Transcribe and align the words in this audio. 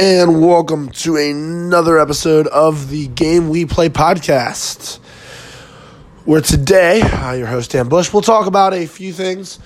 and 0.00 0.40
welcome 0.40 0.88
to 0.90 1.16
another 1.16 1.98
episode 1.98 2.46
of 2.46 2.88
the 2.88 3.08
Game 3.08 3.48
We 3.48 3.66
Play 3.66 3.88
podcast. 3.88 4.98
Where 6.24 6.40
today, 6.40 7.00
uh, 7.00 7.32
your 7.32 7.48
host 7.48 7.72
Dan 7.72 7.88
Bush, 7.88 8.12
we'll 8.12 8.22
talk 8.22 8.46
about 8.46 8.72
a 8.74 8.86
few 8.86 9.12
things. 9.12 9.58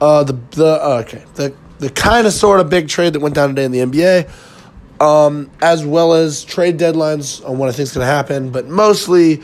Uh, 0.00 0.24
the 0.24 0.32
the 0.52 0.82
uh, 0.82 1.02
okay 1.04 1.22
the 1.34 1.54
the 1.80 1.90
kind 1.90 2.26
of 2.26 2.32
sort 2.32 2.60
of 2.60 2.70
big 2.70 2.88
trade 2.88 3.12
that 3.12 3.20
went 3.20 3.34
down 3.34 3.50
today 3.50 3.64
in 3.66 3.72
the 3.72 3.80
NBA, 3.80 5.02
um, 5.02 5.50
as 5.60 5.84
well 5.84 6.14
as 6.14 6.44
trade 6.44 6.78
deadlines 6.78 7.46
on 7.46 7.58
what 7.58 7.68
I 7.68 7.72
think 7.72 7.80
is 7.80 7.92
going 7.92 8.06
to 8.06 8.10
happen, 8.10 8.48
but 8.48 8.66
mostly 8.66 9.42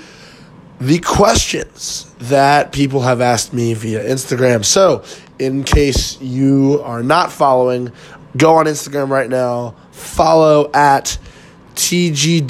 the 0.80 1.00
questions 1.00 2.10
that 2.18 2.72
people 2.72 3.02
have 3.02 3.20
asked 3.20 3.52
me 3.52 3.74
via 3.74 4.02
Instagram. 4.02 4.64
So, 4.64 5.04
in 5.38 5.64
case 5.64 6.18
you 6.22 6.80
are 6.82 7.02
not 7.02 7.30
following, 7.30 7.92
go 8.38 8.54
on 8.54 8.64
Instagram 8.64 9.10
right 9.10 9.28
now 9.28 9.74
follow 10.00 10.70
at 10.72 11.18
tgwp.podcast. 11.74 12.40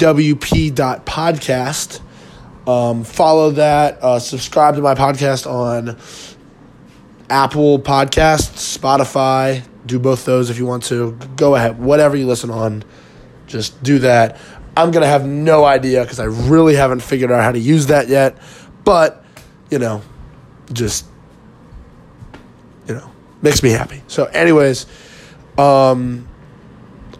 Um, 2.67 3.03
follow 3.03 3.51
that. 3.51 4.01
Uh, 4.01 4.19
subscribe 4.19 4.75
to 4.75 4.81
my 4.81 4.93
podcast 4.93 5.49
on 5.49 5.97
Apple 7.29 7.79
Podcasts, 7.79 8.77
Spotify. 8.77 9.63
Do 9.85 9.97
both 9.99 10.25
those 10.25 10.49
if 10.49 10.57
you 10.57 10.65
want 10.65 10.83
to. 10.85 11.17
Go 11.35 11.55
ahead. 11.55 11.79
Whatever 11.79 12.15
you 12.15 12.27
listen 12.27 12.51
on, 12.51 12.83
just 13.47 13.81
do 13.81 13.99
that. 13.99 14.37
I'm 14.77 14.91
going 14.91 15.01
to 15.01 15.07
have 15.07 15.25
no 15.25 15.65
idea 15.65 16.01
because 16.01 16.19
I 16.19 16.25
really 16.25 16.75
haven't 16.75 17.01
figured 17.01 17.31
out 17.31 17.43
how 17.43 17.51
to 17.51 17.59
use 17.59 17.87
that 17.87 18.07
yet. 18.07 18.37
But, 18.83 19.23
you 19.69 19.79
know, 19.79 20.01
just, 20.71 21.05
you 22.87 22.95
know, 22.95 23.11
makes 23.41 23.63
me 23.63 23.71
happy. 23.71 24.01
So, 24.07 24.25
anyways, 24.25 24.85
um, 25.57 26.27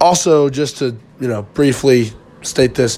also, 0.01 0.49
just 0.49 0.77
to 0.77 0.97
you 1.19 1.27
know 1.27 1.43
briefly 1.43 2.11
state 2.41 2.75
this, 2.75 2.97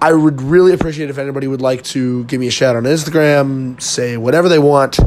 I 0.00 0.12
would 0.12 0.40
really 0.40 0.72
appreciate 0.72 1.10
if 1.10 1.18
anybody 1.18 1.48
would 1.48 1.62
like 1.62 1.82
to 1.84 2.24
give 2.24 2.38
me 2.38 2.46
a 2.46 2.50
shout 2.52 2.76
on 2.76 2.84
Instagram, 2.84 3.80
say 3.80 4.16
whatever 4.16 4.48
they 4.48 4.58
want, 4.58 4.98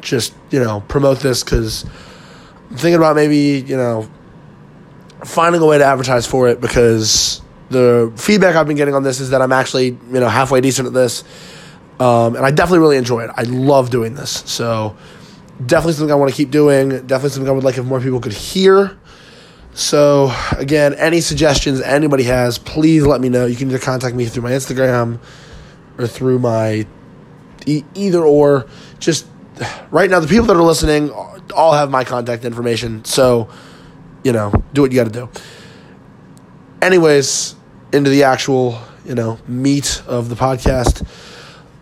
just 0.00 0.34
you 0.50 0.60
know 0.60 0.80
promote 0.88 1.20
this 1.20 1.42
because 1.44 1.84
I'm 2.70 2.76
thinking 2.76 2.94
about 2.94 3.16
maybe 3.16 3.64
you 3.66 3.76
know 3.76 4.08
finding 5.24 5.60
a 5.60 5.66
way 5.66 5.78
to 5.78 5.84
advertise 5.84 6.26
for 6.26 6.48
it 6.48 6.60
because 6.60 7.42
the 7.70 8.12
feedback 8.16 8.56
I've 8.56 8.66
been 8.66 8.76
getting 8.76 8.94
on 8.94 9.02
this 9.02 9.20
is 9.20 9.30
that 9.30 9.42
I'm 9.42 9.52
actually 9.52 9.86
you 9.86 10.20
know 10.20 10.28
halfway 10.28 10.60
decent 10.60 10.86
at 10.86 10.94
this, 10.94 11.24
um, 12.00 12.36
and 12.36 12.46
I 12.46 12.50
definitely 12.50 12.80
really 12.80 12.96
enjoy 12.96 13.24
it. 13.24 13.30
I 13.36 13.42
love 13.42 13.90
doing 13.90 14.14
this, 14.14 14.44
so 14.46 14.96
definitely 15.66 15.94
something 15.94 16.12
I 16.12 16.14
want 16.14 16.30
to 16.30 16.36
keep 16.36 16.50
doing. 16.50 16.88
Definitely 16.88 17.30
something 17.30 17.48
I 17.48 17.52
would 17.52 17.64
like 17.64 17.76
if 17.76 17.84
more 17.84 18.00
people 18.00 18.20
could 18.20 18.32
hear. 18.32 18.96
So, 19.74 20.32
again, 20.56 20.94
any 20.94 21.20
suggestions 21.20 21.80
anybody 21.80 22.24
has, 22.24 22.58
please 22.58 23.06
let 23.06 23.20
me 23.20 23.28
know. 23.28 23.46
You 23.46 23.56
can 23.56 23.68
either 23.68 23.78
contact 23.78 24.14
me 24.14 24.26
through 24.26 24.42
my 24.42 24.50
Instagram 24.50 25.20
or 25.98 26.06
through 26.06 26.40
my 26.40 26.86
e- 27.66 27.84
either 27.94 28.24
or. 28.24 28.66
Just 28.98 29.26
right 29.90 30.10
now, 30.10 30.20
the 30.20 30.26
people 30.26 30.46
that 30.46 30.56
are 30.56 30.62
listening 30.62 31.10
all 31.54 31.72
have 31.72 31.90
my 31.90 32.04
contact 32.04 32.44
information. 32.44 33.04
So, 33.04 33.48
you 34.24 34.32
know, 34.32 34.52
do 34.72 34.82
what 34.82 34.92
you 34.92 34.98
got 34.98 35.12
to 35.12 35.12
do. 35.12 35.28
Anyways, 36.82 37.54
into 37.92 38.10
the 38.10 38.24
actual, 38.24 38.80
you 39.04 39.14
know, 39.14 39.38
meat 39.46 40.02
of 40.06 40.28
the 40.28 40.34
podcast. 40.34 41.06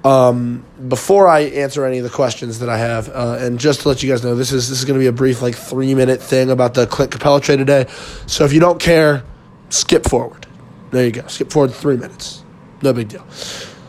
Um, 0.07 0.65
before 0.87 1.27
I 1.27 1.41
answer 1.41 1.85
any 1.85 1.99
of 1.99 2.05
the 2.05 2.11
questions 2.11 2.61
that 2.61 2.69
I 2.69 2.79
have, 2.79 3.09
uh, 3.09 3.39
and 3.41 3.59
just 3.59 3.81
to 3.81 3.89
let 3.89 4.05
you 4.05 4.09
guys 4.09 4.23
know, 4.23 4.37
this 4.37 4.53
is 4.53 4.69
this 4.69 4.79
is 4.79 4.85
going 4.85 4.97
to 4.97 5.03
be 5.03 5.09
a 5.09 5.13
brief, 5.13 5.43
like 5.43 5.57
three 5.57 5.97
minute 5.97 6.23
thing 6.23 6.49
about 6.49 6.75
the 6.75 6.87
Clint 6.87 7.11
Capela 7.11 7.43
trade 7.43 7.57
today. 7.57 7.87
So 8.27 8.45
if 8.45 8.53
you 8.53 8.61
don't 8.61 8.79
care, 8.79 9.25
skip 9.69 10.09
forward. 10.09 10.47
There 10.93 11.05
you 11.05 11.11
go. 11.11 11.27
Skip 11.27 11.51
forward 11.51 11.73
three 11.73 11.97
minutes. 11.97 12.45
No 12.83 12.93
big 12.93 13.09
deal. 13.09 13.27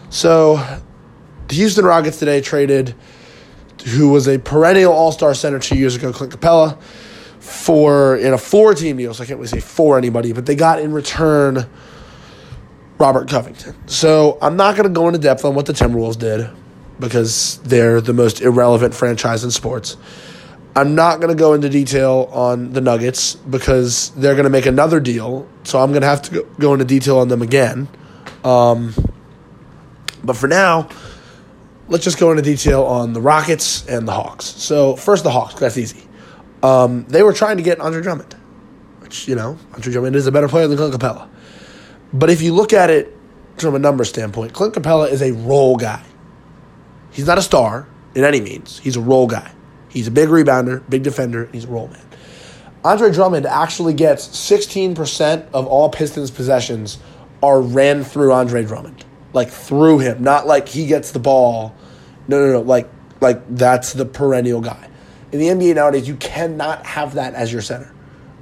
So 0.10 0.56
the 1.50 1.56
Houston 1.56 1.86
Rockets 1.86 2.18
today 2.18 2.42
traded 2.42 2.96
who 3.86 4.10
was 4.10 4.28
a 4.28 4.40
perennial 4.40 4.94
All 4.94 5.12
Star 5.12 5.36
center 5.36 5.60
two 5.60 5.78
years 5.78 5.96
ago, 5.96 6.12
Clint 6.12 6.34
Capela, 6.34 6.82
for 7.40 8.18
in 8.18 8.34
a 8.34 8.40
four 8.40 8.74
team 8.74 8.98
deal. 8.98 9.14
So 9.14 9.24
I 9.24 9.28
can't 9.28 9.38
really 9.38 9.50
say 9.50 9.60
for 9.60 10.00
anybody, 10.00 10.34
but 10.34 10.48
they 10.48 10.56
got 10.56 10.80
in 10.80 10.94
return 10.94 11.70
Robert 12.98 13.30
Covington. 13.30 13.76
So 13.88 14.38
I'm 14.42 14.58
not 14.58 14.76
going 14.76 14.88
to 14.88 14.94
go 14.94 15.08
into 15.08 15.20
depth 15.20 15.46
on 15.46 15.56
what 15.56 15.66
the 15.66 15.74
Timberwolves 15.74 16.18
did 16.18 16.50
because 17.00 17.60
they're 17.60 18.02
the 18.02 18.14
most 18.14 18.42
irrelevant 18.42 18.94
franchise 18.94 19.44
in 19.44 19.52
sports. 19.52 19.98
I'm 20.76 20.96
not 20.96 21.20
going 21.20 21.36
to 21.36 21.40
go 21.40 21.54
into 21.54 21.70
detail 21.70 22.30
on 22.32 22.74
the 22.74 22.82
Nuggets 22.82 23.36
because 23.36 24.12
they're 24.12 24.36
going 24.36 24.44
to 24.44 24.50
make 24.50 24.66
another 24.66 25.00
deal. 25.00 25.48
So 25.64 25.80
I'm 25.80 25.90
going 25.92 26.02
to 26.02 26.08
have 26.08 26.22
to 26.24 26.48
go 26.60 26.74
into 26.74 26.86
detail 26.86 27.18
on 27.18 27.28
them 27.30 27.42
again. 27.42 27.88
Um, 28.44 28.94
but 30.24 30.36
for 30.36 30.48
now, 30.48 30.90
let's 31.88 32.04
just 32.04 32.20
go 32.20 32.32
into 32.32 32.44
detail 32.44 32.84
on 32.84 33.14
the 33.14 33.22
Rockets 33.22 33.88
and 33.88 34.08
the 34.08 34.12
Hawks. 34.12 34.46
So 34.46 34.96
first, 34.96 35.24
the 35.24 35.32
Hawks. 35.32 35.56
That's 35.56 35.78
easy. 35.78 36.08
Um, 36.64 37.06
they 37.06 37.24
were 37.24 37.34
trying 37.34 37.58
to 37.58 37.64
get 37.64 37.80
Andre 37.80 38.02
Drummond, 38.02 38.34
which 39.00 39.28
you 39.28 39.36
know 39.36 39.58
Andre 39.74 39.92
Drummond 39.94 40.16
is 40.16 40.28
a 40.28 40.32
better 40.32 40.48
player 40.48 40.68
than 40.68 40.78
Clint 40.78 40.94
Capela. 40.94 41.28
But 42.14 42.30
if 42.30 42.42
you 42.42 42.54
look 42.54 42.74
at 42.74 42.90
it 42.90 43.16
from 43.58 43.76
a 43.76 43.80
number 43.80 44.06
standpoint, 44.06 44.54
Clint 44.54 44.74
Capela 44.74 45.10
is 45.10 45.22
a 45.22 45.34
role 45.34 45.76
guy. 45.76 46.04
He's 47.12 47.28
not 47.28 47.38
a 47.38 47.42
star 47.42 47.88
in 48.16 48.24
any 48.24 48.42
means. 48.42 48.80
He's 48.80 48.96
a 48.96 49.02
role 49.02 49.28
guy. 49.28 49.52
He's 49.90 50.08
a 50.08 50.12
big 50.12 50.30
rebounder, 50.30 50.88
big 50.90 51.04
defender, 51.04 51.50
he's 51.52 51.66
a 51.66 51.68
role 51.68 51.88
man. 51.88 52.06
Andre 52.84 53.12
Drummond 53.12 53.46
actually 53.46 53.94
gets 53.94 54.28
16% 54.28 55.48
of 55.54 55.66
all 55.68 55.90
Pistons 55.90 56.32
possessions 56.32 57.00
are 57.42 57.62
ran 57.62 58.04
through 58.04 58.32
Andre 58.32 58.64
Drummond. 58.64 59.04
Like 59.34 59.50
through 59.50 60.00
him, 60.00 60.24
not 60.24 60.48
like 60.48 60.70
he 60.70 60.88
gets 60.88 61.12
the 61.12 61.20
ball. 61.20 61.76
No, 62.28 62.40
no, 62.46 62.52
no. 62.54 62.62
Like 62.62 62.90
like 63.20 63.42
that's 63.56 63.94
the 63.94 64.06
perennial 64.06 64.62
guy. 64.62 64.90
In 65.32 65.40
the 65.40 65.48
NBA 65.48 65.76
nowadays, 65.76 66.08
you 66.08 66.16
cannot 66.16 66.86
have 66.86 67.16
that 67.16 67.34
as 67.34 67.52
your 67.52 67.62
center 67.62 67.94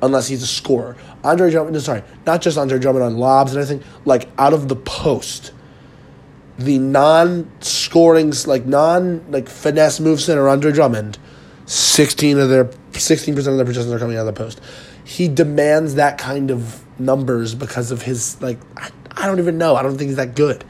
unless 0.01 0.27
he's 0.27 0.43
a 0.43 0.47
scorer. 0.47 0.95
Andre 1.25 1.51
Drummond, 1.51 1.81
sorry, 1.81 2.03
not 2.25 2.41
just 2.41 2.57
Andre 2.57 2.79
Drummond 2.79 3.03
on 3.03 3.17
lobs 3.17 3.53
and 3.53 3.61
everything, 3.61 3.85
like 4.05 4.29
out 4.37 4.53
of 4.53 4.67
the 4.67 4.75
post. 4.75 5.51
The 6.57 6.77
non-scoring, 6.79 8.31
like 8.45 8.65
non, 8.65 9.29
like 9.29 9.49
finesse 9.49 9.99
move 9.99 10.21
center 10.21 10.47
Andre 10.47 10.71
Drummond, 10.71 11.17
sixteen 11.65 12.39
of 12.39 12.49
their 12.49 12.69
sixteen 12.93 13.35
percent 13.35 13.53
of 13.53 13.57
their 13.57 13.65
possessions 13.65 13.91
are 13.91 13.99
coming 13.99 14.15
out 14.15 14.27
of 14.27 14.33
the 14.33 14.41
post. 14.41 14.61
He 15.03 15.27
demands 15.27 15.95
that 15.95 16.17
kind 16.17 16.51
of 16.51 16.81
numbers 16.97 17.55
because 17.55 17.91
of 17.91 18.03
his 18.03 18.41
like 18.41 18.57
I, 18.77 18.89
I 19.11 19.25
don't 19.25 19.39
even 19.39 19.57
know. 19.57 19.75
I 19.75 19.83
don't 19.83 19.97
think 19.97 20.07
he's 20.07 20.15
that 20.15 20.35
good. 20.35 20.63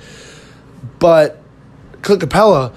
But 0.97 1.41
Clint 2.01 2.21
Capela, 2.21 2.73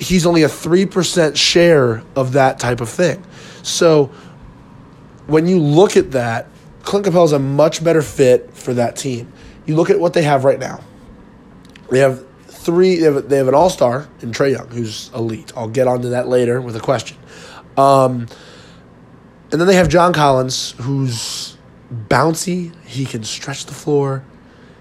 he's 0.00 0.26
only 0.26 0.42
a 0.42 0.48
three 0.48 0.86
percent 0.86 1.38
share 1.38 2.02
of 2.16 2.32
that 2.32 2.58
type 2.58 2.80
of 2.80 2.88
thing. 2.88 3.22
So 3.62 4.06
when 5.28 5.46
you 5.46 5.60
look 5.60 5.96
at 5.96 6.10
that, 6.10 6.48
Clint 6.82 7.06
Capela 7.06 7.24
is 7.24 7.32
a 7.32 7.38
much 7.38 7.82
better 7.82 8.02
fit 8.02 8.54
for 8.54 8.74
that 8.74 8.96
team. 8.96 9.32
You 9.66 9.76
look 9.76 9.90
at 9.90 10.00
what 10.00 10.12
they 10.12 10.22
have 10.22 10.44
right 10.44 10.58
now. 10.58 10.80
They 11.90 12.00
have 12.00 12.26
three. 12.46 12.96
They 12.96 13.12
have, 13.12 13.28
they 13.28 13.36
have 13.36 13.48
an 13.48 13.54
all 13.54 13.70
star 13.70 14.08
in 14.20 14.32
Trae 14.32 14.52
Young, 14.52 14.68
who's 14.68 15.10
elite. 15.14 15.52
I'll 15.56 15.68
get 15.68 15.86
onto 15.86 16.10
that 16.10 16.28
later 16.28 16.60
with 16.60 16.76
a 16.76 16.80
question. 16.80 17.16
Um, 17.76 18.26
and 19.50 19.60
then 19.60 19.66
they 19.66 19.76
have 19.76 19.88
John 19.88 20.12
Collins, 20.12 20.74
who's 20.78 21.56
bouncy. 22.08 22.74
He 22.84 23.04
can 23.04 23.22
stretch 23.22 23.66
the 23.66 23.74
floor. 23.74 24.24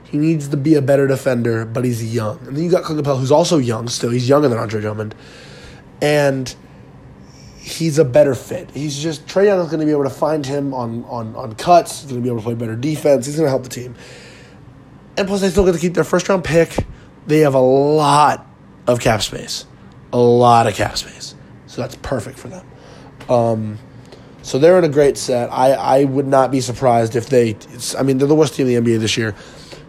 He 0.03 0.17
needs 0.17 0.49
to 0.49 0.57
be 0.57 0.75
a 0.75 0.81
better 0.81 1.07
defender, 1.07 1.65
but 1.65 1.85
he's 1.85 2.13
young. 2.13 2.39
And 2.47 2.57
then 2.57 2.63
you 2.63 2.71
got 2.71 2.83
Clint 2.83 3.01
Capela, 3.01 3.19
who's 3.19 3.31
also 3.31 3.57
young 3.57 3.87
still. 3.87 4.09
He's 4.09 4.27
younger 4.27 4.47
than 4.49 4.57
Andre 4.57 4.81
Drummond. 4.81 5.15
And 6.01 6.53
he's 7.61 7.99
a 7.99 8.05
better 8.05 8.35
fit. 8.35 8.71
He's 8.71 9.01
just 9.01 9.27
Trae 9.27 9.45
Young 9.45 9.59
is 9.59 9.67
going 9.67 9.79
to 9.79 9.85
be 9.85 9.91
able 9.91 10.03
to 10.03 10.09
find 10.09 10.45
him 10.45 10.73
on 10.73 11.05
on 11.05 11.35
on 11.35 11.55
cuts. 11.55 12.01
He's 12.01 12.11
going 12.11 12.21
to 12.21 12.23
be 12.23 12.29
able 12.29 12.39
to 12.39 12.43
play 12.43 12.55
better 12.55 12.75
defense. 12.75 13.25
He's 13.25 13.35
going 13.35 13.45
to 13.45 13.49
help 13.49 13.63
the 13.63 13.69
team. 13.69 13.95
And 15.17 15.27
plus, 15.27 15.41
they 15.41 15.49
still 15.49 15.65
get 15.65 15.73
to 15.73 15.79
keep 15.79 15.93
their 15.93 16.03
first 16.03 16.27
round 16.29 16.43
pick. 16.43 16.75
They 17.27 17.39
have 17.39 17.53
a 17.53 17.59
lot 17.59 18.47
of 18.87 18.99
cap 18.99 19.21
space, 19.21 19.65
a 20.11 20.17
lot 20.17 20.67
of 20.67 20.73
cap 20.73 20.97
space. 20.97 21.35
So 21.67 21.81
that's 21.81 21.95
perfect 21.97 22.39
for 22.39 22.47
them. 22.47 22.65
Um, 23.29 23.79
so 24.41 24.57
they're 24.57 24.77
in 24.79 24.83
a 24.83 24.89
great 24.89 25.17
set. 25.17 25.51
I, 25.51 25.73
I 25.73 26.03
would 26.05 26.27
not 26.27 26.51
be 26.51 26.61
surprised 26.61 27.15
if 27.15 27.27
they. 27.29 27.57
I 27.97 28.03
mean, 28.03 28.17
they're 28.17 28.27
the 28.27 28.35
worst 28.35 28.55
team 28.55 28.67
in 28.67 28.83
the 28.83 28.91
NBA 28.91 28.99
this 28.99 29.17
year. 29.17 29.35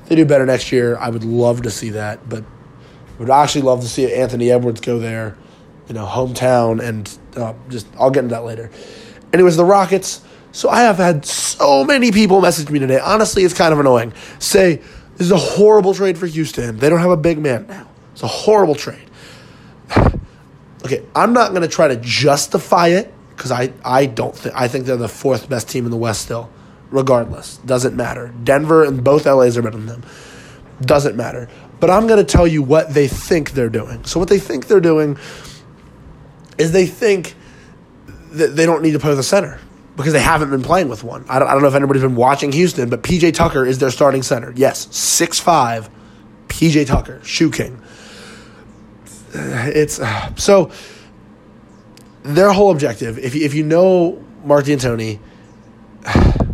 They 0.07 0.17
do 0.17 0.27
better 0.27 0.45
next 0.45 0.73
year. 0.73 0.97
I 0.99 1.09
would 1.09 1.25
love 1.25 1.63
to 1.63 1.71
see 1.71 1.91
that, 1.91 2.29
but 2.29 2.45
would 3.19 3.31
actually 3.31 3.63
love 3.63 3.81
to 3.81 3.89
see 3.89 4.13
Anthony 4.13 4.51
Edwards 4.51 4.81
go 4.81 4.99
there 4.99 5.37
you 5.89 5.95
know, 5.95 6.07
hometown, 6.07 6.83
and 6.83 7.19
uh, 7.37 7.55
just 7.69 7.87
I'll 7.99 8.11
get 8.11 8.25
into 8.25 8.35
that 8.35 8.45
later. 8.45 8.71
Anyways, 9.33 9.57
the 9.57 9.65
Rockets. 9.65 10.23
So 10.55 10.69
I 10.69 10.83
have 10.83 10.99
had 10.99 11.25
so 11.25 11.83
many 11.83 12.13
people 12.13 12.43
message 12.43 12.69
me 12.69 12.79
today. 12.79 12.99
Honestly, 12.99 13.43
it's 13.43 13.55
kind 13.55 13.73
of 13.73 13.81
annoying. 13.81 14.13
Say 14.39 14.77
this 15.17 15.27
is 15.27 15.31
a 15.31 15.39
horrible 15.39 15.95
trade 15.95 16.19
for 16.19 16.27
Houston. 16.27 16.77
They 16.77 16.91
don't 16.91 17.01
have 17.01 17.11
a 17.11 17.17
big 17.17 17.39
man 17.39 17.67
now. 17.67 17.89
It's 18.13 18.23
a 18.23 18.27
horrible 18.27 18.75
trade. 18.75 19.09
okay, 20.85 21.05
I'm 21.15 21.33
not 21.33 21.51
going 21.51 21.63
to 21.63 21.69
try 21.69 21.89
to 21.89 21.97
justify 21.97 22.89
it 22.89 23.13
because 23.31 23.51
I, 23.51 23.73
I 23.85 24.07
don't 24.07 24.37
think 24.37 24.55
I 24.55 24.69
think 24.69 24.85
they're 24.85 24.97
the 24.97 25.09
fourth 25.09 25.49
best 25.49 25.71
team 25.71 25.87
in 25.87 25.91
the 25.91 25.97
West 25.97 26.23
still. 26.23 26.51
regardless. 26.91 27.57
Doesn't 27.59 27.97
matter. 27.97 28.35
Denver 28.45 28.85
and 28.85 29.03
both 29.03 29.25
LAs 29.25 29.57
are 29.57 29.63
better 29.63 29.79
than 29.79 29.87
them. 29.87 30.03
Doesn't 30.83 31.17
matter. 31.17 31.49
But 31.81 31.91
I'm 31.91 32.07
going 32.07 32.25
to 32.25 32.31
tell 32.31 32.47
you 32.47 32.63
what 32.63 32.93
they 32.95 33.09
think 33.09 33.53
they're 33.53 33.71
doing. 33.71 34.05
So, 34.05 34.21
what 34.21 34.29
they 34.29 34.39
think 34.39 34.67
they're 34.67 34.81
doing 34.81 35.17
is 36.63 36.73
they 36.73 36.87
think 36.87 37.35
that 38.33 38.57
they 38.57 38.65
don't 38.65 38.83
need 38.83 38.93
to 38.93 38.99
play 38.99 39.11
with 39.11 39.19
a 39.19 39.25
center 39.25 39.59
because 39.97 40.13
they 40.13 40.21
haven't 40.21 40.51
been 40.51 40.63
playing 40.63 40.89
with 40.89 41.05
one. 41.05 41.25
I 41.29 41.39
don't, 41.39 41.49
I 41.49 41.53
don't 41.53 41.63
know 41.63 41.69
if 41.69 41.75
anybody's 41.75 42.03
been 42.03 42.17
watching 42.17 42.53
Houston, 42.53 42.89
but 42.89 43.03
PJ 43.03 43.35
Tucker 43.35 43.67
is 43.67 43.79
their 43.79 43.91
starting 43.91 44.23
center. 44.23 44.53
Yes, 44.57 44.89
six 44.97 45.39
five, 45.39 45.91
PJ 46.49 46.87
Tucker, 46.87 47.21
shoe 47.25 47.51
king. 47.51 47.83
It's 49.35 49.99
uh, 49.99 50.35
so 50.37 50.71
their 52.23 52.53
whole 52.53 52.71
objective. 52.71 53.19
If 53.19 53.35
you, 53.35 53.45
if 53.45 53.55
you 53.55 53.65
know 53.65 54.25
Mark 54.45 54.65
D'Antoni, 54.67 55.19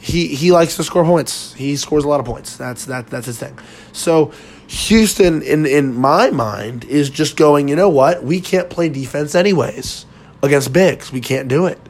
he 0.00 0.28
he 0.28 0.50
likes 0.50 0.76
to 0.76 0.84
score 0.84 1.04
points. 1.04 1.54
He 1.54 1.76
scores 1.76 2.04
a 2.04 2.08
lot 2.08 2.20
of 2.20 2.26
points. 2.26 2.56
That's 2.56 2.84
that 2.86 3.06
that's 3.06 3.26
his 3.26 3.38
thing. 3.38 3.58
So 3.92 4.32
Houston, 4.70 5.42
in 5.42 5.66
in 5.66 5.96
my 5.96 6.30
mind, 6.30 6.84
is 6.84 7.10
just 7.10 7.36
going. 7.36 7.66
You 7.66 7.74
know 7.74 7.88
what? 7.88 8.22
We 8.22 8.40
can't 8.40 8.70
play 8.70 8.88
defense 8.88 9.34
anyways 9.34 10.06
against 10.44 10.72
bigs. 10.72 11.10
We 11.10 11.20
can't 11.20 11.48
do 11.48 11.66
it. 11.66 11.80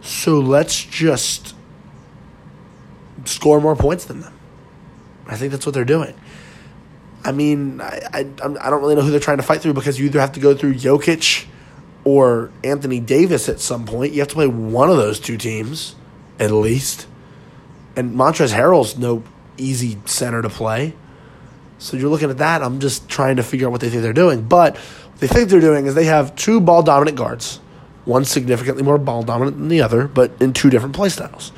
So 0.00 0.40
let's 0.40 0.82
just 0.82 1.54
score 3.24 3.60
more 3.60 3.76
points 3.76 4.04
than 4.06 4.20
them. 4.20 4.34
I 5.28 5.36
think 5.36 5.52
that's 5.52 5.64
what 5.64 5.76
they're 5.76 5.84
doing. 5.84 6.14
I 7.24 7.30
mean, 7.30 7.80
I, 7.80 8.00
I, 8.12 8.20
I 8.20 8.70
don't 8.70 8.80
really 8.80 8.96
know 8.96 9.02
who 9.02 9.12
they're 9.12 9.20
trying 9.20 9.36
to 9.36 9.44
fight 9.44 9.60
through 9.60 9.74
because 9.74 10.00
you 10.00 10.06
either 10.06 10.18
have 10.20 10.32
to 10.32 10.40
go 10.40 10.56
through 10.56 10.74
Jokic 10.74 11.46
or 12.02 12.50
Anthony 12.64 12.98
Davis 12.98 13.48
at 13.48 13.60
some 13.60 13.86
point. 13.86 14.12
You 14.12 14.18
have 14.18 14.28
to 14.28 14.34
play 14.34 14.48
one 14.48 14.90
of 14.90 14.96
those 14.96 15.20
two 15.20 15.36
teams 15.36 15.94
at 16.40 16.50
least. 16.50 17.06
And 17.94 18.16
Montrezl 18.16 18.56
Harrell's 18.56 18.98
no 18.98 19.22
easy 19.56 19.98
center 20.04 20.42
to 20.42 20.48
play. 20.48 20.94
So 21.82 21.96
you're 21.96 22.10
looking 22.10 22.30
at 22.30 22.38
that. 22.38 22.62
I'm 22.62 22.78
just 22.78 23.08
trying 23.08 23.36
to 23.36 23.42
figure 23.42 23.66
out 23.66 23.72
what 23.72 23.80
they 23.80 23.90
think 23.90 24.02
they're 24.02 24.12
doing. 24.12 24.42
But 24.42 24.76
what 24.76 25.18
they 25.18 25.26
think 25.26 25.50
they're 25.50 25.60
doing 25.60 25.86
is 25.86 25.94
they 25.96 26.04
have 26.04 26.34
two 26.36 26.60
ball 26.60 26.84
dominant 26.84 27.16
guards, 27.16 27.56
one 28.04 28.24
significantly 28.24 28.84
more 28.84 28.98
ball 28.98 29.24
dominant 29.24 29.58
than 29.58 29.68
the 29.68 29.82
other, 29.82 30.06
but 30.06 30.30
in 30.40 30.52
two 30.52 30.70
different 30.70 30.94
play 30.94 31.08
styles. 31.08 31.50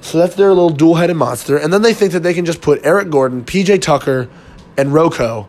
So 0.00 0.18
that's 0.18 0.36
their 0.36 0.48
little 0.50 0.70
dual 0.70 0.94
headed 0.94 1.16
monster. 1.16 1.56
And 1.56 1.72
then 1.72 1.82
they 1.82 1.92
think 1.92 2.12
that 2.12 2.20
they 2.20 2.32
can 2.32 2.44
just 2.44 2.62
put 2.62 2.84
Eric 2.84 3.10
Gordon, 3.10 3.44
PJ 3.44 3.82
Tucker, 3.82 4.28
and 4.78 4.94
Rocco, 4.94 5.48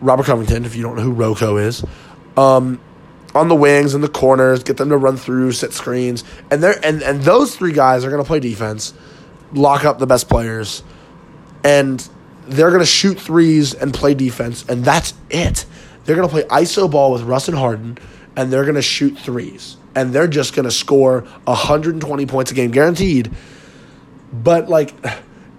Robert 0.00 0.24
Covington, 0.24 0.64
if 0.64 0.74
you 0.74 0.82
don't 0.82 0.96
know 0.96 1.02
who 1.02 1.12
Rocco 1.12 1.58
is, 1.58 1.84
um, 2.38 2.80
on 3.34 3.48
the 3.48 3.54
wings 3.54 3.94
and 3.94 4.02
the 4.02 4.08
corners, 4.08 4.64
get 4.64 4.78
them 4.78 4.88
to 4.88 4.96
run 4.96 5.18
through, 5.18 5.52
set 5.52 5.74
screens. 5.74 6.24
And 6.50 6.62
they 6.62 6.74
and, 6.82 7.02
and 7.02 7.20
those 7.22 7.54
three 7.54 7.72
guys 7.72 8.02
are 8.04 8.10
gonna 8.10 8.24
play 8.24 8.40
defense, 8.40 8.94
lock 9.52 9.84
up 9.84 9.98
the 9.98 10.06
best 10.06 10.28
players, 10.28 10.82
and 11.62 12.08
they're 12.46 12.70
gonna 12.70 12.86
shoot 12.86 13.18
threes 13.18 13.74
and 13.74 13.92
play 13.92 14.14
defense, 14.14 14.64
and 14.68 14.84
that's 14.84 15.14
it. 15.30 15.66
They're 16.04 16.16
gonna 16.16 16.28
play 16.28 16.42
ISO 16.44 16.90
ball 16.90 17.12
with 17.12 17.22
Russ 17.22 17.48
and 17.48 17.56
Harden, 17.56 17.98
and 18.36 18.52
they're 18.52 18.64
gonna 18.64 18.82
shoot 18.82 19.18
threes. 19.18 19.76
And 19.96 20.12
they're 20.12 20.26
just 20.26 20.54
gonna 20.54 20.70
score 20.72 21.20
120 21.44 22.26
points 22.26 22.50
a 22.50 22.54
game 22.54 22.70
guaranteed 22.72 23.30
but 24.42 24.68
like 24.68 24.92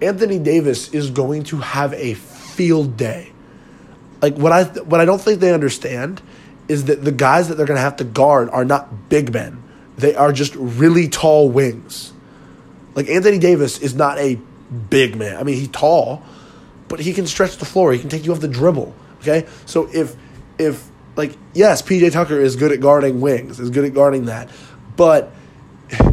Anthony 0.02 0.38
Davis 0.38 0.92
is 0.92 1.10
going 1.10 1.44
to 1.44 1.58
have 1.58 1.94
a 1.94 2.14
field 2.14 2.96
day. 2.96 3.32
Like 4.20 4.36
what 4.36 4.52
I 4.52 4.64
what 4.64 5.00
I 5.00 5.04
don't 5.04 5.20
think 5.20 5.40
they 5.40 5.54
understand 5.54 6.20
is 6.68 6.86
that 6.86 7.04
the 7.04 7.12
guys 7.12 7.48
that 7.48 7.54
they're 7.56 7.66
going 7.66 7.76
to 7.76 7.82
have 7.82 7.96
to 7.96 8.04
guard 8.04 8.50
are 8.50 8.64
not 8.64 9.08
big 9.08 9.32
men. 9.32 9.62
They 9.96 10.14
are 10.14 10.32
just 10.32 10.54
really 10.56 11.08
tall 11.08 11.48
wings. 11.48 12.12
Like 12.94 13.08
Anthony 13.08 13.38
Davis 13.38 13.78
is 13.78 13.94
not 13.94 14.18
a 14.18 14.38
big 14.90 15.16
man. 15.16 15.36
I 15.36 15.42
mean, 15.42 15.56
he's 15.56 15.68
tall, 15.68 16.22
but 16.88 17.00
he 17.00 17.12
can 17.12 17.26
stretch 17.26 17.56
the 17.56 17.64
floor. 17.64 17.92
He 17.92 17.98
can 17.98 18.08
take 18.08 18.24
you 18.24 18.32
off 18.32 18.40
the 18.40 18.48
dribble. 18.48 18.94
Okay? 19.20 19.46
So 19.64 19.88
if 19.92 20.16
if 20.58 20.88
like 21.16 21.36
yes, 21.54 21.82
PJ 21.82 22.12
Tucker 22.12 22.40
is 22.40 22.56
good 22.56 22.72
at 22.72 22.80
guarding 22.80 23.20
wings, 23.20 23.60
is 23.60 23.70
good 23.70 23.84
at 23.84 23.94
guarding 23.94 24.26
that. 24.26 24.50
But 24.96 25.32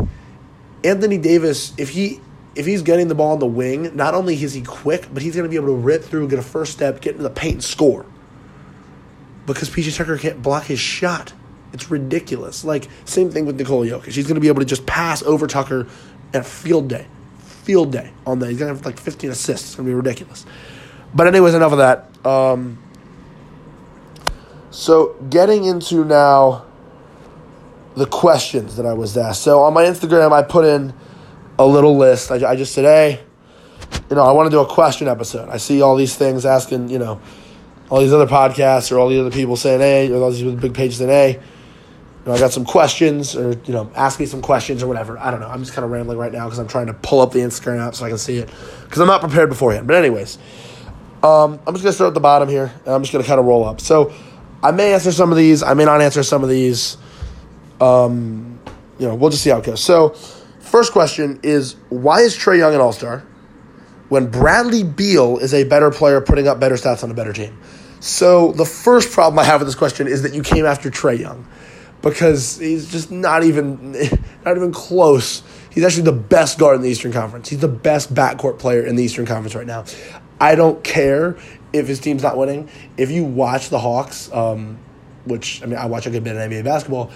Anthony 0.83 1.17
Davis, 1.17 1.73
if 1.77 1.89
he 1.89 2.19
if 2.55 2.65
he's 2.65 2.81
getting 2.81 3.07
the 3.07 3.15
ball 3.15 3.33
on 3.33 3.39
the 3.39 3.47
wing, 3.47 3.95
not 3.95 4.13
only 4.13 4.41
is 4.41 4.53
he 4.53 4.61
quick, 4.61 5.07
but 5.11 5.23
he's 5.23 5.35
going 5.35 5.43
to 5.43 5.49
be 5.49 5.55
able 5.55 5.67
to 5.67 5.75
rip 5.75 6.03
through, 6.03 6.27
get 6.27 6.39
a 6.39 6.43
first 6.43 6.73
step, 6.73 7.01
get 7.01 7.11
into 7.11 7.23
the 7.23 7.29
paint, 7.29 7.53
and 7.55 7.63
score. 7.63 8.05
Because 9.45 9.69
PJ 9.69 9.97
Tucker 9.97 10.17
can't 10.17 10.41
block 10.41 10.65
his 10.65 10.79
shot. 10.79 11.33
It's 11.73 11.89
ridiculous. 11.89 12.63
Like, 12.63 12.87
same 13.05 13.31
thing 13.31 13.45
with 13.45 13.57
Nikola 13.57 13.87
Jokic. 13.87 14.13
He's 14.13 14.27
going 14.27 14.35
to 14.35 14.41
be 14.41 14.47
able 14.47 14.59
to 14.59 14.65
just 14.65 14.85
pass 14.85 15.23
over 15.23 15.47
Tucker 15.47 15.87
at 16.33 16.45
field 16.45 16.87
day. 16.87 17.07
Field 17.63 17.91
day 17.91 18.11
on 18.25 18.39
that. 18.39 18.49
He's 18.49 18.59
to 18.59 18.67
have 18.67 18.85
like 18.85 18.99
15 18.99 19.29
assists. 19.29 19.69
It's 19.69 19.75
to 19.75 19.83
be 19.83 19.93
ridiculous. 19.93 20.45
But, 21.13 21.27
anyways, 21.27 21.53
enough 21.53 21.71
of 21.71 21.77
that. 21.77 22.25
Um, 22.25 22.77
so, 24.69 25.15
getting 25.29 25.65
into 25.65 26.03
now 26.03 26.65
the 27.95 28.05
questions 28.05 28.75
that 28.75 28.85
I 28.85 28.93
was 28.93 29.17
asked. 29.17 29.43
So, 29.43 29.61
on 29.61 29.73
my 29.73 29.83
Instagram, 29.83 30.31
I 30.31 30.41
put 30.41 30.65
in 30.65 30.93
a 31.57 31.65
little 31.65 31.95
list. 31.97 32.31
I, 32.31 32.51
I 32.51 32.55
just 32.55 32.73
said, 32.73 32.85
hey, 32.85 33.23
you 34.09 34.15
know, 34.15 34.23
I 34.23 34.31
want 34.31 34.47
to 34.47 34.51
do 34.51 34.59
a 34.59 34.65
question 34.65 35.07
episode. 35.07 35.49
I 35.49 35.57
see 35.57 35.81
all 35.81 35.95
these 35.95 36.15
things 36.15 36.45
asking, 36.45 36.89
you 36.89 36.99
know, 36.99 37.21
all 37.89 37.99
these 37.99 38.13
other 38.13 38.27
podcasts 38.27 38.91
or 38.91 38.99
all 38.99 39.09
the 39.09 39.19
other 39.19 39.31
people 39.31 39.55
saying, 39.55 39.79
hey, 39.79 40.11
or 40.11 40.21
all 40.21 40.31
these 40.31 40.43
big 40.55 40.73
pages 40.73 40.97
saying, 40.97 41.09
hey, 41.09 41.41
you 42.25 42.29
know, 42.29 42.33
I 42.33 42.39
got 42.39 42.51
some 42.51 42.65
questions 42.65 43.35
or, 43.35 43.51
you 43.65 43.73
know, 43.73 43.91
ask 43.95 44.19
me 44.19 44.25
some 44.25 44.41
questions 44.41 44.81
or 44.81 44.87
whatever. 44.87 45.17
I 45.19 45.31
don't 45.31 45.39
know. 45.39 45.47
I'm 45.47 45.59
just 45.59 45.73
kind 45.73 45.83
of 45.83 45.91
rambling 45.91 46.17
right 46.17 46.31
now 46.31 46.45
because 46.45 46.59
I'm 46.59 46.67
trying 46.67 46.87
to 46.87 46.93
pull 46.93 47.21
up 47.21 47.31
the 47.31 47.39
Instagram 47.39 47.85
app 47.85 47.95
so 47.95 48.05
I 48.05 48.09
can 48.09 48.17
see 48.17 48.37
it 48.37 48.49
because 48.83 48.99
I'm 48.99 49.07
not 49.07 49.21
prepared 49.21 49.49
beforehand. 49.49 49.87
But, 49.87 49.97
anyways, 49.97 50.37
um, 51.21 51.59
I'm 51.67 51.73
just 51.73 51.83
going 51.83 51.91
to 51.91 51.93
start 51.93 52.09
at 52.09 52.13
the 52.13 52.19
bottom 52.19 52.49
here 52.49 52.71
and 52.85 52.93
I'm 52.93 53.01
just 53.01 53.11
going 53.11 53.23
to 53.23 53.27
kind 53.27 53.39
of 53.39 53.45
roll 53.45 53.65
up. 53.65 53.81
So, 53.81 54.13
I 54.61 54.71
may 54.71 54.93
answer 54.93 55.11
some 55.11 55.31
of 55.31 55.37
these. 55.37 55.61
I 55.61 55.73
may 55.73 55.83
not 55.83 56.01
answer 56.01 56.23
some 56.23 56.43
of 56.43 56.49
these. 56.49 56.97
Um, 57.81 58.59
you 58.97 59.07
know, 59.07 59.15
we'll 59.15 59.29
just 59.29 59.43
see 59.43 59.49
how 59.49 59.57
it 59.57 59.65
goes. 59.65 59.83
So, 59.83 60.15
First 60.73 60.91
question 60.91 61.39
is 61.43 61.75
why 61.89 62.21
is 62.21 62.35
Trae 62.35 62.57
Young 62.57 62.73
an 62.73 62.81
all 62.81 62.93
star 62.93 63.23
when 64.09 64.31
Bradley 64.31 64.83
Beal 64.83 65.37
is 65.37 65.53
a 65.53 65.65
better 65.65 65.91
player 65.91 66.19
putting 66.19 66.47
up 66.47 66.59
better 66.59 66.73
stats 66.73 67.03
on 67.03 67.11
a 67.11 67.13
better 67.13 67.31
team? 67.31 67.59
So 67.99 68.53
the 68.53 68.65
first 68.65 69.11
problem 69.11 69.37
I 69.37 69.43
have 69.43 69.61
with 69.61 69.67
this 69.67 69.75
question 69.75 70.07
is 70.07 70.23
that 70.23 70.33
you 70.33 70.41
came 70.41 70.65
after 70.65 70.89
Trae 70.89 71.19
Young 71.19 71.45
because 72.03 72.59
he's 72.59 72.91
just 72.91 73.09
not 73.09 73.43
even 73.43 73.91
not 74.45 74.55
even 74.55 74.71
close. 74.71 75.41
He's 75.71 75.83
actually 75.83 76.03
the 76.03 76.11
best 76.11 76.59
guard 76.59 76.75
in 76.75 76.81
the 76.83 76.89
Eastern 76.89 77.11
Conference. 77.11 77.49
He's 77.49 77.59
the 77.59 77.67
best 77.67 78.13
backcourt 78.13 78.59
player 78.59 78.85
in 78.85 78.95
the 78.95 79.03
Eastern 79.03 79.25
Conference 79.25 79.55
right 79.55 79.65
now. 79.65 79.85
I 80.39 80.53
don't 80.53 80.83
care 80.83 81.37
if 81.71 81.87
his 81.87 81.99
team's 81.99 82.21
not 82.21 82.37
winning. 82.37 82.69
If 82.97 83.09
you 83.09 83.23
watch 83.23 83.69
the 83.69 83.79
Hawks, 83.79 84.31
um, 84.31 84.77
which 85.25 85.63
I 85.63 85.65
mean, 85.65 85.77
I 85.77 85.87
watch 85.87 86.05
a 86.05 86.11
good 86.11 86.23
bit 86.23 86.35
of 86.35 86.51
NBA 86.51 86.63
basketball. 86.63 87.11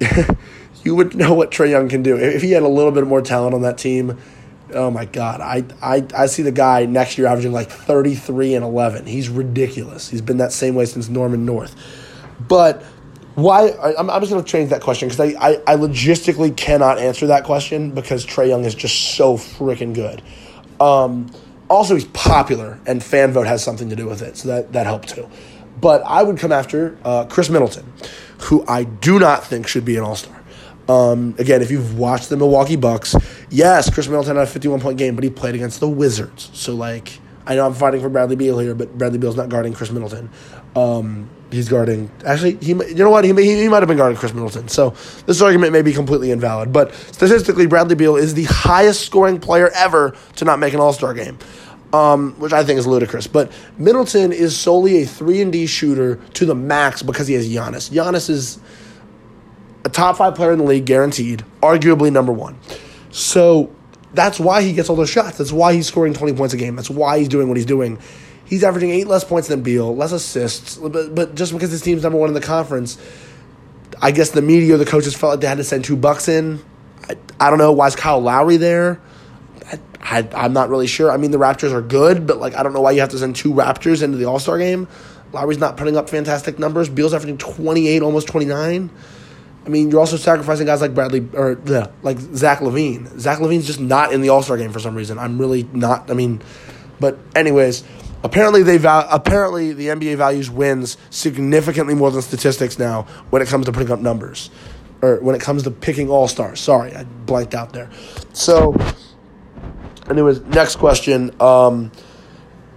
you 0.84 0.94
would 0.94 1.16
know 1.16 1.34
what 1.34 1.50
Trae 1.50 1.70
Young 1.70 1.88
can 1.88 2.02
do. 2.02 2.16
If 2.16 2.42
he 2.42 2.52
had 2.52 2.62
a 2.62 2.68
little 2.68 2.92
bit 2.92 3.06
more 3.06 3.22
talent 3.22 3.54
on 3.54 3.62
that 3.62 3.78
team, 3.78 4.18
oh 4.72 4.90
my 4.90 5.04
God, 5.04 5.40
I, 5.40 5.64
I, 5.82 6.06
I 6.14 6.26
see 6.26 6.42
the 6.42 6.52
guy 6.52 6.86
next 6.86 7.18
year 7.18 7.26
averaging 7.26 7.52
like 7.52 7.70
33 7.70 8.54
and 8.54 8.64
11. 8.64 9.06
He's 9.06 9.28
ridiculous. 9.28 10.08
He's 10.08 10.22
been 10.22 10.38
that 10.38 10.52
same 10.52 10.74
way 10.74 10.84
since 10.84 11.08
Norman 11.08 11.44
North. 11.44 11.74
But 12.46 12.84
why? 13.34 13.68
I, 13.68 13.98
am 13.98 14.10
I'm 14.10 14.20
just 14.20 14.32
going 14.32 14.44
to 14.44 14.50
change 14.50 14.70
that 14.70 14.82
question 14.82 15.08
because 15.08 15.34
I, 15.34 15.38
I, 15.38 15.54
I 15.66 15.76
logistically 15.76 16.56
cannot 16.56 16.98
answer 16.98 17.26
that 17.28 17.44
question 17.44 17.92
because 17.92 18.26
Trae 18.26 18.48
Young 18.48 18.64
is 18.64 18.74
just 18.74 19.14
so 19.14 19.36
freaking 19.36 19.94
good. 19.94 20.22
Um, 20.80 21.30
also, 21.68 21.94
he's 21.94 22.06
popular, 22.06 22.80
and 22.86 23.02
fan 23.02 23.32
vote 23.32 23.46
has 23.46 23.62
something 23.62 23.88
to 23.90 23.96
do 23.96 24.06
with 24.06 24.22
it, 24.22 24.36
so 24.36 24.48
that, 24.48 24.72
that 24.72 24.86
helped 24.86 25.10
too. 25.10 25.28
But 25.80 26.02
I 26.04 26.22
would 26.22 26.38
come 26.38 26.50
after 26.50 26.98
uh, 27.04 27.26
Khris 27.26 27.48
Middleton, 27.48 27.92
who 28.42 28.64
I 28.66 28.84
do 28.84 29.18
not 29.18 29.44
think 29.44 29.68
should 29.68 29.84
be 29.84 29.96
an 29.96 30.02
all 30.02 30.16
star. 30.16 30.42
Um, 30.88 31.36
again, 31.38 31.62
if 31.62 31.70
you've 31.70 31.96
watched 31.96 32.28
the 32.28 32.36
Milwaukee 32.36 32.74
Bucks, 32.74 33.14
yes, 33.48 33.88
Khris 33.88 34.08
Middleton 34.08 34.34
had 34.34 34.48
a 34.48 34.50
51 34.50 34.80
point 34.80 34.98
game, 34.98 35.14
but 35.14 35.22
he 35.22 35.30
played 35.30 35.54
against 35.54 35.78
the 35.78 35.88
Wizards. 35.88 36.50
So, 36.52 36.74
like, 36.74 37.20
I 37.46 37.54
know 37.54 37.64
I'm 37.64 37.74
fighting 37.74 38.00
for 38.00 38.08
Bradley 38.08 38.34
Beal 38.34 38.58
here, 38.58 38.74
but 38.74 38.98
Bradley 38.98 39.18
Beal's 39.18 39.36
not 39.36 39.48
guarding 39.48 39.72
Khris 39.72 39.92
Middleton. 39.92 40.30
Um, 40.74 41.30
he's 41.50 41.68
guarding. 41.68 42.10
Actually, 42.24 42.56
he 42.56 42.68
you 42.72 42.94
know 42.94 43.10
what? 43.10 43.24
He, 43.24 43.32
he, 43.32 43.68
might 43.68 43.80
have 43.80 43.88
been 43.88 43.96
guarding 43.96 44.16
Khris 44.16 44.34
Middleton. 44.34 44.68
So 44.68 44.90
this 45.26 45.40
argument 45.40 45.72
may 45.72 45.82
be 45.82 45.92
completely 45.92 46.30
invalid. 46.30 46.72
But 46.72 46.94
statistically, 46.94 47.66
Bradley 47.66 47.94
Beal 47.94 48.16
is 48.16 48.34
the 48.34 48.44
highest 48.44 49.04
scoring 49.04 49.40
player 49.40 49.70
ever 49.74 50.16
to 50.36 50.44
not 50.44 50.58
make 50.58 50.74
an 50.74 50.80
All 50.80 50.92
Star 50.92 51.14
game. 51.14 51.38
Um, 51.92 52.34
which 52.38 52.52
I 52.52 52.62
think 52.62 52.78
is 52.78 52.86
ludicrous. 52.86 53.26
But 53.26 53.50
Middleton 53.76 54.30
is 54.30 54.56
solely 54.56 55.02
a 55.02 55.06
three 55.06 55.40
and 55.40 55.52
D 55.52 55.66
shooter 55.66 56.16
to 56.34 56.46
the 56.46 56.54
max 56.54 57.02
because 57.02 57.26
he 57.26 57.34
has 57.34 57.48
Giannis. 57.48 57.90
Giannis 57.90 58.30
is 58.30 58.60
a 59.84 59.88
top 59.88 60.16
five 60.16 60.36
player 60.36 60.52
in 60.52 60.58
the 60.58 60.64
league, 60.64 60.84
guaranteed, 60.84 61.44
arguably 61.62 62.12
number 62.12 62.32
one. 62.32 62.56
So 63.10 63.74
that's 64.14 64.38
why 64.38 64.62
he 64.62 64.72
gets 64.72 64.88
all 64.88 64.96
those 64.96 65.10
shots. 65.10 65.38
That's 65.38 65.52
why 65.52 65.72
he's 65.72 65.86
scoring 65.86 66.14
20 66.14 66.34
points 66.34 66.54
a 66.54 66.56
game. 66.56 66.76
That's 66.76 66.90
why 66.90 67.18
he's 67.18 67.28
doing 67.28 67.48
what 67.48 67.56
he's 67.56 67.66
doing. 67.66 67.98
He's 68.50 68.64
averaging 68.64 68.90
eight 68.90 69.06
less 69.06 69.22
points 69.22 69.46
than 69.46 69.62
Beal, 69.62 69.94
less 69.94 70.10
assists. 70.10 70.76
But, 70.76 71.14
but 71.14 71.36
just 71.36 71.52
because 71.52 71.70
his 71.70 71.82
team's 71.82 72.02
number 72.02 72.18
one 72.18 72.28
in 72.28 72.34
the 72.34 72.40
conference, 72.40 72.98
I 74.02 74.10
guess 74.10 74.30
the 74.30 74.42
media, 74.42 74.76
the 74.76 74.84
coaches 74.84 75.14
felt 75.14 75.34
like 75.34 75.40
they 75.40 75.46
had 75.46 75.58
to 75.58 75.64
send 75.64 75.84
two 75.84 75.94
bucks 75.94 76.26
in. 76.26 76.60
I, 77.08 77.16
I 77.38 77.48
don't 77.48 77.60
know. 77.60 77.70
Why 77.70 77.86
is 77.86 77.94
Kyle 77.94 78.20
Lowry 78.20 78.56
there? 78.56 79.00
I, 80.00 80.26
I, 80.34 80.46
am 80.46 80.52
not 80.52 80.68
really 80.68 80.88
sure. 80.88 81.12
I 81.12 81.16
mean, 81.16 81.30
the 81.30 81.38
Raptors 81.38 81.70
are 81.72 81.80
good, 81.80 82.26
but 82.26 82.38
like 82.38 82.56
I 82.56 82.64
don't 82.64 82.72
know 82.72 82.80
why 82.80 82.90
you 82.90 83.00
have 83.02 83.10
to 83.10 83.18
send 83.18 83.36
two 83.36 83.52
Raptors 83.52 84.02
into 84.02 84.18
the 84.18 84.24
All 84.24 84.40
Star 84.40 84.58
game. 84.58 84.88
Lowry's 85.32 85.58
not 85.58 85.76
putting 85.76 85.96
up 85.96 86.10
fantastic 86.10 86.58
numbers. 86.58 86.88
Beal's 86.88 87.14
averaging 87.14 87.38
28, 87.38 88.02
almost 88.02 88.26
29. 88.26 88.90
I 89.64 89.68
mean, 89.68 89.92
you're 89.92 90.00
also 90.00 90.16
sacrificing 90.16 90.66
guys 90.66 90.80
like 90.80 90.92
Bradley 90.92 91.28
or 91.34 91.56
yeah, 91.66 91.86
like 92.02 92.18
Zach 92.18 92.58
LaVine. 92.58 93.20
Zach 93.20 93.38
LaVine's 93.38 93.68
just 93.68 93.78
not 93.78 94.12
in 94.12 94.22
the 94.22 94.30
All 94.30 94.42
Star 94.42 94.56
game 94.56 94.72
for 94.72 94.80
some 94.80 94.96
reason. 94.96 95.20
I'm 95.20 95.38
really 95.38 95.62
not. 95.72 96.10
I 96.10 96.14
mean, 96.14 96.42
but 96.98 97.16
anyways, 97.36 97.84
apparently 98.22 98.62
they 98.62 98.78
val- 98.78 99.08
apparently 99.10 99.72
the 99.72 99.88
NBA 99.88 100.16
values 100.16 100.50
wins 100.50 100.96
significantly 101.10 101.94
more 101.94 102.10
than 102.10 102.22
statistics 102.22 102.78
now 102.78 103.02
when 103.30 103.42
it 103.42 103.48
comes 103.48 103.66
to 103.66 103.72
putting 103.72 103.90
up 103.90 104.00
numbers, 104.00 104.50
or 105.02 105.20
when 105.20 105.34
it 105.34 105.40
comes 105.40 105.62
to 105.64 105.70
picking 105.70 106.08
All 106.08 106.28
Stars. 106.28 106.60
Sorry, 106.60 106.94
I 106.94 107.04
blanked 107.04 107.54
out 107.54 107.72
there. 107.72 107.90
So, 108.32 108.74
anyways, 110.08 110.40
next 110.42 110.76
question. 110.76 111.30
Um, 111.40 111.92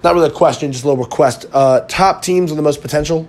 not 0.04 0.16
really 0.16 0.28
a 0.28 0.32
question, 0.32 0.72
just 0.72 0.84
a 0.84 0.88
little 0.88 1.04
request. 1.04 1.46
Uh, 1.54 1.82
top 1.88 2.22
teams 2.22 2.52
with 2.52 2.58
the 2.58 2.64
most 2.64 2.82
potential. 2.82 3.28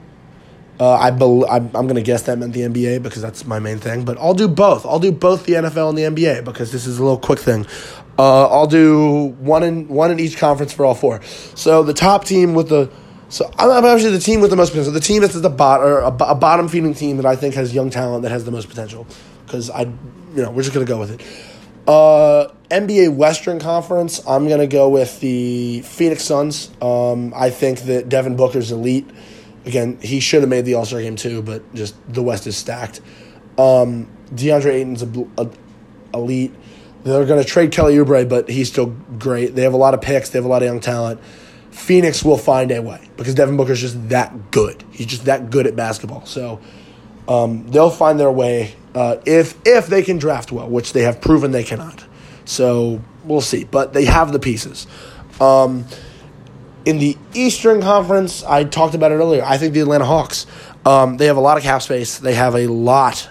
Uh, 0.78 0.94
I 0.94 1.10
bel- 1.12 1.46
I'm, 1.48 1.66
I'm 1.66 1.86
going 1.86 1.94
to 1.94 2.02
guess 2.02 2.22
that 2.22 2.38
meant 2.38 2.52
the 2.52 2.62
NBA 2.62 3.02
because 3.02 3.22
that's 3.22 3.46
my 3.46 3.58
main 3.58 3.78
thing. 3.78 4.04
But 4.04 4.18
I'll 4.18 4.34
do 4.34 4.48
both. 4.48 4.84
I'll 4.84 4.98
do 4.98 5.12
both 5.12 5.46
the 5.46 5.54
NFL 5.54 5.90
and 5.90 5.98
the 5.98 6.02
NBA 6.02 6.44
because 6.44 6.72
this 6.72 6.86
is 6.86 6.98
a 6.98 7.02
little 7.02 7.18
quick 7.18 7.38
thing. 7.38 7.66
Uh, 8.18 8.48
I'll 8.48 8.66
do 8.66 9.34
one 9.38 9.62
in 9.62 9.88
one 9.88 10.10
in 10.10 10.20
each 10.20 10.36
conference 10.36 10.72
for 10.72 10.84
all 10.84 10.94
four. 10.94 11.22
So 11.54 11.82
the 11.82 11.94
top 11.94 12.24
team 12.24 12.54
with 12.54 12.68
the 12.68 12.90
so 13.28 13.50
I'm 13.58 13.84
actually 13.84 14.12
the 14.12 14.20
team 14.20 14.40
with 14.40 14.50
the 14.50 14.56
most 14.56 14.70
potential. 14.70 14.92
The 14.92 15.00
team 15.00 15.22
that's 15.22 15.34
at 15.34 15.42
the 15.42 15.50
bot 15.50 15.80
or 15.80 15.98
a, 15.98 16.06
a 16.06 16.34
bottom 16.34 16.68
feeding 16.68 16.94
team 16.94 17.16
that 17.16 17.26
I 17.26 17.34
think 17.34 17.54
has 17.54 17.74
young 17.74 17.90
talent 17.90 18.22
that 18.22 18.30
has 18.30 18.44
the 18.44 18.52
most 18.52 18.68
potential 18.68 19.06
because 19.44 19.70
I 19.70 19.82
you 19.82 20.42
know 20.42 20.50
we're 20.50 20.62
just 20.62 20.74
gonna 20.74 20.86
go 20.86 21.00
with 21.00 21.10
it. 21.10 21.20
Uh, 21.88 22.52
NBA 22.70 23.14
Western 23.14 23.58
Conference, 23.58 24.26
I'm 24.26 24.48
to 24.48 24.66
go 24.66 24.88
with 24.88 25.20
the 25.20 25.82
Phoenix 25.82 26.24
Suns. 26.24 26.70
Um, 26.80 27.32
I 27.36 27.50
think 27.50 27.80
that 27.80 28.08
Devin 28.08 28.36
Booker's 28.36 28.72
elite. 28.72 29.08
Again, 29.66 29.98
he 30.02 30.20
should 30.20 30.42
have 30.42 30.50
made 30.50 30.64
the 30.64 30.74
All 30.74 30.84
Star 30.84 31.00
game 31.00 31.16
too, 31.16 31.42
but 31.42 31.74
just 31.74 31.94
the 32.12 32.22
West 32.22 32.46
is 32.46 32.56
stacked. 32.56 33.00
Um, 33.58 34.08
DeAndre 34.32 34.74
Ayton's 34.74 35.02
a, 35.02 35.26
a, 35.38 35.48
elite. 36.12 36.52
They're 37.04 37.24
going 37.26 37.42
to 37.42 37.48
trade 37.48 37.70
Kelly 37.72 37.96
Oubre, 37.96 38.28
but 38.28 38.48
he's 38.48 38.68
still 38.70 38.86
great. 39.18 39.54
They 39.54 39.62
have 39.62 39.74
a 39.74 39.78
lot 39.78 39.94
of 39.94 40.00
picks, 40.00 40.30
they 40.30 40.38
have 40.38 40.44
a 40.44 40.48
lot 40.48 40.62
of 40.62 40.66
young 40.66 40.80
talent. 40.80 41.20
Phoenix 41.70 42.24
will 42.24 42.38
find 42.38 42.70
a 42.70 42.80
way 42.80 43.08
because 43.16 43.34
Devin 43.34 43.56
Booker's 43.56 43.80
just 43.80 44.08
that 44.10 44.52
good. 44.52 44.84
He's 44.92 45.06
just 45.06 45.24
that 45.24 45.50
good 45.50 45.66
at 45.66 45.74
basketball. 45.74 46.24
So 46.24 46.60
um, 47.26 47.68
they'll 47.68 47.90
find 47.90 48.18
their 48.18 48.30
way 48.30 48.74
uh, 48.94 49.16
if 49.26 49.58
if 49.64 49.88
they 49.88 50.02
can 50.02 50.18
draft 50.18 50.52
well, 50.52 50.68
which 50.68 50.92
they 50.92 51.02
have 51.02 51.20
proven 51.20 51.50
they 51.50 51.64
cannot. 51.64 52.04
So 52.44 53.02
we'll 53.24 53.40
see, 53.40 53.64
but 53.64 53.92
they 53.92 54.04
have 54.04 54.32
the 54.32 54.38
pieces. 54.38 54.86
Um, 55.40 55.84
in 56.84 56.98
the 56.98 57.16
Eastern 57.32 57.80
Conference, 57.80 58.42
I 58.44 58.64
talked 58.64 58.94
about 58.94 59.12
it 59.12 59.16
earlier. 59.16 59.42
I 59.44 59.58
think 59.58 59.74
the 59.74 59.80
Atlanta 59.80 60.04
Hawks. 60.04 60.46
Um, 60.84 61.16
they 61.16 61.26
have 61.26 61.36
a 61.36 61.40
lot 61.40 61.56
of 61.56 61.62
cap 61.62 61.82
space. 61.82 62.18
They 62.18 62.34
have 62.34 62.54
a 62.54 62.66
lot 62.66 63.28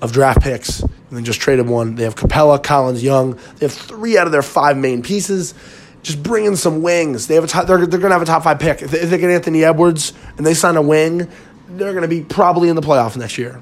of 0.00 0.12
draft 0.12 0.40
picks, 0.40 0.80
and 0.80 0.90
then 1.10 1.24
just 1.24 1.40
traded 1.40 1.68
one. 1.68 1.96
They 1.96 2.04
have 2.04 2.14
Capela, 2.14 2.62
Collins, 2.62 3.02
Young. 3.02 3.38
They 3.56 3.66
have 3.66 3.72
three 3.72 4.16
out 4.16 4.26
of 4.26 4.32
their 4.32 4.42
five 4.42 4.76
main 4.76 5.02
pieces. 5.02 5.54
Just 6.02 6.22
bring 6.22 6.46
in 6.46 6.56
some 6.56 6.80
wings. 6.80 7.26
They 7.26 7.34
have 7.34 7.44
a 7.44 7.46
top, 7.46 7.66
they're, 7.66 7.78
they're 7.78 7.98
going 7.98 8.10
to 8.10 8.14
have 8.14 8.22
a 8.22 8.26
top 8.26 8.44
five 8.44 8.58
pick. 8.58 8.80
If 8.82 8.92
they, 8.92 9.00
if 9.00 9.10
they 9.10 9.18
get 9.18 9.30
Anthony 9.30 9.64
Edwards 9.64 10.14
and 10.38 10.46
they 10.46 10.54
sign 10.54 10.76
a 10.76 10.82
wing, 10.82 11.28
they're 11.68 11.92
going 11.92 12.02
to 12.02 12.08
be 12.08 12.22
probably 12.22 12.68
in 12.68 12.76
the 12.76 12.82
playoffs 12.82 13.16
next 13.16 13.36
year, 13.36 13.60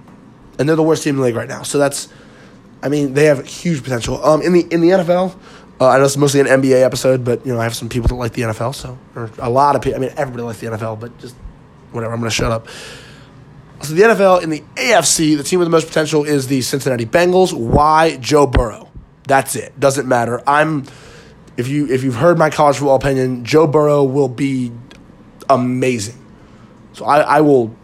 and 0.58 0.68
they're 0.68 0.76
the 0.76 0.82
worst 0.82 1.02
team 1.02 1.14
in 1.14 1.20
the 1.20 1.26
league 1.26 1.34
right 1.34 1.48
now. 1.48 1.62
So 1.62 1.78
that's, 1.78 2.08
I 2.82 2.88
mean, 2.88 3.14
they 3.14 3.24
have 3.24 3.44
huge 3.44 3.82
potential. 3.82 4.24
Um, 4.24 4.42
in 4.42 4.52
the 4.52 4.60
in 4.70 4.80
the 4.80 4.90
NFL, 4.90 5.36
uh, 5.80 5.88
I 5.88 5.98
know 5.98 6.04
it's 6.04 6.16
mostly 6.16 6.40
an 6.40 6.46
NBA 6.46 6.82
episode, 6.82 7.24
but 7.24 7.46
you 7.46 7.52
know 7.52 7.60
I 7.60 7.64
have 7.64 7.74
some 7.74 7.88
people 7.88 8.08
that 8.08 8.14
like 8.16 8.32
the 8.32 8.42
NFL, 8.42 8.74
so 8.74 8.98
or 9.14 9.30
a 9.38 9.50
lot 9.50 9.76
of 9.76 9.82
people. 9.82 9.98
I 9.98 10.00
mean, 10.00 10.14
everybody 10.16 10.42
likes 10.42 10.60
the 10.60 10.66
NFL, 10.66 11.00
but 11.00 11.16
just 11.18 11.36
whatever. 11.92 12.12
I'm 12.12 12.20
going 12.20 12.30
to 12.30 12.34
shut 12.34 12.50
up. 12.50 12.68
So 13.82 13.94
the 13.94 14.02
NFL 14.02 14.42
in 14.42 14.50
the 14.50 14.64
AFC, 14.74 15.36
the 15.36 15.44
team 15.44 15.60
with 15.60 15.66
the 15.66 15.70
most 15.70 15.86
potential 15.86 16.24
is 16.24 16.48
the 16.48 16.62
Cincinnati 16.62 17.06
Bengals. 17.06 17.52
Why 17.52 18.16
Joe 18.16 18.46
Burrow? 18.46 18.90
That's 19.28 19.54
it. 19.54 19.78
Doesn't 19.78 20.08
matter. 20.08 20.42
I'm 20.46 20.84
if 21.56 21.68
you 21.68 21.86
if 21.88 22.02
you've 22.02 22.16
heard 22.16 22.38
my 22.38 22.50
college 22.50 22.76
football 22.76 22.96
opinion, 22.96 23.44
Joe 23.44 23.66
Burrow 23.66 24.02
will 24.02 24.28
be 24.28 24.72
amazing. 25.48 26.16
So 26.92 27.04
I, 27.04 27.20
I 27.20 27.40
will 27.40 27.74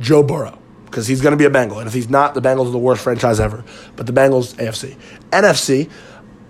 Joe 0.00 0.22
Burrow 0.22 0.58
because 0.86 1.06
he's 1.06 1.20
going 1.20 1.32
to 1.32 1.36
be 1.36 1.44
a 1.44 1.50
Bengal. 1.50 1.78
And 1.78 1.86
if 1.86 1.94
he's 1.94 2.08
not, 2.08 2.34
the 2.34 2.40
Bengals 2.40 2.68
are 2.68 2.70
the 2.70 2.78
worst 2.78 3.02
franchise 3.02 3.40
ever. 3.40 3.64
But 3.96 4.06
the 4.06 4.12
Bengals, 4.12 4.54
AFC. 4.54 4.96
NFC, 5.30 5.90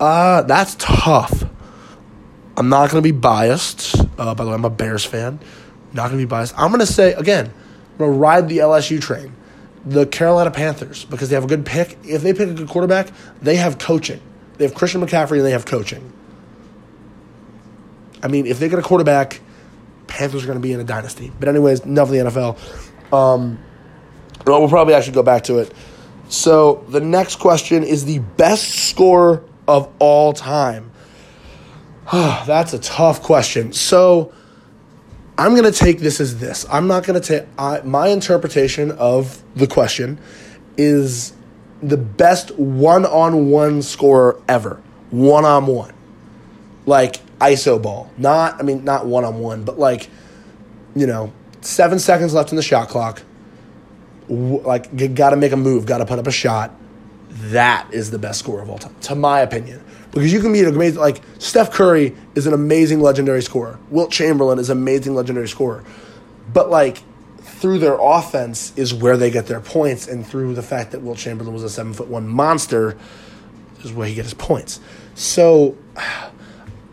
uh, 0.01 0.43
that's 0.43 0.77
tough. 0.79 1.45
I'm 2.57 2.69
not 2.69 2.91
going 2.91 3.03
to 3.03 3.07
be 3.07 3.17
biased. 3.17 3.97
Uh, 4.19 4.35
by 4.35 4.45
the 4.45 4.51
way, 4.51 4.55
I'm 4.55 4.65
a 4.65 4.71
Bears 4.71 5.05
fan. 5.05 5.41
Not 5.93 6.09
going 6.09 6.21
to 6.21 6.27
be 6.27 6.29
biased. 6.29 6.55
I'm 6.59 6.69
going 6.69 6.81
to 6.81 6.87
say, 6.87 7.13
again, 7.15 7.47
I'm 7.47 7.99
going 7.99 8.13
to 8.13 8.19
ride 8.19 8.49
the 8.49 8.59
LSU 8.59 9.01
train. 9.01 9.35
The 9.85 10.07
Carolina 10.07 10.51
Panthers, 10.51 11.05
because 11.05 11.29
they 11.29 11.35
have 11.35 11.45
a 11.45 11.49
good 11.49 11.67
pick. 11.67 11.99
If 12.05 12.23
they 12.23 12.33
pick 12.33 12.49
a 12.49 12.55
good 12.55 12.69
quarterback, 12.69 13.11
they 13.43 13.57
have 13.57 13.79
coaching. 13.79 14.21
They 14.57 14.65
have 14.65 14.75
Christian 14.75 15.01
McCaffrey 15.01 15.37
and 15.37 15.45
they 15.45 15.51
have 15.51 15.67
coaching. 15.67 16.13
I 18.23 18.29
mean, 18.29 18.47
if 18.47 18.59
they 18.59 18.69
get 18.69 18.79
a 18.79 18.83
quarterback, 18.83 19.41
Panthers 20.07 20.45
are 20.45 20.47
going 20.47 20.59
to 20.59 20.63
be 20.63 20.73
in 20.73 20.81
a 20.81 20.85
dynasty. 20.85 21.33
But 21.39 21.49
anyways, 21.49 21.81
enough 21.81 22.09
of 22.09 22.13
the 22.13 22.19
NFL. 22.19 23.13
Um, 23.13 23.59
well, 24.47 24.61
we'll 24.61 24.71
probably 24.71 24.95
actually 24.95 25.15
go 25.15 25.23
back 25.23 25.45
to 25.45 25.59
it. 25.59 25.73
So 26.29 26.85
the 26.89 27.01
next 27.01 27.37
question 27.37 27.85
is 27.85 28.05
the 28.05 28.21
best 28.21 28.89
score 28.89 29.45
of 29.67 29.93
all 29.99 30.33
time. 30.33 30.91
That's 32.13 32.73
a 32.73 32.79
tough 32.79 33.23
question. 33.23 33.73
So 33.73 34.33
I'm 35.39 35.53
going 35.53 35.71
to 35.71 35.79
take 35.79 35.99
this 35.99 36.21
as 36.21 36.39
this. 36.39 36.67
I'm 36.71 36.87
not 36.87 37.05
going 37.05 37.21
to 37.21 37.27
take 37.27 37.85
my 37.85 38.09
interpretation 38.09 38.93
of 38.93 39.43
the 39.57 39.67
question 39.67 40.19
is 40.77 41.33
the 41.83 41.97
best 41.97 42.57
one-on-one 42.57 43.83
scorer 43.83 44.41
ever. 44.49 44.81
One-on-one. 45.11 45.93
Like 46.87 47.17
iso 47.39 47.81
ball. 47.81 48.11
Not 48.19 48.61
I 48.61 48.63
mean 48.63 48.85
not 48.85 49.07
one-on-one, 49.07 49.65
but 49.65 49.79
like 49.79 50.09
you 50.95 51.07
know, 51.07 51.33
7 51.63 51.99
seconds 51.99 52.35
left 52.35 52.53
in 52.53 52.57
the 52.57 52.63
shot 52.63 52.89
clock 52.89 53.23
like 54.29 55.15
got 55.15 55.31
to 55.31 55.37
make 55.37 55.53
a 55.53 55.57
move, 55.57 55.87
got 55.87 55.99
to 55.99 56.07
put 56.07 56.19
up 56.19 56.27
a 56.27 56.33
shot. 56.33 56.73
That 57.35 57.93
is 57.93 58.11
the 58.11 58.19
best 58.19 58.39
score 58.39 58.61
of 58.61 58.71
all 58.71 58.79
time, 58.79 58.95
to 59.03 59.15
my 59.15 59.41
opinion. 59.41 59.83
Because 60.13 60.33
you 60.33 60.41
can 60.41 60.53
be 60.53 60.61
an 60.61 60.69
amazing, 60.69 61.01
like 61.01 61.21
Steph 61.39 61.73
Curry 61.73 62.15
is 62.37 62.47
an 62.47 62.55
amazing 62.55 63.01
legendary 63.01 63.43
scorer. 63.43 63.79
Wilt 63.91 64.13
Chamberlain 64.13 64.61
is 64.61 64.71
an 64.71 64.79
amazing 64.79 65.15
legendary 65.15 65.49
scorer. 65.49 65.83
But 66.53 66.71
like 66.71 66.99
through 67.41 67.79
their 67.79 67.97
offense 68.01 68.73
is 68.77 68.95
where 68.95 69.17
they 69.17 69.31
get 69.31 69.47
their 69.47 69.61
points, 69.61 70.07
and 70.07 70.25
through 70.25 70.55
the 70.55 70.63
fact 70.63 70.93
that 70.93 71.03
Wilt 71.03 71.19
Chamberlain 71.19 71.53
was 71.53 71.65
a 71.65 71.71
seven 71.71 71.93
foot 71.93 72.09
one 72.09 72.29
monster 72.29 72.97
is 73.83 73.93
where 73.93 74.07
he 74.07 74.15
gets 74.15 74.27
his 74.29 74.35
points. 74.35 74.81
So 75.15 75.77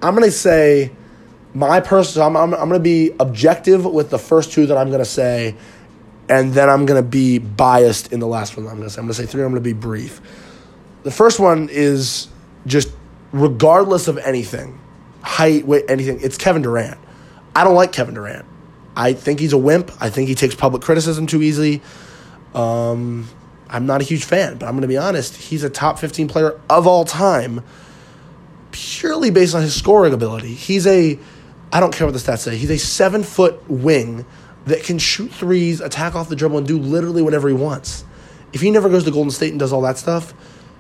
I'm 0.02 0.16
gonna 0.16 0.32
say 0.32 0.92
my 1.54 1.80
personal. 1.80 2.28
I'm, 2.28 2.38
I'm, 2.38 2.54
I'm 2.54 2.70
gonna 2.70 2.80
be 2.80 3.12
objective 3.20 3.86
with 3.86 4.10
the 4.10 4.18
first 4.18 4.52
two 4.52 4.66
that 4.66 4.78
I'm 4.78 4.90
gonna 4.90 5.06
say 5.06 5.56
and 6.32 6.54
then 6.54 6.70
I'm 6.70 6.86
going 6.86 7.04
to 7.04 7.08
be 7.08 7.40
biased 7.40 8.14
in 8.14 8.22
the 8.22 8.28
last 8.28 8.56
one. 8.56 8.66
I'm 8.66 8.78
going 8.78 8.88
to 8.88 8.90
say 8.90 9.00
I'm 9.00 9.06
going 9.06 9.14
to 9.16 9.22
say 9.22 9.26
three. 9.26 9.44
I'm 9.44 9.52
going 9.52 9.62
to 9.62 9.70
be 9.70 9.74
brief. 9.74 10.22
The 11.04 11.12
first 11.12 11.42
one 11.42 11.68
is 11.70 12.30
just 12.66 12.90
regardless 13.34 14.08
of 14.08 14.18
anything, 14.18 14.80
height, 15.24 15.68
weight, 15.68 15.84
anything. 15.90 16.22
It's 16.22 16.38
Kevin 16.38 16.62
Durant. 16.62 16.98
I 17.54 17.66
don't 17.66 17.76
like 17.76 17.92
Kevin 17.92 18.16
Durant. 18.16 18.46
I 18.96 19.12
think 19.12 19.42
he's 19.42 19.52
a 19.52 19.58
wimp. 19.58 19.92
I 20.00 20.10
think 20.10 20.30
he 20.30 20.36
takes 20.36 20.56
public 20.56 20.82
criticism 20.82 21.28
too 21.28 21.42
easily. 21.42 21.82
Um, 22.56 23.28
I'm 23.70 23.86
not 23.86 24.00
a 24.00 24.06
huge 24.06 24.24
fan, 24.24 24.58
but 24.58 24.68
I'm 24.68 24.72
going 24.72 24.84
to 24.84 24.88
be 24.88 24.98
honest. 24.98 25.36
He's 25.36 25.66
a 25.66 25.70
top 25.70 26.00
15 26.00 26.30
player 26.30 26.58
of 26.70 26.88
all 26.88 27.04
time, 27.04 27.62
purely 28.72 29.32
based 29.32 29.54
on 29.54 29.64
his 29.64 29.76
scoring 29.76 30.14
ability. 30.14 30.54
He's 30.54 30.88
a, 30.88 31.20
I 31.74 31.82
don't 31.82 31.94
care 31.94 32.08
what 32.08 32.14
the 32.14 32.20
stats 32.20 32.40
say. 32.40 32.56
He's 32.56 32.70
a 32.70 32.80
seven 32.80 33.22
foot 33.24 33.70
wing 33.70 34.26
that 34.66 34.84
can 34.84 35.00
shoot 35.00 35.32
threes, 35.32 35.82
attack 35.82 36.16
off 36.16 36.30
the 36.30 36.36
dribble, 36.36 36.60
and 36.60 36.68
do 36.68 36.78
literally 36.78 37.22
whatever 37.22 37.48
he 37.48 37.56
wants. 37.56 38.06
If 38.54 38.62
he 38.62 38.70
never 38.70 38.90
goes 38.90 39.04
to 39.06 39.12
Golden 39.12 39.32
State 39.32 39.52
and 39.52 39.60
does 39.60 39.74
all 39.74 39.82
that 39.82 39.98
stuff, 39.98 40.34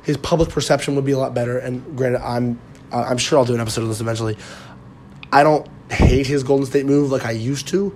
his 0.04 0.18
public 0.18 0.50
perception 0.50 0.96
would 0.96 1.06
be 1.06 1.12
a 1.12 1.18
lot 1.18 1.34
better. 1.34 1.58
And 1.58 1.98
granted, 1.98 2.22
I'm 2.26 2.60
I'm 2.92 3.18
sure 3.18 3.40
I'll 3.40 3.46
do 3.46 3.54
an 3.54 3.62
episode 3.62 3.84
of 3.84 3.88
this 3.88 4.02
eventually. 4.02 4.38
I 5.32 5.44
don't 5.44 5.68
hate 5.90 6.28
his 6.28 6.44
Golden 6.44 6.66
State 6.66 6.86
move 6.86 7.12
like 7.12 7.26
I 7.26 7.32
used 7.32 7.68
to, 7.70 7.94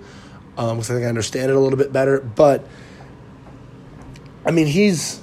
um, 0.56 0.76
because 0.76 0.90
I 0.90 0.94
think 0.94 1.04
I 1.04 1.08
understand 1.08 1.50
it 1.50 1.56
a 1.56 1.60
little 1.60 1.78
bit 1.78 1.92
better. 1.92 2.20
But 2.20 2.66
I 4.44 4.50
mean, 4.50 4.66
he's 4.66 5.20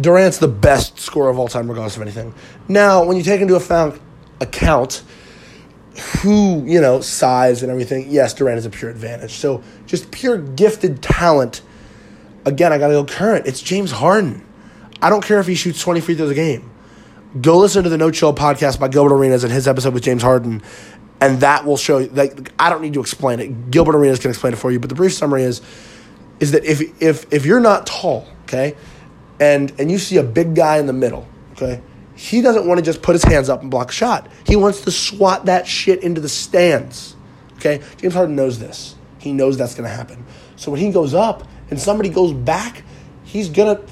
Durant's 0.00 0.38
the 0.38 0.48
best 0.48 0.98
scorer 0.98 1.30
of 1.30 1.38
all 1.38 1.48
time, 1.48 1.68
regardless 1.68 1.96
of 1.96 2.02
anything. 2.02 2.34
Now, 2.68 3.04
when 3.04 3.16
you 3.16 3.22
take 3.22 3.40
into 3.40 3.54
account 3.54 4.00
account 4.40 5.02
who, 5.98 6.64
you 6.66 6.80
know, 6.80 7.00
size 7.00 7.62
and 7.62 7.70
everything, 7.70 8.06
yes, 8.08 8.34
Durant 8.34 8.58
is 8.58 8.66
a 8.66 8.70
pure 8.70 8.90
advantage. 8.90 9.32
So 9.32 9.62
just 9.86 10.10
pure 10.10 10.38
gifted 10.38 11.02
talent. 11.02 11.62
Again, 12.44 12.72
I 12.72 12.78
got 12.78 12.88
to 12.88 12.94
go 12.94 13.04
current. 13.04 13.46
It's 13.46 13.60
James 13.60 13.90
Harden. 13.90 14.44
I 15.02 15.10
don't 15.10 15.24
care 15.24 15.40
if 15.40 15.46
he 15.46 15.54
shoots 15.54 15.80
20 15.80 16.00
free 16.00 16.14
throws 16.14 16.30
a 16.30 16.34
game. 16.34 16.70
Go 17.40 17.58
listen 17.58 17.82
to 17.84 17.88
the 17.88 17.98
No 17.98 18.10
Chill 18.10 18.34
podcast 18.34 18.80
by 18.80 18.88
Gilbert 18.88 19.14
Arenas 19.14 19.44
and 19.44 19.52
his 19.52 19.68
episode 19.68 19.92
with 19.92 20.02
James 20.02 20.22
Harden, 20.22 20.62
and 21.20 21.40
that 21.40 21.66
will 21.66 21.76
show 21.76 21.98
you. 21.98 22.08
Like, 22.08 22.50
I 22.58 22.70
don't 22.70 22.80
need 22.80 22.94
to 22.94 23.00
explain 23.00 23.40
it. 23.40 23.70
Gilbert 23.70 23.94
Arenas 23.94 24.20
can 24.20 24.30
explain 24.30 24.54
it 24.54 24.56
for 24.56 24.70
you. 24.70 24.80
But 24.80 24.88
the 24.88 24.94
brief 24.94 25.12
summary 25.12 25.42
is, 25.42 25.60
is 26.40 26.52
that 26.52 26.64
if 26.64 26.80
if 27.02 27.30
if 27.32 27.44
you're 27.44 27.60
not 27.60 27.86
tall, 27.86 28.26
okay, 28.44 28.74
and 29.38 29.72
and 29.78 29.90
you 29.90 29.98
see 29.98 30.16
a 30.16 30.22
big 30.22 30.54
guy 30.54 30.78
in 30.78 30.86
the 30.86 30.92
middle, 30.94 31.28
okay, 31.52 31.82
he 32.16 32.40
doesn't 32.40 32.66
want 32.66 32.78
to 32.78 32.84
just 32.84 33.02
put 33.02 33.14
his 33.14 33.22
hands 33.22 33.48
up 33.48 33.62
and 33.62 33.70
block 33.70 33.90
a 33.90 33.92
shot. 33.92 34.28
He 34.46 34.56
wants 34.56 34.80
to 34.82 34.90
swat 34.90 35.46
that 35.46 35.66
shit 35.66 36.02
into 36.02 36.20
the 36.20 36.28
stands. 36.28 37.14
Okay? 37.56 37.82
James 37.98 38.14
Harden 38.14 38.34
knows 38.34 38.58
this. 38.58 38.94
He 39.18 39.32
knows 39.32 39.56
that's 39.58 39.74
going 39.74 39.88
to 39.88 39.94
happen. 39.94 40.24
So 40.56 40.70
when 40.70 40.80
he 40.80 40.90
goes 40.90 41.14
up 41.14 41.46
and 41.70 41.80
somebody 41.80 42.08
goes 42.08 42.32
back, 42.32 42.82
he's 43.24 43.48
going 43.50 43.76
to 43.76 43.82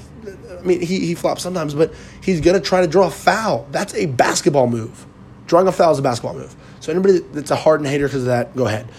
I 0.65 0.67
mean, 0.67 0.81
he, 0.81 1.05
he 1.05 1.13
flops 1.13 1.43
sometimes, 1.43 1.75
but 1.75 1.93
he's 2.23 2.41
going 2.41 2.59
to 2.59 2.65
try 2.65 2.81
to 2.81 2.87
draw 2.87 3.05
a 3.05 3.11
foul. 3.11 3.67
That's 3.69 3.93
a 3.93 4.07
basketball 4.07 4.65
move. 4.65 5.05
Drawing 5.45 5.67
a 5.67 5.71
foul 5.71 5.91
is 5.91 5.99
a 5.99 6.01
basketball 6.01 6.33
move. 6.33 6.55
So 6.79 6.91
anybody 6.91 7.19
that's 7.19 7.51
a 7.51 7.55
Harden 7.55 7.85
hater 7.85 8.07
because 8.07 8.21
of 8.21 8.27
that, 8.27 8.55
go 8.55 8.65
ahead. 8.65 8.89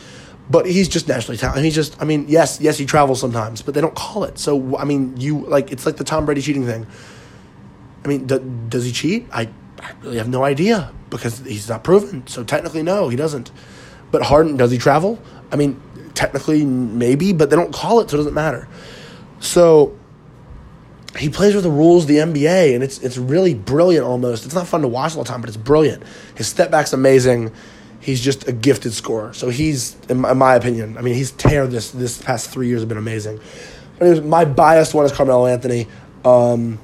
But 0.48 0.66
he's 0.66 0.88
just 0.88 1.08
naturally 1.08 1.36
talented. 1.36 1.64
He's 1.64 1.74
just, 1.74 2.00
I 2.00 2.04
mean, 2.04 2.26
yes, 2.28 2.60
yes, 2.60 2.78
he 2.78 2.86
travels 2.86 3.20
sometimes, 3.20 3.62
but 3.62 3.74
they 3.74 3.80
don't 3.80 3.96
call 3.96 4.22
it. 4.22 4.38
So 4.38 4.76
I 4.78 4.84
mean, 4.84 5.16
you 5.16 5.40
like 5.40 5.72
it's 5.72 5.84
like 5.84 5.96
the 5.96 6.04
Tom 6.04 6.24
Brady 6.24 6.40
cheating 6.40 6.64
thing. 6.64 6.86
I 8.06 8.08
mean, 8.08 8.26
do, 8.26 8.38
does 8.68 8.84
he 8.84 8.92
cheat? 8.92 9.26
I, 9.32 9.48
I 9.80 9.92
really 10.02 10.18
have 10.18 10.28
no 10.28 10.44
idea 10.44 10.92
because 11.10 11.40
he's 11.40 11.68
not 11.68 11.82
proven. 11.82 12.24
So 12.28 12.44
technically, 12.44 12.84
no, 12.84 13.08
he 13.08 13.16
doesn't. 13.16 13.50
But 14.12 14.22
Harden, 14.22 14.56
does 14.56 14.70
he 14.70 14.78
travel? 14.78 15.20
I 15.50 15.56
mean, 15.56 15.80
technically, 16.14 16.64
maybe, 16.64 17.32
but 17.32 17.50
they 17.50 17.56
don't 17.56 17.74
call 17.74 17.98
it, 17.98 18.08
so 18.08 18.16
it 18.16 18.18
doesn't 18.18 18.32
matter. 18.34 18.68
So 19.40 19.98
he 21.18 21.28
plays 21.28 21.56
with 21.56 21.64
the 21.64 21.70
rules 21.70 22.04
of 22.04 22.08
the 22.08 22.18
NBA, 22.18 22.76
and 22.76 22.84
it's 22.84 22.98
it's 23.00 23.18
really 23.18 23.54
brilliant. 23.54 24.06
Almost, 24.06 24.44
it's 24.44 24.54
not 24.54 24.68
fun 24.68 24.82
to 24.82 24.88
watch 24.88 25.16
all 25.16 25.24
the 25.24 25.28
time, 25.28 25.40
but 25.40 25.48
it's 25.48 25.56
brilliant. 25.56 26.04
His 26.36 26.46
step 26.46 26.70
back's 26.70 26.92
amazing. 26.92 27.50
He's 27.98 28.20
just 28.20 28.46
a 28.46 28.52
gifted 28.52 28.92
scorer. 28.92 29.32
So 29.32 29.48
he's, 29.48 29.96
in 30.08 30.18
my, 30.18 30.30
in 30.30 30.38
my 30.38 30.54
opinion, 30.54 30.96
I 30.96 31.00
mean, 31.00 31.14
he's 31.14 31.32
tear 31.32 31.66
this 31.66 31.90
this 31.90 32.22
past 32.22 32.50
three 32.50 32.68
years 32.68 32.82
have 32.82 32.88
been 32.88 32.98
amazing. 32.98 33.40
Anyways, 34.00 34.20
my 34.20 34.44
biased 34.44 34.94
one 34.94 35.06
is 35.06 35.10
Carmelo 35.10 35.46
Anthony. 35.46 35.88
Um, 36.24 36.78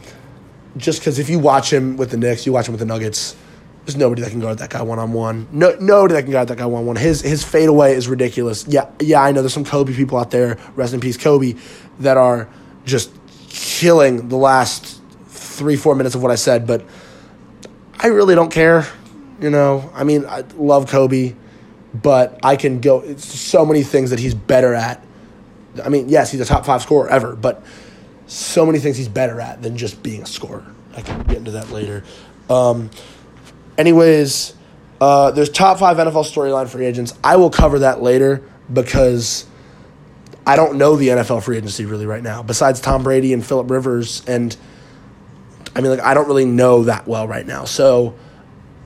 just 0.76 1.00
because 1.00 1.18
if 1.18 1.28
you 1.28 1.38
watch 1.38 1.72
him 1.72 1.96
with 1.96 2.10
the 2.10 2.16
Knicks, 2.16 2.46
you 2.46 2.52
watch 2.52 2.68
him 2.68 2.72
with 2.72 2.80
the 2.80 2.86
Nuggets. 2.86 3.36
There's 3.84 3.96
nobody 3.96 4.22
that 4.22 4.30
can 4.30 4.40
guard 4.40 4.58
that 4.58 4.70
guy 4.70 4.82
one 4.82 5.00
on 5.00 5.12
one. 5.12 5.48
No, 5.50 5.74
nobody 5.80 6.14
that 6.14 6.22
can 6.22 6.32
guard 6.32 6.48
that 6.48 6.58
guy 6.58 6.66
one 6.66 6.80
on 6.82 6.86
one. 6.86 6.96
His 6.96 7.20
his 7.20 7.42
fadeaway 7.42 7.94
is 7.94 8.08
ridiculous. 8.08 8.64
Yeah, 8.68 8.88
yeah, 9.00 9.20
I 9.20 9.32
know 9.32 9.42
there's 9.42 9.52
some 9.52 9.64
Kobe 9.64 9.92
people 9.92 10.18
out 10.18 10.30
there. 10.30 10.56
Rest 10.76 10.94
in 10.94 11.00
peace, 11.00 11.16
Kobe, 11.16 11.56
that 11.98 12.16
are 12.16 12.48
just 12.84 13.12
killing 13.48 14.28
the 14.28 14.36
last 14.36 15.00
three 15.26 15.76
four 15.76 15.96
minutes 15.96 16.14
of 16.14 16.22
what 16.22 16.30
I 16.30 16.36
said. 16.36 16.66
But 16.66 16.84
I 17.98 18.08
really 18.08 18.36
don't 18.36 18.52
care. 18.52 18.86
You 19.40 19.50
know, 19.50 19.90
I 19.94 20.04
mean, 20.04 20.24
I 20.26 20.44
love 20.54 20.88
Kobe, 20.88 21.34
but 21.92 22.38
I 22.44 22.54
can 22.54 22.80
go. 22.80 23.00
It's 23.00 23.26
so 23.26 23.66
many 23.66 23.82
things 23.82 24.10
that 24.10 24.20
he's 24.20 24.34
better 24.34 24.74
at. 24.74 25.04
I 25.84 25.88
mean, 25.88 26.08
yes, 26.08 26.30
he's 26.30 26.40
a 26.40 26.44
top 26.44 26.64
five 26.64 26.82
scorer 26.82 27.08
ever, 27.08 27.34
but 27.34 27.64
so 28.26 28.64
many 28.66 28.78
things 28.78 28.96
he's 28.96 29.08
better 29.08 29.40
at 29.40 29.62
than 29.62 29.76
just 29.76 30.02
being 30.02 30.22
a 30.22 30.26
scorer. 30.26 30.64
I 30.96 31.02
can 31.02 31.22
get 31.24 31.38
into 31.38 31.52
that 31.52 31.70
later. 31.70 32.04
Um, 32.48 32.90
anyways, 33.78 34.54
uh, 35.00 35.30
there's 35.32 35.50
top 35.50 35.78
five 35.78 35.96
NFL 35.96 36.24
storyline 36.24 36.68
free 36.68 36.86
agents. 36.86 37.14
I 37.24 37.36
will 37.36 37.50
cover 37.50 37.80
that 37.80 38.02
later 38.02 38.42
because 38.72 39.46
I 40.46 40.56
don't 40.56 40.76
know 40.76 40.96
the 40.96 41.08
NFL 41.08 41.42
free 41.42 41.56
agency 41.56 41.84
really 41.84 42.06
right 42.06 42.22
now. 42.22 42.42
Besides 42.42 42.80
Tom 42.80 43.02
Brady 43.02 43.32
and 43.32 43.44
Philip 43.44 43.70
Rivers, 43.70 44.22
and 44.26 44.56
I 45.74 45.80
mean, 45.80 45.90
like 45.90 46.00
I 46.00 46.14
don't 46.14 46.26
really 46.26 46.44
know 46.44 46.84
that 46.84 47.06
well 47.06 47.26
right 47.26 47.46
now. 47.46 47.64
So 47.64 48.14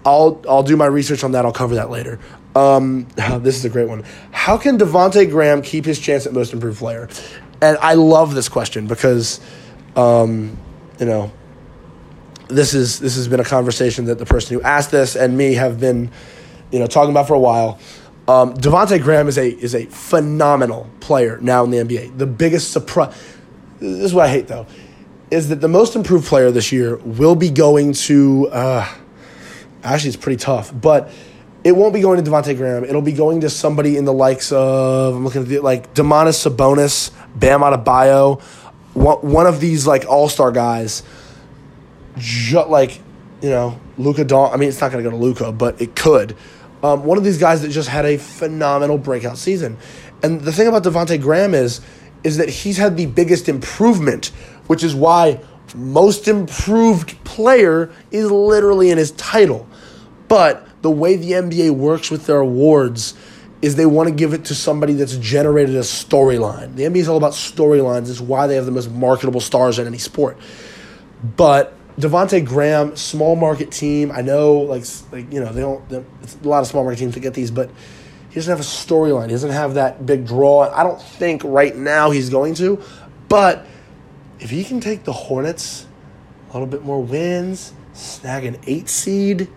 I'll 0.05 0.43
I'll 0.49 0.62
do 0.62 0.76
my 0.76 0.87
research 0.87 1.25
on 1.25 1.33
that. 1.33 1.45
I'll 1.45 1.52
cover 1.52 1.76
that 1.76 1.90
later. 1.90 2.19
Um, 2.55 3.07
this 3.40 3.57
is 3.57 3.64
a 3.64 3.70
great 3.70 3.88
one. 3.88 4.05
How 4.33 4.57
can 4.57 4.79
Devonte 4.79 5.31
Graham 5.31 5.62
keep 5.62 5.85
his 5.85 5.99
chance 5.99 6.27
at 6.27 6.33
most 6.33 6.53
improved 6.53 6.79
player? 6.79 7.09
And 7.61 7.79
I 7.79 7.95
love 7.95 8.35
this 8.35 8.49
question 8.49 8.87
because, 8.87 9.40
um, 9.95 10.57
you 10.99 11.07
know, 11.07 11.33
this 12.49 12.75
is 12.75 13.01
this 13.01 13.16
has 13.16 13.29
been 13.29 13.40
a 13.40 13.45
conversation 13.45 14.07
that 14.07 14.19
the 14.19 14.27
person 14.27 14.57
who 14.57 14.62
asked 14.62 14.90
this 14.90 15.16
and 15.16 15.37
me 15.37 15.55
have 15.55 15.81
been, 15.81 16.11
you 16.71 16.79
know, 16.79 16.87
talking 16.87 17.11
about 17.11 17.27
for 17.27 17.35
a 17.35 17.38
while. 17.38 17.79
Um, 18.29 18.55
Devonte 18.55 19.01
Graham 19.03 19.29
is 19.29 19.38
a 19.38 19.49
is 19.49 19.75
a 19.75 19.87
phenomenal 19.87 20.88
player 21.01 21.38
now 21.40 21.64
in 21.64 21.71
the 21.71 21.79
NBA. 21.79 22.19
The 22.19 22.27
biggest 22.27 22.73
surprise. 22.73 23.14
This 23.79 24.05
is 24.05 24.14
what 24.14 24.27
I 24.27 24.29
hate 24.29 24.49
though, 24.49 24.66
is 25.31 25.49
that 25.49 25.61
the 25.61 25.69
most 25.69 25.97
improved 25.97 26.27
player 26.27 26.51
this 26.51 26.73
year 26.73 26.97
will 26.97 27.37
be 27.37 27.51
going 27.51 27.92
to. 27.92 28.49
Uh, 28.49 28.88
actually, 29.83 30.09
it's 30.09 30.16
pretty 30.16 30.38
tough, 30.38 30.73
but 30.79 31.11
it 31.66 31.75
won't 31.75 31.95
be 31.95 32.01
going 32.01 32.23
to 32.23 32.31
Devonte 32.31 32.57
Graham. 32.57 32.85
It'll 32.85 33.03
be 33.03 33.12
going 33.12 33.40
to 33.40 33.51
somebody 33.51 33.97
in 33.97 34.05
the 34.05 34.12
likes 34.12 34.53
of 34.53 35.16
I'm 35.16 35.25
looking 35.25 35.42
at 35.42 35.49
the, 35.49 35.59
like 35.59 35.95
Domantas 35.95 36.49
Sabonis, 36.49 37.11
Bam 37.38 37.61
Adebayo, 37.61 38.40
one, 38.94 39.18
one 39.18 39.46
of 39.46 39.61
these 39.61 39.87
like 39.87 40.05
all 40.07 40.29
star 40.29 40.51
guys. 40.51 41.03
Just 42.16 42.68
like 42.68 43.01
you 43.42 43.51
know, 43.51 43.79
Luka. 43.99 44.25
Don. 44.25 44.53
I 44.53 44.57
mean, 44.57 44.68
it's 44.68 44.81
not 44.81 44.90
going 44.90 45.03
to 45.05 45.11
go 45.11 45.16
to 45.16 45.22
Luka, 45.22 45.53
but 45.53 45.81
it 45.81 45.94
could. 45.94 46.37
Um, 46.83 47.05
one 47.05 47.18
of 47.18 47.25
these 47.25 47.38
guys 47.38 47.62
that 47.62 47.68
just 47.68 47.88
had 47.88 48.05
a 48.05 48.16
phenomenal 48.16 48.99
breakout 48.99 49.38
season. 49.38 49.77
And 50.22 50.40
the 50.40 50.53
thing 50.53 50.66
about 50.66 50.85
Devonte 50.85 51.20
Graham 51.20 51.55
is, 51.55 51.81
is 52.25 52.38
that 52.38 52.49
he's 52.49 52.77
had 52.77 52.96
the 52.96 53.07
biggest 53.07 53.49
improvement, 53.49 54.27
which 54.66 54.83
is 54.83 54.94
why 54.94 55.40
most 55.75 56.29
improved 56.29 57.22
player 57.25 57.92
is 58.11 58.31
literally 58.31 58.90
in 58.90 58.99
his 58.99 59.11
title. 59.12 59.68
But 60.29 60.66
the 60.83 60.90
way 60.90 61.16
the 61.16 61.33
NBA 61.33 61.70
works 61.70 62.11
with 62.11 62.27
their 62.27 62.40
awards 62.40 63.14
is 63.62 63.77
they 63.77 63.87
want 63.87 64.09
to 64.09 64.14
give 64.14 64.33
it 64.33 64.45
to 64.47 64.55
somebody 64.55 64.92
that's 64.92 65.16
generated 65.16 65.75
a 65.75 65.81
storyline. 65.81 66.77
The 66.77 66.85
NBA 66.85 66.97
is 66.97 67.09
all 67.09 67.16
about 67.16 67.33
storylines. 67.33 68.11
It's 68.11 68.21
why 68.21 68.47
they 68.47 68.55
have 68.57 68.66
the 68.66 68.73
most 68.73 68.90
marketable 68.90 69.40
stars 69.40 69.79
in 69.79 69.87
any 69.87 69.99
sport. 69.99 70.37
But 71.37 71.75
Devonte 71.99 72.45
Graham, 72.45 72.95
small 72.97 73.37
market 73.37 73.71
team. 73.71 74.12
I 74.12 74.21
know, 74.21 74.59
like, 74.59 74.85
like 75.11 75.33
you 75.33 75.40
know, 75.40 75.53
they 75.53 75.62
don't. 75.62 75.83
It's 76.23 76.37
a 76.42 76.49
lot 76.49 76.61
of 76.61 76.66
small 76.66 76.85
market 76.85 76.99
teams 76.99 77.14
that 77.14 77.21
get 77.21 77.35
these, 77.35 77.51
but 77.51 77.71
he 78.29 78.35
doesn't 78.35 78.51
have 78.51 78.61
a 78.61 78.62
storyline. 78.62 79.27
He 79.27 79.33
doesn't 79.33 79.51
have 79.51 79.75
that 79.75 80.05
big 80.05 80.27
draw. 80.27 80.71
I 80.71 80.83
don't 80.83 81.01
think 81.01 81.42
right 81.42 81.75
now 81.75 82.11
he's 82.11 82.29
going 82.29 82.55
to. 82.57 82.83
But 83.29 83.66
if 84.38 84.51
he 84.51 84.62
can 84.62 84.81
take 84.81 85.05
the 85.05 85.12
Hornets 85.12 85.87
a 86.51 86.53
little 86.53 86.66
bit 86.66 86.83
more 86.85 87.03
wins, 87.03 87.73
snag 87.95 88.45
an 88.45 88.59
eight 88.66 88.90
seed, 88.90 89.49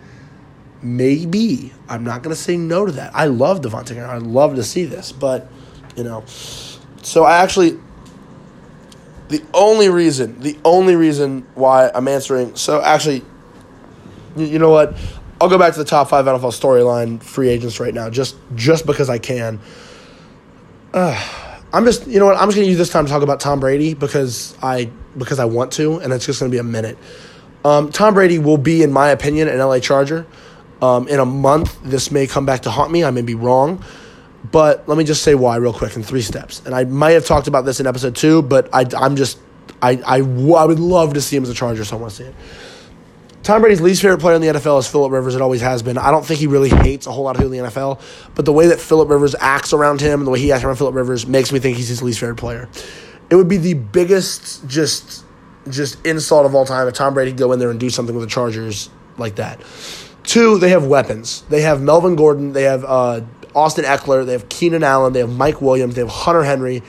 maybe. 0.82 1.72
I'm 1.88 2.04
not 2.04 2.22
going 2.22 2.34
to 2.34 2.40
say 2.40 2.56
no 2.56 2.86
to 2.86 2.92
that. 2.92 3.14
I 3.14 3.26
love 3.26 3.60
Devonte 3.60 3.94
Graham. 3.94 4.10
I 4.10 4.18
love 4.18 4.56
to 4.56 4.62
see 4.64 4.84
this, 4.84 5.12
but 5.12 5.48
you 5.96 6.04
know, 6.04 6.24
so 7.02 7.24
I 7.24 7.42
actually 7.42 7.78
the 9.30 9.42
only 9.54 9.88
reason, 9.88 10.40
the 10.40 10.58
only 10.64 10.96
reason 10.96 11.46
why 11.54 11.90
I'm 11.94 12.08
answering, 12.08 12.56
so 12.56 12.82
actually, 12.82 13.22
you, 14.36 14.46
you 14.46 14.58
know 14.58 14.70
what? 14.70 14.96
I'll 15.40 15.48
go 15.48 15.56
back 15.56 15.72
to 15.72 15.78
the 15.78 15.84
top 15.84 16.08
five 16.08 16.26
NFL 16.26 16.52
storyline 16.52 17.22
free 17.22 17.48
agents 17.48 17.80
right 17.80 17.94
now, 17.94 18.10
just 18.10 18.36
just 18.56 18.86
because 18.86 19.08
I 19.08 19.18
can. 19.18 19.60
Uh, 20.92 21.16
I'm 21.72 21.84
just, 21.84 22.08
you 22.08 22.18
know 22.18 22.26
what? 22.26 22.36
I'm 22.36 22.48
just 22.48 22.56
gonna 22.56 22.66
use 22.66 22.78
this 22.78 22.90
time 22.90 23.06
to 23.06 23.12
talk 23.12 23.22
about 23.22 23.38
Tom 23.38 23.60
Brady 23.60 23.94
because 23.94 24.56
I 24.60 24.90
because 25.16 25.38
I 25.38 25.44
want 25.44 25.72
to, 25.74 25.98
and 26.00 26.12
it's 26.12 26.26
just 26.26 26.40
gonna 26.40 26.50
be 26.50 26.58
a 26.58 26.64
minute. 26.64 26.98
Um, 27.64 27.92
Tom 27.92 28.14
Brady 28.14 28.40
will 28.40 28.58
be, 28.58 28.82
in 28.82 28.90
my 28.90 29.10
opinion, 29.10 29.46
an 29.46 29.58
LA 29.58 29.78
Charger. 29.78 30.26
Um, 30.82 31.08
in 31.08 31.20
a 31.20 31.26
month, 31.26 31.78
this 31.82 32.10
may 32.10 32.26
come 32.26 32.46
back 32.46 32.62
to 32.62 32.70
haunt 32.70 32.90
me. 32.90 33.04
I 33.04 33.10
may 33.10 33.22
be 33.22 33.34
wrong. 33.34 33.84
But 34.50 34.88
let 34.88 34.96
me 34.96 35.04
just 35.04 35.22
say 35.22 35.34
why 35.34 35.56
real 35.56 35.72
quick 35.72 35.96
in 35.96 36.02
three 36.02 36.22
steps. 36.22 36.62
And 36.64 36.74
I 36.74 36.84
might 36.84 37.12
have 37.12 37.26
talked 37.26 37.46
about 37.46 37.64
this 37.64 37.78
in 37.78 37.86
episode 37.86 38.16
two, 38.16 38.42
but 38.42 38.68
I, 38.72 38.86
I'm 38.96 39.16
just, 39.16 39.38
I, 39.82 40.00
I, 40.06 40.16
I 40.18 40.64
would 40.64 40.80
love 40.80 41.14
to 41.14 41.20
see 41.20 41.36
him 41.36 41.42
as 41.42 41.50
a 41.50 41.54
Charger, 41.54 41.84
so 41.84 41.96
I 41.96 42.00
want 42.00 42.12
to 42.12 42.16
see 42.16 42.24
it. 42.24 42.34
Tom 43.42 43.62
Brady's 43.62 43.80
least 43.80 44.02
favorite 44.02 44.20
player 44.20 44.36
in 44.36 44.42
the 44.42 44.48
NFL 44.48 44.78
is 44.78 44.86
Philip 44.86 45.12
Rivers. 45.12 45.34
It 45.34 45.40
always 45.40 45.62
has 45.62 45.82
been. 45.82 45.96
I 45.96 46.10
don't 46.10 46.24
think 46.24 46.40
he 46.40 46.46
really 46.46 46.68
hates 46.68 47.06
a 47.06 47.12
whole 47.12 47.24
lot 47.24 47.36
of 47.36 47.40
people 47.40 47.52
in 47.52 47.62
the 47.62 47.70
NFL, 47.70 48.00
but 48.34 48.44
the 48.44 48.52
way 48.52 48.66
that 48.66 48.78
Philip 48.78 49.08
Rivers 49.08 49.34
acts 49.40 49.72
around 49.72 50.00
him 50.00 50.20
and 50.20 50.26
the 50.26 50.30
way 50.30 50.38
he 50.38 50.52
acts 50.52 50.62
around 50.62 50.76
Philip 50.76 50.94
Rivers 50.94 51.26
makes 51.26 51.50
me 51.50 51.58
think 51.58 51.76
he's 51.76 51.88
his 51.88 52.02
least 52.02 52.20
favorite 52.20 52.36
player. 52.36 52.68
It 53.30 53.36
would 53.36 53.48
be 53.48 53.56
the 53.56 53.74
biggest 53.74 54.66
just 54.68 55.24
just 55.68 56.04
insult 56.04 56.46
of 56.46 56.54
all 56.54 56.64
time 56.64 56.88
if 56.88 56.94
Tom 56.94 57.14
Brady 57.14 57.30
could 57.30 57.38
go 57.38 57.52
in 57.52 57.58
there 57.58 57.70
and 57.70 57.78
do 57.78 57.90
something 57.90 58.14
with 58.14 58.24
the 58.24 58.30
Chargers 58.30 58.90
like 59.16 59.36
that. 59.36 59.60
Two, 60.24 60.58
they 60.58 60.70
have 60.70 60.86
weapons. 60.86 61.42
They 61.48 61.62
have 61.62 61.80
Melvin 61.80 62.16
Gordon. 62.16 62.52
They 62.52 62.64
have 62.64 62.84
uh, 62.84 63.22
Austin 63.54 63.84
Ekeler, 63.84 64.24
they 64.24 64.32
have 64.32 64.48
Keenan 64.48 64.82
Allen, 64.82 65.12
they 65.12 65.20
have 65.20 65.30
Mike 65.30 65.60
Williams, 65.60 65.94
they 65.94 66.02
have 66.02 66.10
Hunter 66.10 66.44
Henry. 66.44 66.82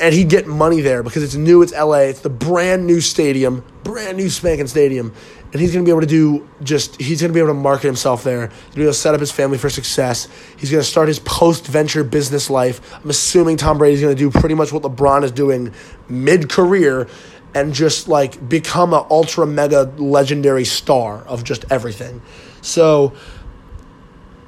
And 0.00 0.14
he'd 0.14 0.30
get 0.30 0.46
money 0.46 0.80
there 0.80 1.02
because 1.02 1.22
it's 1.22 1.34
new, 1.34 1.62
it's 1.62 1.72
LA, 1.72 1.98
it's 1.98 2.20
the 2.20 2.30
brand 2.30 2.86
new 2.86 3.00
stadium, 3.00 3.64
brand 3.84 4.16
new 4.16 4.28
spanking 4.28 4.66
stadium. 4.66 5.12
And 5.52 5.60
he's 5.60 5.72
going 5.72 5.84
to 5.84 5.88
be 5.88 5.92
able 5.92 6.00
to 6.00 6.06
do 6.06 6.48
just, 6.62 6.98
he's 6.98 7.20
going 7.20 7.30
to 7.30 7.34
be 7.34 7.40
able 7.40 7.50
to 7.50 7.54
market 7.54 7.86
himself 7.86 8.24
there. 8.24 8.46
He's 8.46 8.48
going 8.48 8.70
to 8.70 8.76
be 8.76 8.82
able 8.84 8.92
to 8.92 8.98
set 8.98 9.12
up 9.12 9.20
his 9.20 9.30
family 9.30 9.58
for 9.58 9.68
success. 9.68 10.28
He's 10.56 10.70
going 10.70 10.82
to 10.82 10.88
start 10.88 11.08
his 11.08 11.18
post 11.18 11.66
venture 11.66 12.04
business 12.04 12.48
life. 12.48 12.94
I'm 12.94 13.10
assuming 13.10 13.58
Tom 13.58 13.76
Brady's 13.76 14.00
going 14.00 14.16
to 14.16 14.18
do 14.18 14.30
pretty 14.30 14.54
much 14.54 14.72
what 14.72 14.82
LeBron 14.82 15.24
is 15.24 15.32
doing 15.32 15.74
mid 16.08 16.48
career 16.48 17.06
and 17.54 17.72
just 17.74 18.08
like 18.08 18.48
become 18.48 18.94
an 18.94 19.04
ultra 19.10 19.46
mega 19.46 19.92
legendary 19.98 20.64
star 20.64 21.18
of 21.24 21.44
just 21.44 21.64
everything. 21.70 22.22
So 22.60 23.12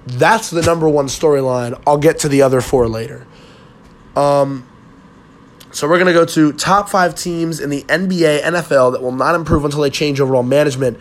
that's 0.07 0.51
the 0.51 0.63
number 0.63 0.89
one 0.89 1.07
storyline. 1.07 1.81
I'll 1.87 1.99
get 1.99 2.21
to 2.21 2.29
the 2.29 2.43
other 2.43 2.61
four 2.61 2.89
later. 2.89 3.27
Um, 4.17 4.67
so 5.73 5.89
we're 5.89 5.99
going 5.99 6.07
to 6.07 6.13
go 6.13 6.25
to 6.25 6.53
top 6.53 6.89
five 6.89 7.15
teams 7.17 7.59
in 7.59 7.69
the 7.69 7.83
NBA, 7.83 8.43
NFL 8.43 8.93
that 8.93 9.03
will 9.03 9.13
not 9.13 9.35
improve 9.35 9.65
until 9.65 9.81
they 9.81 9.91
change 9.91 10.21
overall 10.21 10.45
management. 10.45 10.99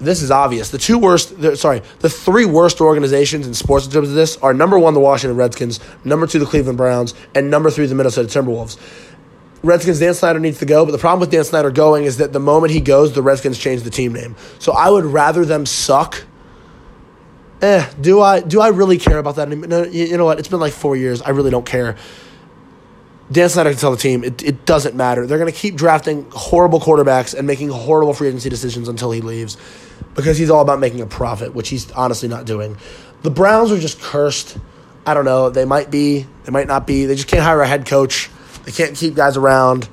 This 0.00 0.22
is 0.22 0.30
obvious. 0.30 0.70
The 0.70 0.78
two 0.78 0.98
worst, 0.98 1.34
sorry, 1.56 1.82
the 2.00 2.08
three 2.08 2.46
worst 2.46 2.80
organizations 2.80 3.46
in 3.46 3.54
sports 3.54 3.86
in 3.86 3.92
terms 3.92 4.08
of 4.08 4.14
this 4.14 4.36
are 4.38 4.54
number 4.54 4.78
one, 4.78 4.94
the 4.94 5.00
Washington 5.00 5.36
Redskins, 5.36 5.78
number 6.04 6.26
two, 6.26 6.38
the 6.38 6.46
Cleveland 6.46 6.78
Browns, 6.78 7.14
and 7.34 7.50
number 7.50 7.70
three, 7.70 7.86
the 7.86 7.94
Minnesota 7.94 8.26
Timberwolves. 8.28 8.78
Redskins, 9.64 9.98
Dan 9.98 10.14
Snyder 10.14 10.38
needs 10.38 10.58
to 10.58 10.66
go, 10.66 10.84
but 10.84 10.92
the 10.92 10.98
problem 10.98 11.20
with 11.20 11.30
Dan 11.30 11.44
Snyder 11.44 11.70
going 11.70 12.04
is 12.04 12.18
that 12.18 12.32
the 12.32 12.40
moment 12.40 12.72
he 12.72 12.80
goes, 12.80 13.12
the 13.12 13.22
Redskins 13.22 13.58
change 13.58 13.82
the 13.82 13.90
team 13.90 14.12
name. 14.12 14.36
So 14.58 14.72
I 14.72 14.90
would 14.90 15.04
rather 15.04 15.44
them 15.44 15.66
suck. 15.66 16.24
Eh, 17.62 17.88
do 18.00 18.20
I 18.20 18.40
do 18.40 18.60
I 18.60 18.68
really 18.68 18.98
care 18.98 19.18
about 19.18 19.36
that? 19.36 19.48
No, 19.48 19.84
you 19.84 20.16
know 20.16 20.26
what? 20.26 20.38
It's 20.38 20.48
been 20.48 20.60
like 20.60 20.72
four 20.72 20.96
years. 20.96 21.22
I 21.22 21.30
really 21.30 21.50
don't 21.50 21.64
care. 21.64 21.96
Dan 23.32 23.48
Snyder 23.48 23.70
can 23.70 23.78
tell 23.78 23.90
the 23.90 23.96
team 23.96 24.22
it, 24.22 24.42
it 24.42 24.66
doesn't 24.66 24.94
matter. 24.94 25.26
They're 25.26 25.38
going 25.38 25.50
to 25.50 25.58
keep 25.58 25.76
drafting 25.76 26.30
horrible 26.30 26.78
quarterbacks 26.78 27.34
and 27.34 27.46
making 27.46 27.70
horrible 27.70 28.12
free 28.12 28.28
agency 28.28 28.50
decisions 28.50 28.86
until 28.88 29.10
he 29.12 29.22
leaves 29.22 29.56
because 30.14 30.36
he's 30.36 30.50
all 30.50 30.60
about 30.60 30.78
making 30.78 31.00
a 31.00 31.06
profit, 31.06 31.54
which 31.54 31.70
he's 31.70 31.90
honestly 31.92 32.28
not 32.28 32.44
doing. 32.44 32.76
The 33.22 33.30
Browns 33.30 33.72
are 33.72 33.78
just 33.78 34.00
cursed. 34.00 34.58
I 35.06 35.14
don't 35.14 35.24
know. 35.24 35.48
They 35.48 35.64
might 35.64 35.90
be, 35.90 36.26
they 36.44 36.52
might 36.52 36.66
not 36.66 36.86
be. 36.86 37.06
They 37.06 37.14
just 37.14 37.28
can't 37.28 37.42
hire 37.42 37.62
a 37.62 37.66
head 37.66 37.86
coach. 37.86 38.28
They 38.64 38.72
can't 38.72 38.96
keep 38.96 39.14
guys 39.14 39.36
around. 39.36 39.88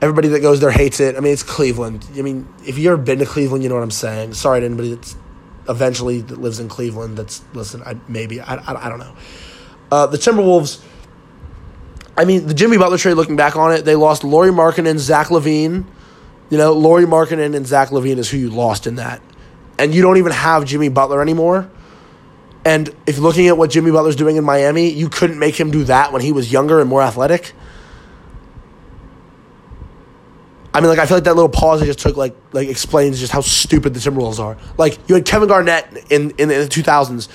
Everybody 0.00 0.28
that 0.28 0.40
goes 0.40 0.60
there 0.60 0.70
hates 0.70 1.00
it. 1.00 1.16
I 1.16 1.20
mean, 1.20 1.32
it's 1.32 1.42
Cleveland. 1.42 2.06
I 2.16 2.22
mean, 2.22 2.48
if 2.66 2.78
you've 2.78 2.92
ever 2.92 3.02
been 3.02 3.18
to 3.20 3.26
Cleveland, 3.26 3.62
you 3.62 3.68
know 3.68 3.76
what 3.76 3.84
I'm 3.84 3.90
saying. 3.90 4.34
Sorry 4.34 4.60
to 4.60 4.66
anybody 4.66 4.94
that's 4.94 5.16
eventually 5.68 6.20
that 6.20 6.38
lives 6.38 6.60
in 6.60 6.68
Cleveland. 6.68 7.16
That's 7.16 7.42
listen. 7.54 7.82
I 7.82 7.96
maybe 8.08 8.40
I 8.40 8.56
I, 8.56 8.86
I 8.86 8.88
don't 8.88 8.98
know. 8.98 9.16
Uh, 9.90 10.06
the 10.06 10.18
Timberwolves 10.18 10.82
I 12.16 12.24
mean, 12.24 12.46
the 12.46 12.54
Jimmy 12.54 12.78
Butler 12.78 12.96
trade, 12.96 13.14
looking 13.14 13.36
back 13.36 13.56
on 13.56 13.72
it, 13.72 13.84
they 13.84 13.94
lost 13.94 14.24
Lauri 14.24 14.50
Markkanen, 14.50 14.98
Zach 14.98 15.28
LaVine. 15.28 15.84
You 16.48 16.58
know, 16.58 16.72
Lauri 16.72 17.04
Markkanen 17.04 17.54
and 17.54 17.66
Zach 17.66 17.90
LaVine 17.90 18.16
is 18.18 18.30
who 18.30 18.38
you 18.38 18.50
lost 18.50 18.86
in 18.86 18.96
that. 18.96 19.20
And 19.78 19.94
you 19.94 20.00
don't 20.00 20.16
even 20.16 20.32
have 20.32 20.64
Jimmy 20.64 20.88
Butler 20.88 21.20
anymore. 21.20 21.70
And 22.64 22.94
if 23.06 23.18
looking 23.18 23.48
at 23.48 23.58
what 23.58 23.70
Jimmy 23.70 23.90
Butler's 23.90 24.16
doing 24.16 24.36
in 24.36 24.44
Miami, 24.44 24.90
you 24.90 25.08
couldn't 25.08 25.38
make 25.38 25.60
him 25.60 25.70
do 25.70 25.84
that 25.84 26.12
when 26.12 26.22
he 26.22 26.32
was 26.32 26.50
younger 26.50 26.80
and 26.80 26.88
more 26.88 27.02
athletic. 27.02 27.52
I 30.76 30.80
mean, 30.80 30.90
like 30.90 30.98
I 30.98 31.06
feel 31.06 31.16
like 31.16 31.24
that 31.24 31.34
little 31.34 31.48
pause 31.48 31.82
I 31.82 31.86
just 31.86 32.00
took, 32.00 32.16
like, 32.16 32.36
like 32.52 32.68
explains 32.68 33.18
just 33.18 33.32
how 33.32 33.40
stupid 33.40 33.94
the 33.94 34.00
Timberwolves 34.00 34.38
are. 34.38 34.58
Like 34.76 34.98
you 35.08 35.14
had 35.14 35.24
Kevin 35.24 35.48
Garnett 35.48 35.86
in 36.10 36.30
in, 36.32 36.34
in 36.38 36.48
the 36.48 36.68
two 36.68 36.82
thousands 36.82 37.28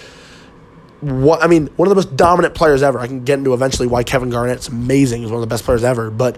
what 1.02 1.44
I 1.44 1.48
mean, 1.48 1.68
one 1.76 1.88
of 1.88 1.90
the 1.90 1.96
most 1.96 2.16
dominant 2.16 2.54
players 2.54 2.84
ever. 2.84 3.00
I 3.00 3.08
can 3.08 3.24
get 3.24 3.40
into 3.40 3.54
eventually 3.54 3.88
why 3.88 4.04
Kevin 4.04 4.30
Garnett's 4.30 4.68
amazing. 4.68 5.24
He's 5.24 5.32
one 5.32 5.42
of 5.42 5.42
the 5.42 5.54
best 5.54 5.64
players 5.64 5.84
ever, 5.84 6.12
but 6.12 6.38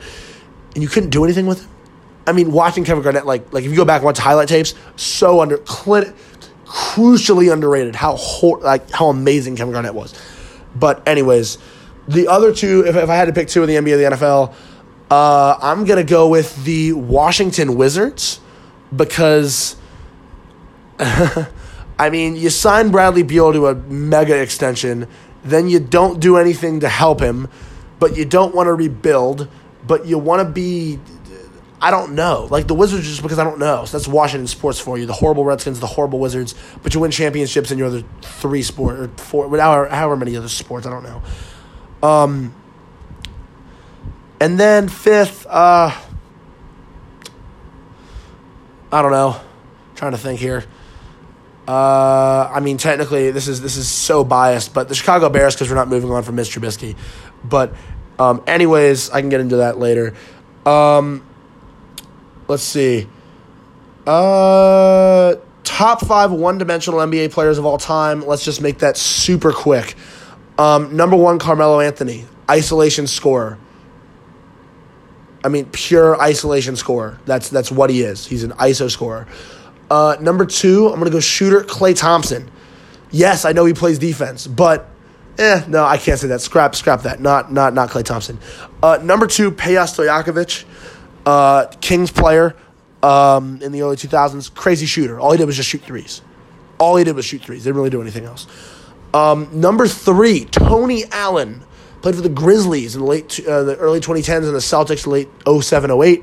and 0.73 0.81
you 0.81 0.89
couldn't 0.89 1.09
do 1.09 1.23
anything 1.23 1.45
with 1.45 1.61
him. 1.61 1.69
I 2.25 2.31
mean, 2.31 2.53
watching 2.53 2.85
Kevin 2.85 3.03
Garnett, 3.03 3.25
like 3.25 3.51
like 3.51 3.65
if 3.65 3.71
you 3.71 3.75
go 3.75 3.85
back 3.85 3.97
and 3.97 4.05
watch 4.05 4.17
highlight 4.17 4.47
tapes, 4.47 4.73
so 4.95 5.41
under 5.41 5.57
crucially 5.57 7.51
underrated. 7.51 7.95
How 7.95 8.17
like 8.61 8.89
how 8.89 9.09
amazing 9.09 9.57
Kevin 9.57 9.73
Garnett 9.73 9.93
was. 9.93 10.13
But 10.75 11.05
anyways, 11.07 11.57
the 12.07 12.29
other 12.29 12.53
two, 12.53 12.85
if, 12.87 12.95
if 12.95 13.09
I 13.09 13.15
had 13.15 13.25
to 13.25 13.33
pick 13.33 13.49
two 13.49 13.63
in 13.63 13.69
the 13.69 13.75
NBA, 13.75 14.09
the 14.09 14.15
NFL, 14.15 14.55
uh, 15.13 15.59
I'm 15.61 15.85
gonna 15.85 16.03
go 16.03 16.27
with 16.27 16.63
the 16.63 16.93
Washington 16.93 17.75
Wizards 17.75 18.39
because. 18.95 19.75
I 21.99 22.09
mean, 22.09 22.35
you 22.35 22.49
sign 22.49 22.89
Bradley 22.89 23.21
Beal 23.21 23.53
to 23.53 23.67
a 23.67 23.75
mega 23.75 24.41
extension, 24.41 25.07
then 25.43 25.69
you 25.69 25.79
don't 25.79 26.19
do 26.19 26.37
anything 26.37 26.79
to 26.79 26.89
help 26.89 27.21
him, 27.21 27.47
but 27.99 28.17
you 28.17 28.25
don't 28.25 28.55
want 28.55 28.65
to 28.67 28.73
rebuild, 28.73 29.47
but 29.85 30.07
you 30.07 30.17
want 30.17 30.45
to 30.45 30.51
be. 30.51 30.99
I 31.79 31.91
don't 31.91 32.15
know. 32.15 32.47
Like 32.49 32.67
the 32.67 32.73
Wizards, 32.73 33.05
just 33.05 33.21
because 33.21 33.37
I 33.37 33.43
don't 33.43 33.59
know. 33.59 33.85
So 33.85 33.97
that's 33.97 34.07
Washington 34.07 34.47
sports 34.47 34.79
for 34.79 34.97
you. 34.97 35.05
The 35.05 35.13
horrible 35.13 35.45
Redskins, 35.45 35.79
the 35.79 35.87
horrible 35.87 36.17
Wizards, 36.17 36.55
but 36.81 36.95
you 36.95 37.01
win 37.01 37.11
championships 37.11 37.69
in 37.71 37.77
your 37.77 37.87
other 37.87 38.03
three 38.21 38.63
sport 38.63 38.99
or 38.99 39.07
four, 39.09 39.55
however, 39.57 39.89
however 39.89 40.15
many 40.17 40.35
other 40.35 40.49
sports. 40.49 40.87
I 40.87 40.89
don't 40.89 41.03
know. 41.03 41.21
Um, 42.07 42.55
and 44.43 44.59
then 44.59 44.89
fifth, 44.89 45.47
uh, 45.47 45.97
I 48.91 49.01
don't 49.01 49.11
know. 49.11 49.39
I'm 49.39 49.95
trying 49.95 50.11
to 50.11 50.17
think 50.17 50.37
here. 50.37 50.65
Uh, 51.65 52.51
I 52.53 52.59
mean, 52.59 52.77
technically, 52.77 53.31
this 53.31 53.47
is 53.47 53.61
this 53.61 53.77
is 53.77 53.87
so 53.87 54.25
biased, 54.25 54.73
but 54.73 54.89
the 54.89 54.95
Chicago 54.95 55.29
Bears 55.29 55.55
because 55.55 55.69
we're 55.69 55.77
not 55.77 55.87
moving 55.87 56.11
on 56.11 56.23
from 56.23 56.35
Mr. 56.35 56.59
Trubisky. 56.59 56.97
But, 57.45 57.73
um, 58.19 58.43
anyways, 58.45 59.11
I 59.11 59.21
can 59.21 59.29
get 59.29 59.39
into 59.39 59.55
that 59.55 59.79
later. 59.79 60.13
Um, 60.65 61.25
let's 62.49 62.63
see. 62.63 63.07
Uh, 64.05 65.35
top 65.63 66.05
five 66.05 66.33
one-dimensional 66.33 66.99
NBA 66.99 67.31
players 67.31 67.59
of 67.59 67.65
all 67.65 67.77
time. 67.77 68.19
Let's 68.19 68.43
just 68.43 68.59
make 68.59 68.79
that 68.79 68.97
super 68.97 69.53
quick. 69.53 69.95
Um, 70.57 70.97
number 70.97 71.15
one, 71.15 71.39
Carmelo 71.39 71.79
Anthony, 71.79 72.25
isolation 72.49 73.07
scorer. 73.07 73.57
I 75.43 75.49
mean, 75.49 75.65
pure 75.71 76.19
isolation 76.21 76.75
scorer. 76.75 77.19
That's 77.25 77.49
that's 77.49 77.71
what 77.71 77.89
he 77.89 78.01
is. 78.01 78.25
He's 78.25 78.43
an 78.43 78.51
ISO 78.51 78.89
scorer. 78.89 79.27
Uh, 79.89 80.15
number 80.19 80.45
two, 80.45 80.87
I'm 80.87 81.03
to 81.03 81.09
go 81.09 81.19
shooter 81.19 81.61
Klay 81.61 81.97
Thompson. 81.97 82.49
Yes, 83.11 83.45
I 83.45 83.51
know 83.51 83.65
he 83.65 83.73
plays 83.73 83.99
defense, 83.99 84.47
but 84.47 84.89
eh, 85.37 85.63
no, 85.67 85.83
I 85.83 85.97
can't 85.97 86.19
say 86.19 86.27
that. 86.29 86.41
Scrap, 86.41 86.75
scrap 86.75 87.03
that. 87.03 87.19
Not, 87.19 87.51
not, 87.51 87.73
not 87.73 87.89
Klay 87.89 88.03
Thompson. 88.03 88.39
Uh, 88.81 88.99
number 89.03 89.27
two, 89.27 89.51
Peja 89.51 89.83
Stojakovic, 89.83 90.63
uh, 91.25 91.67
Kings 91.79 92.11
player 92.11 92.55
um, 93.03 93.61
in 93.61 93.71
the 93.71 93.81
early 93.81 93.95
2000s. 93.95 94.53
Crazy 94.55 94.85
shooter. 94.85 95.19
All 95.19 95.31
he 95.31 95.37
did 95.37 95.45
was 95.45 95.57
just 95.57 95.69
shoot 95.69 95.81
threes. 95.81 96.21
All 96.79 96.95
he 96.95 97.03
did 97.03 97.15
was 97.15 97.25
shoot 97.25 97.43
threes. 97.43 97.63
Didn't 97.63 97.75
really 97.75 97.89
do 97.89 98.01
anything 98.01 98.25
else. 98.25 98.47
Um, 99.13 99.47
number 99.53 99.87
three, 99.87 100.45
Tony 100.45 101.03
Allen. 101.11 101.61
Played 102.03 102.15
for 102.15 102.21
the 102.21 102.27
Grizzlies 102.27 102.95
in 102.95 103.01
the 103.01 103.07
late, 103.07 103.39
uh, 103.47 103.63
the 103.63 103.77
early 103.77 104.01
2010s 104.01 104.45
and 104.45 104.53
the 104.53 104.59
Celtics 104.59 105.07
late 105.07 105.29
07, 105.47 105.89
08. 105.89 106.21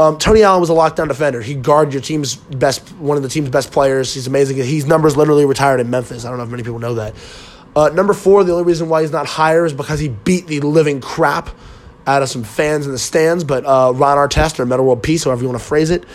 Um, 0.00 0.16
Tony 0.16 0.42
Allen 0.42 0.58
was 0.58 0.70
a 0.70 0.72
lockdown 0.72 1.06
defender. 1.06 1.42
He 1.42 1.54
guarded 1.54 1.92
your 1.92 2.00
team's 2.00 2.34
best, 2.34 2.80
one 2.92 3.18
of 3.18 3.22
the 3.22 3.28
team's 3.28 3.50
best 3.50 3.72
players. 3.72 4.14
He's 4.14 4.26
amazing. 4.26 4.56
His 4.56 4.86
numbers 4.86 5.14
literally 5.14 5.44
retired 5.44 5.80
in 5.80 5.90
Memphis. 5.90 6.24
I 6.24 6.30
don't 6.30 6.38
know 6.38 6.44
if 6.44 6.50
many 6.50 6.62
people 6.62 6.78
know 6.78 6.94
that. 6.94 7.14
Uh, 7.76 7.90
number 7.90 8.14
four, 8.14 8.42
the 8.42 8.52
only 8.52 8.64
reason 8.64 8.88
why 8.88 9.02
he's 9.02 9.12
not 9.12 9.26
higher 9.26 9.66
is 9.66 9.74
because 9.74 10.00
he 10.00 10.08
beat 10.08 10.46
the 10.46 10.60
living 10.60 11.02
crap 11.02 11.50
out 12.06 12.22
of 12.22 12.30
some 12.30 12.42
fans 12.42 12.86
in 12.86 12.92
the 12.92 12.98
stands. 12.98 13.44
But 13.44 13.66
uh, 13.66 13.92
Ron 13.94 14.16
Artest 14.16 14.58
or 14.60 14.64
Metta 14.64 14.82
World 14.82 15.02
Peace, 15.02 15.24
however 15.24 15.42
you 15.42 15.48
want 15.48 15.60
to 15.60 15.64
phrase 15.64 15.90
it, 15.90 16.06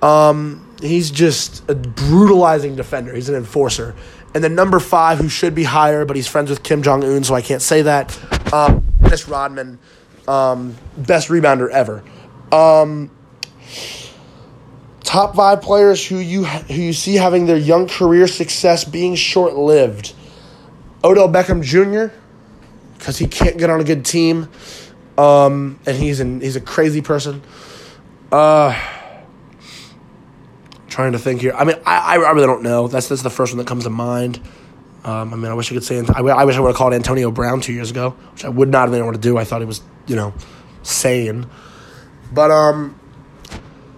um, 0.00 0.64
he's 0.80 1.10
just 1.10 1.68
a 1.68 1.74
brutalizing 1.74 2.76
defender. 2.76 3.12
He's 3.12 3.28
an 3.28 3.34
enforcer. 3.34 3.96
And 4.34 4.42
then 4.42 4.54
number 4.54 4.80
five, 4.80 5.18
who 5.18 5.28
should 5.28 5.54
be 5.54 5.64
higher, 5.64 6.04
but 6.04 6.16
he's 6.16 6.26
friends 6.26 6.48
with 6.48 6.62
Kim 6.62 6.82
Jong 6.82 7.04
Un, 7.04 7.22
so 7.24 7.34
I 7.34 7.42
can't 7.42 7.60
say 7.60 7.82
that. 7.82 8.18
Um, 8.52 8.86
Dennis 9.00 9.28
Rodman, 9.28 9.78
um, 10.26 10.76
best 10.96 11.28
rebounder 11.28 11.68
ever. 11.70 12.02
Um, 12.50 13.10
top 15.04 15.36
five 15.36 15.60
players 15.60 16.06
who 16.06 16.16
you 16.16 16.44
who 16.44 16.80
you 16.80 16.92
see 16.94 17.16
having 17.16 17.44
their 17.44 17.58
young 17.58 17.88
career 17.88 18.26
success 18.26 18.84
being 18.84 19.14
short 19.14 19.54
lived. 19.54 20.14
Odell 21.04 21.28
Beckham 21.28 21.62
Jr. 21.62 22.14
because 22.96 23.18
he 23.18 23.26
can't 23.26 23.58
get 23.58 23.68
on 23.68 23.80
a 23.80 23.84
good 23.84 24.04
team, 24.04 24.48
um, 25.18 25.78
and 25.84 25.96
he's 25.96 26.20
an 26.20 26.40
he's 26.40 26.56
a 26.56 26.60
crazy 26.60 27.02
person. 27.02 27.42
Uh, 28.30 28.78
trying 30.92 31.12
to 31.12 31.18
think 31.18 31.40
here. 31.40 31.54
I 31.54 31.64
mean, 31.64 31.76
I, 31.86 32.16
I 32.16 32.30
really 32.32 32.46
don't 32.46 32.62
know. 32.62 32.86
That's 32.86 33.08
that's 33.08 33.22
the 33.22 33.30
first 33.30 33.52
one 33.52 33.58
that 33.58 33.66
comes 33.66 33.84
to 33.84 33.90
mind. 33.90 34.40
Um, 35.04 35.32
I 35.32 35.36
mean, 35.36 35.50
I 35.50 35.54
wish 35.54 35.72
I 35.72 35.74
could 35.74 35.84
say. 35.84 35.98
I, 35.98 36.20
I 36.20 36.44
wish 36.44 36.54
I 36.54 36.60
would 36.60 36.68
have 36.68 36.76
called 36.76 36.94
Antonio 36.94 37.30
Brown 37.30 37.60
two 37.60 37.72
years 37.72 37.90
ago, 37.90 38.10
which 38.10 38.44
I 38.44 38.50
would 38.50 38.68
not 38.68 38.82
have 38.82 38.90
been 38.90 39.00
able 39.00 39.12
to 39.12 39.18
do. 39.18 39.36
I 39.36 39.44
thought 39.44 39.60
he 39.60 39.66
was, 39.66 39.80
you 40.06 40.14
know, 40.14 40.32
sane. 40.82 41.46
But 42.32 42.50
um, 42.50 42.98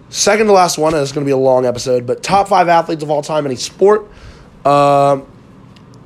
second 0.09 0.47
to 0.47 0.53
last 0.53 0.77
one, 0.77 0.95
is 0.95 1.11
going 1.11 1.25
to 1.25 1.27
be 1.27 1.33
a 1.33 1.37
long 1.37 1.65
episode, 1.65 2.07
but 2.07 2.23
top 2.23 2.47
five 2.47 2.69
athletes 2.69 3.03
of 3.03 3.11
all 3.11 3.21
time 3.21 3.45
in 3.45 3.51
a 3.51 3.57
sport. 3.57 4.09
Um, 4.65 5.27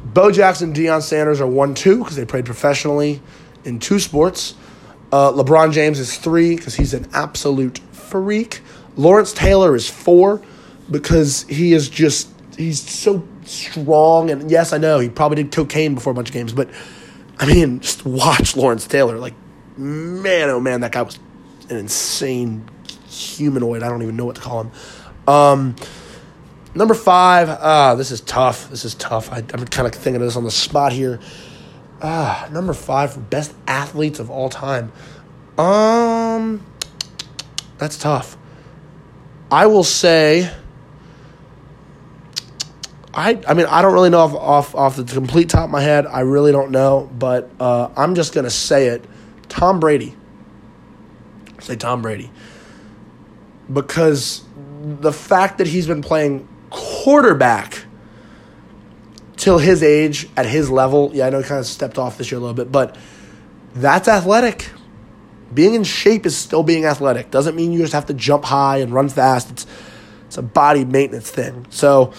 Bo 0.03 0.31
Jackson, 0.31 0.73
Deion 0.73 1.01
Sanders 1.01 1.39
are 1.39 1.47
one, 1.47 1.75
two 1.75 1.99
because 1.99 2.15
they 2.15 2.25
played 2.25 2.45
professionally 2.45 3.21
in 3.63 3.79
two 3.79 3.99
sports. 3.99 4.55
Uh, 5.11 5.31
LeBron 5.31 5.71
James 5.71 5.99
is 5.99 6.17
three 6.17 6.55
because 6.55 6.75
he's 6.75 6.93
an 6.93 7.07
absolute 7.13 7.79
freak. 7.91 8.61
Lawrence 8.97 9.33
Taylor 9.33 9.75
is 9.75 9.89
four 9.89 10.41
because 10.91 11.43
he 11.43 11.73
is 11.73 11.89
just 11.89 12.29
he's 12.57 12.81
so 12.81 13.25
strong 13.45 14.29
and 14.29 14.49
yes, 14.51 14.73
I 14.73 14.77
know 14.77 14.99
he 14.99 15.09
probably 15.09 15.43
did 15.43 15.51
cocaine 15.51 15.95
before 15.95 16.11
a 16.11 16.13
bunch 16.13 16.29
of 16.29 16.33
games, 16.33 16.53
but 16.53 16.69
I 17.39 17.45
mean, 17.45 17.79
just 17.79 18.05
watch 18.05 18.55
Lawrence 18.55 18.85
Taylor. 18.85 19.17
Like, 19.17 19.33
man, 19.77 20.49
oh 20.49 20.59
man, 20.59 20.81
that 20.81 20.91
guy 20.91 21.01
was 21.01 21.17
an 21.69 21.77
insane 21.77 22.69
humanoid. 23.07 23.81
I 23.81 23.89
don't 23.89 24.01
even 24.03 24.17
know 24.17 24.25
what 24.25 24.35
to 24.35 24.41
call 24.41 24.61
him. 24.61 24.71
Um, 25.27 25.75
number 26.75 26.93
five. 26.93 27.49
Ah, 27.49 27.95
this 27.95 28.11
is 28.11 28.21
tough. 28.21 28.69
This 28.69 28.83
is 28.83 28.95
tough. 28.95 29.31
I, 29.31 29.37
I'm 29.37 29.65
kind 29.65 29.87
of 29.87 29.93
thinking 29.93 30.21
of 30.21 30.27
this 30.27 30.35
on 30.35 30.43
the 30.43 30.51
spot 30.51 30.91
here. 30.91 31.19
Ah, 32.01 32.47
number 32.51 32.73
five 32.73 33.13
for 33.13 33.19
best 33.19 33.53
athletes 33.67 34.19
of 34.19 34.29
all 34.29 34.49
time. 34.49 34.91
Um, 35.57 36.65
that's 37.77 37.97
tough. 37.97 38.37
I 39.51 39.65
will 39.65 39.83
say. 39.83 40.51
I, 43.13 43.41
I 43.47 43.53
mean 43.53 43.65
I 43.65 43.81
don't 43.81 43.93
really 43.93 44.09
know 44.09 44.19
off, 44.19 44.35
off 44.35 44.75
off 44.75 44.95
the 44.95 45.03
complete 45.03 45.49
top 45.49 45.65
of 45.65 45.69
my 45.71 45.81
head. 45.81 46.05
I 46.05 46.21
really 46.21 46.51
don't 46.51 46.71
know, 46.71 47.09
but 47.17 47.49
uh, 47.59 47.89
I'm 47.97 48.15
just 48.15 48.33
gonna 48.33 48.49
say 48.49 48.87
it. 48.87 49.05
Tom 49.47 49.79
Brady. 49.79 50.15
Say 51.59 51.75
Tom 51.75 52.01
Brady. 52.01 52.31
Because 53.71 54.43
the 54.81 55.11
fact 55.11 55.57
that 55.57 55.67
he's 55.67 55.87
been 55.87 56.01
playing 56.01 56.47
quarterback 56.69 57.85
till 59.37 59.57
his 59.57 59.83
age 59.83 60.29
at 60.37 60.45
his 60.45 60.69
level, 60.69 61.11
yeah, 61.13 61.27
I 61.27 61.29
know 61.29 61.41
he 61.41 61.47
kind 61.47 61.59
of 61.59 61.65
stepped 61.65 61.97
off 61.97 62.17
this 62.17 62.31
year 62.31 62.37
a 62.37 62.41
little 62.41 62.55
bit, 62.55 62.71
but 62.71 62.95
that's 63.73 64.07
athletic. 64.07 64.69
Being 65.53 65.73
in 65.73 65.83
shape 65.83 66.25
is 66.25 66.37
still 66.37 66.63
being 66.63 66.85
athletic. 66.85 67.31
Doesn't 67.31 67.55
mean 67.55 67.71
you 67.71 67.79
just 67.79 67.93
have 67.93 68.05
to 68.07 68.13
jump 68.13 68.45
high 68.45 68.77
and 68.77 68.93
run 68.93 69.09
fast. 69.09 69.51
It's 69.51 69.67
it's 70.29 70.37
a 70.37 70.43
body 70.43 70.85
maintenance 70.85 71.31
thing. 71.31 71.65
So, 71.71 72.13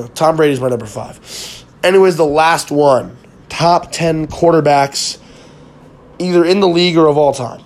know, 0.00 0.06
Tom 0.08 0.36
Brady's 0.36 0.60
my 0.60 0.68
number 0.68 0.86
five. 0.86 1.64
Anyways, 1.82 2.16
the 2.16 2.24
last 2.24 2.70
one. 2.70 3.16
Top 3.48 3.92
ten 3.92 4.26
quarterbacks 4.26 5.18
either 6.18 6.44
in 6.44 6.60
the 6.60 6.68
league 6.68 6.96
or 6.96 7.06
of 7.06 7.18
all 7.18 7.34
time. 7.34 7.62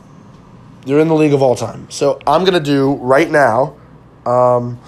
They're 0.84 1.00
in 1.00 1.08
the 1.08 1.14
league 1.14 1.32
of 1.32 1.42
all 1.42 1.56
time. 1.56 1.90
So 1.90 2.20
I'm 2.26 2.44
gonna 2.44 2.60
do 2.60 2.94
right 2.94 3.30
now. 3.30 3.76
Um, 4.24 4.80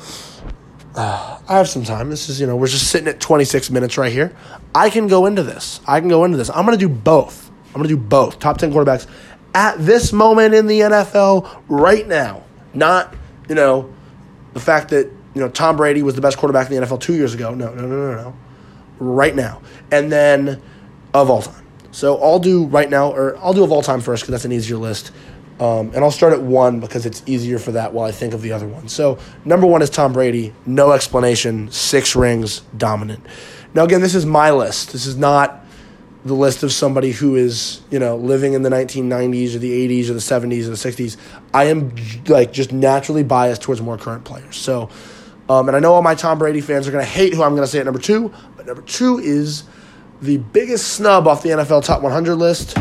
uh, 0.94 1.38
I 1.48 1.56
have 1.56 1.68
some 1.68 1.84
time. 1.84 2.10
This 2.10 2.28
is 2.28 2.40
you 2.40 2.46
know 2.46 2.56
we're 2.56 2.66
just 2.66 2.88
sitting 2.88 3.08
at 3.08 3.20
26 3.20 3.70
minutes 3.70 3.98
right 3.98 4.12
here. 4.12 4.36
I 4.74 4.90
can 4.90 5.08
go 5.08 5.26
into 5.26 5.42
this. 5.42 5.80
I 5.86 6.00
can 6.00 6.08
go 6.08 6.24
into 6.24 6.36
this. 6.36 6.50
I'm 6.50 6.64
gonna 6.64 6.76
do 6.76 6.88
both. 6.88 7.50
I'm 7.68 7.74
gonna 7.74 7.88
do 7.88 7.96
both. 7.96 8.38
Top 8.38 8.58
10 8.58 8.72
quarterbacks 8.72 9.06
at 9.54 9.78
this 9.78 10.12
moment 10.12 10.54
in 10.54 10.66
the 10.66 10.80
NFL 10.80 11.62
right 11.68 12.06
now. 12.06 12.44
Not 12.74 13.14
you 13.48 13.54
know 13.54 13.92
the 14.52 14.60
fact 14.60 14.90
that 14.90 15.10
you 15.34 15.40
know 15.40 15.48
Tom 15.48 15.76
Brady 15.76 16.02
was 16.02 16.14
the 16.14 16.20
best 16.20 16.38
quarterback 16.38 16.70
in 16.70 16.80
the 16.80 16.86
NFL 16.86 17.00
two 17.00 17.14
years 17.14 17.34
ago. 17.34 17.54
No, 17.54 17.72
no, 17.74 17.86
no, 17.86 18.12
no, 18.12 18.14
no. 18.14 18.36
Right 18.98 19.34
now, 19.34 19.62
and 19.90 20.10
then 20.10 20.60
of 21.14 21.30
all 21.30 21.42
time. 21.42 21.66
So 21.90 22.20
I'll 22.22 22.38
do 22.38 22.66
right 22.66 22.88
now, 22.88 23.10
or 23.10 23.36
I'll 23.38 23.54
do 23.54 23.64
of 23.64 23.72
all 23.72 23.82
time 23.82 24.00
first 24.00 24.22
because 24.22 24.32
that's 24.32 24.44
an 24.44 24.52
easier 24.52 24.76
list. 24.76 25.12
Um, 25.60 25.88
and 25.92 25.98
I'll 25.98 26.12
start 26.12 26.32
at 26.32 26.40
one 26.40 26.78
because 26.78 27.04
it's 27.04 27.22
easier 27.26 27.58
for 27.58 27.72
that 27.72 27.92
while 27.92 28.06
I 28.06 28.12
think 28.12 28.32
of 28.32 28.42
the 28.42 28.52
other 28.52 28.68
one. 28.68 28.88
So 28.88 29.18
number 29.44 29.66
one 29.66 29.82
is 29.82 29.90
Tom 29.90 30.12
Brady, 30.12 30.54
no 30.66 30.92
explanation, 30.92 31.70
six 31.72 32.14
rings, 32.14 32.60
dominant. 32.76 33.26
Now 33.74 33.84
again, 33.84 34.00
this 34.00 34.14
is 34.14 34.24
my 34.24 34.52
list. 34.52 34.92
This 34.92 35.06
is 35.06 35.16
not 35.16 35.64
the 36.24 36.34
list 36.34 36.62
of 36.62 36.72
somebody 36.72 37.12
who 37.12 37.36
is 37.36 37.80
you 37.90 37.98
know 37.98 38.16
living 38.16 38.52
in 38.52 38.62
the 38.62 38.70
1990s 38.70 39.56
or 39.56 39.58
the 39.58 39.88
80s 39.88 40.10
or 40.10 40.14
the 40.14 40.20
70s 40.20 40.66
or 40.66 40.70
the 40.70 40.76
60s. 40.76 41.16
I 41.52 41.64
am 41.64 41.92
like 42.28 42.52
just 42.52 42.72
naturally 42.72 43.24
biased 43.24 43.62
towards 43.62 43.80
more 43.80 43.98
current 43.98 44.24
players. 44.24 44.56
So, 44.56 44.90
um, 45.48 45.68
and 45.68 45.76
I 45.76 45.80
know 45.80 45.94
all 45.94 46.02
my 46.02 46.14
Tom 46.14 46.38
Brady 46.38 46.60
fans 46.60 46.86
are 46.86 46.90
going 46.90 47.04
to 47.04 47.10
hate 47.10 47.34
who 47.34 47.42
I'm 47.42 47.52
going 47.52 47.62
to 47.62 47.68
say 47.68 47.78
at 47.78 47.84
number 47.84 48.00
two, 48.00 48.32
but 48.56 48.66
number 48.66 48.82
two 48.82 49.18
is 49.18 49.64
the 50.20 50.38
biggest 50.38 50.88
snub 50.88 51.26
off 51.26 51.42
the 51.42 51.50
NFL 51.50 51.84
top 51.84 52.02
100 52.02 52.34
list, 52.34 52.76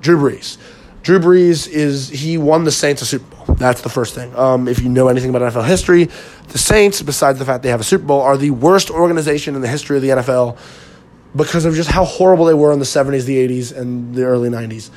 Drew 0.00 0.18
Brees. 0.18 0.58
Drew 1.02 1.18
Brees 1.18 1.68
is 1.68 2.08
he 2.08 2.38
won 2.38 2.64
the 2.64 2.70
Saints 2.70 3.02
a 3.02 3.06
Super 3.06 3.34
Bowl. 3.34 3.56
That's 3.56 3.80
the 3.80 3.88
first 3.88 4.14
thing. 4.14 4.34
Um, 4.36 4.68
if 4.68 4.80
you 4.80 4.88
know 4.88 5.08
anything 5.08 5.30
about 5.30 5.52
NFL 5.52 5.66
history, 5.66 6.08
the 6.48 6.58
Saints, 6.58 7.02
besides 7.02 7.40
the 7.40 7.44
fact 7.44 7.64
they 7.64 7.70
have 7.70 7.80
a 7.80 7.84
Super 7.84 8.04
Bowl, 8.04 8.20
are 8.20 8.36
the 8.36 8.50
worst 8.50 8.90
organization 8.90 9.56
in 9.56 9.62
the 9.62 9.68
history 9.68 9.96
of 9.96 10.02
the 10.02 10.10
NFL 10.10 10.58
because 11.34 11.64
of 11.64 11.74
just 11.74 11.90
how 11.90 12.04
horrible 12.04 12.44
they 12.44 12.54
were 12.54 12.72
in 12.72 12.78
the 12.78 12.84
70s, 12.84 13.24
the 13.24 13.48
80s, 13.48 13.76
and 13.76 14.14
the 14.14 14.24
early 14.24 14.48
90s. 14.48 14.90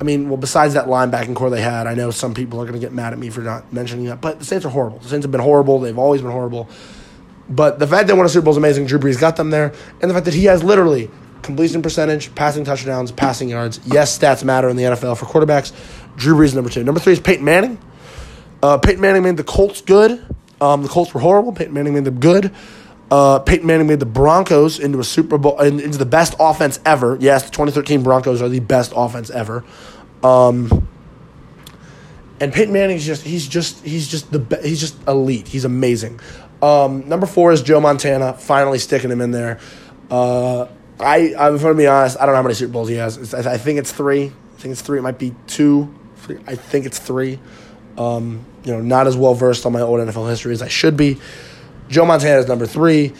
I 0.00 0.04
mean, 0.04 0.28
well, 0.28 0.38
besides 0.38 0.74
that 0.74 0.86
linebacking 0.86 1.36
corps 1.36 1.50
they 1.50 1.60
had, 1.60 1.86
I 1.86 1.94
know 1.94 2.10
some 2.10 2.32
people 2.32 2.60
are 2.60 2.64
going 2.64 2.74
to 2.74 2.80
get 2.80 2.92
mad 2.92 3.12
at 3.12 3.18
me 3.18 3.28
for 3.28 3.42
not 3.42 3.70
mentioning 3.72 4.06
that, 4.06 4.20
but 4.20 4.38
the 4.38 4.46
Saints 4.46 4.64
are 4.64 4.70
horrible. 4.70 4.98
The 4.98 5.08
Saints 5.08 5.24
have 5.24 5.30
been 5.30 5.42
horrible. 5.42 5.78
They've 5.78 5.98
always 5.98 6.22
been 6.22 6.30
horrible. 6.30 6.68
But 7.50 7.78
the 7.78 7.86
fact 7.86 8.06
that 8.06 8.14
they 8.14 8.16
won 8.16 8.24
a 8.24 8.28
Super 8.28 8.44
Bowl 8.44 8.52
is 8.52 8.56
amazing. 8.56 8.86
Drew 8.86 8.98
Brees 8.98 9.20
got 9.20 9.36
them 9.36 9.50
there, 9.50 9.74
and 10.00 10.10
the 10.10 10.14
fact 10.14 10.24
that 10.24 10.34
he 10.34 10.44
has 10.44 10.64
literally 10.64 11.10
completion 11.42 11.82
percentage, 11.82 12.34
passing 12.34 12.64
touchdowns, 12.64 13.12
passing 13.12 13.48
yards. 13.48 13.80
Yes, 13.84 14.16
stats 14.16 14.44
matter 14.44 14.68
in 14.68 14.76
the 14.76 14.84
NFL 14.84 15.18
for 15.18 15.26
quarterbacks. 15.26 15.72
Drew 16.16 16.34
Brees 16.34 16.54
number 16.54 16.70
two. 16.70 16.84
Number 16.84 17.00
three 17.00 17.12
is 17.12 17.20
Peyton 17.20 17.44
Manning. 17.44 17.78
Uh, 18.62 18.78
Peyton 18.78 19.00
Manning 19.00 19.22
made 19.22 19.36
the 19.36 19.44
Colts 19.44 19.80
good. 19.80 20.24
Um, 20.60 20.82
the 20.82 20.88
Colts 20.88 21.12
were 21.12 21.20
horrible. 21.20 21.52
Peyton 21.52 21.72
Manning 21.74 21.94
made 21.94 22.04
them 22.04 22.20
good. 22.20 22.54
Uh, 23.10 23.40
Peyton 23.40 23.66
Manning 23.66 23.88
made 23.88 23.98
the 23.98 24.06
Broncos 24.06 24.78
into 24.78 25.00
a 25.00 25.04
Super 25.04 25.36
Bowl, 25.36 25.58
into 25.58 25.98
the 25.98 26.06
best 26.06 26.34
offense 26.38 26.78
ever. 26.86 27.16
Yes, 27.20 27.44
the 27.44 27.50
2013 27.50 28.02
Broncos 28.02 28.40
are 28.40 28.48
the 28.48 28.60
best 28.60 28.92
offense 28.94 29.30
ever. 29.30 29.64
Um, 30.22 30.86
and 32.40 32.52
Peyton 32.52 32.72
Manning's 32.72 33.04
just 33.04 33.22
he's 33.22 33.46
just 33.46 33.84
he's 33.84 34.08
just 34.08 34.30
the 34.30 34.60
he's 34.62 34.80
just 34.80 34.96
elite. 35.08 35.48
He's 35.48 35.64
amazing. 35.64 36.20
Um, 36.62 37.08
number 37.08 37.26
four 37.26 37.52
is 37.52 37.62
Joe 37.62 37.80
Montana. 37.80 38.34
Finally 38.34 38.78
sticking 38.78 39.10
him 39.10 39.20
in 39.20 39.30
there. 39.30 39.58
Uh, 40.10 40.66
I 40.98 41.34
I'm 41.38 41.58
going 41.58 41.74
to 41.74 41.74
be 41.74 41.86
honest. 41.86 42.16
I 42.18 42.26
don't 42.26 42.32
know 42.32 42.36
how 42.36 42.42
many 42.42 42.54
Super 42.54 42.72
Bowls 42.72 42.88
he 42.88 42.94
has. 42.96 43.34
I, 43.34 43.54
I 43.54 43.58
think 43.58 43.78
it's 43.78 43.92
three. 43.92 44.26
I 44.26 44.60
think 44.60 44.72
it's 44.72 44.82
three. 44.82 44.98
It 44.98 45.02
might 45.02 45.18
be 45.18 45.34
two. 45.46 45.92
I 46.46 46.54
think 46.54 46.86
it's 46.86 46.98
three. 46.98 47.40
Um, 47.98 48.44
you 48.64 48.72
know, 48.72 48.80
not 48.80 49.06
as 49.06 49.16
well 49.16 49.34
versed 49.34 49.66
on 49.66 49.72
my 49.72 49.80
old 49.80 50.00
NFL 50.00 50.28
history 50.28 50.52
as 50.52 50.62
I 50.62 50.68
should 50.68 50.96
be. 50.96 51.18
Joe 51.90 52.06
Montana 52.06 52.38
is 52.38 52.48
number 52.48 52.66
three. 52.66 53.12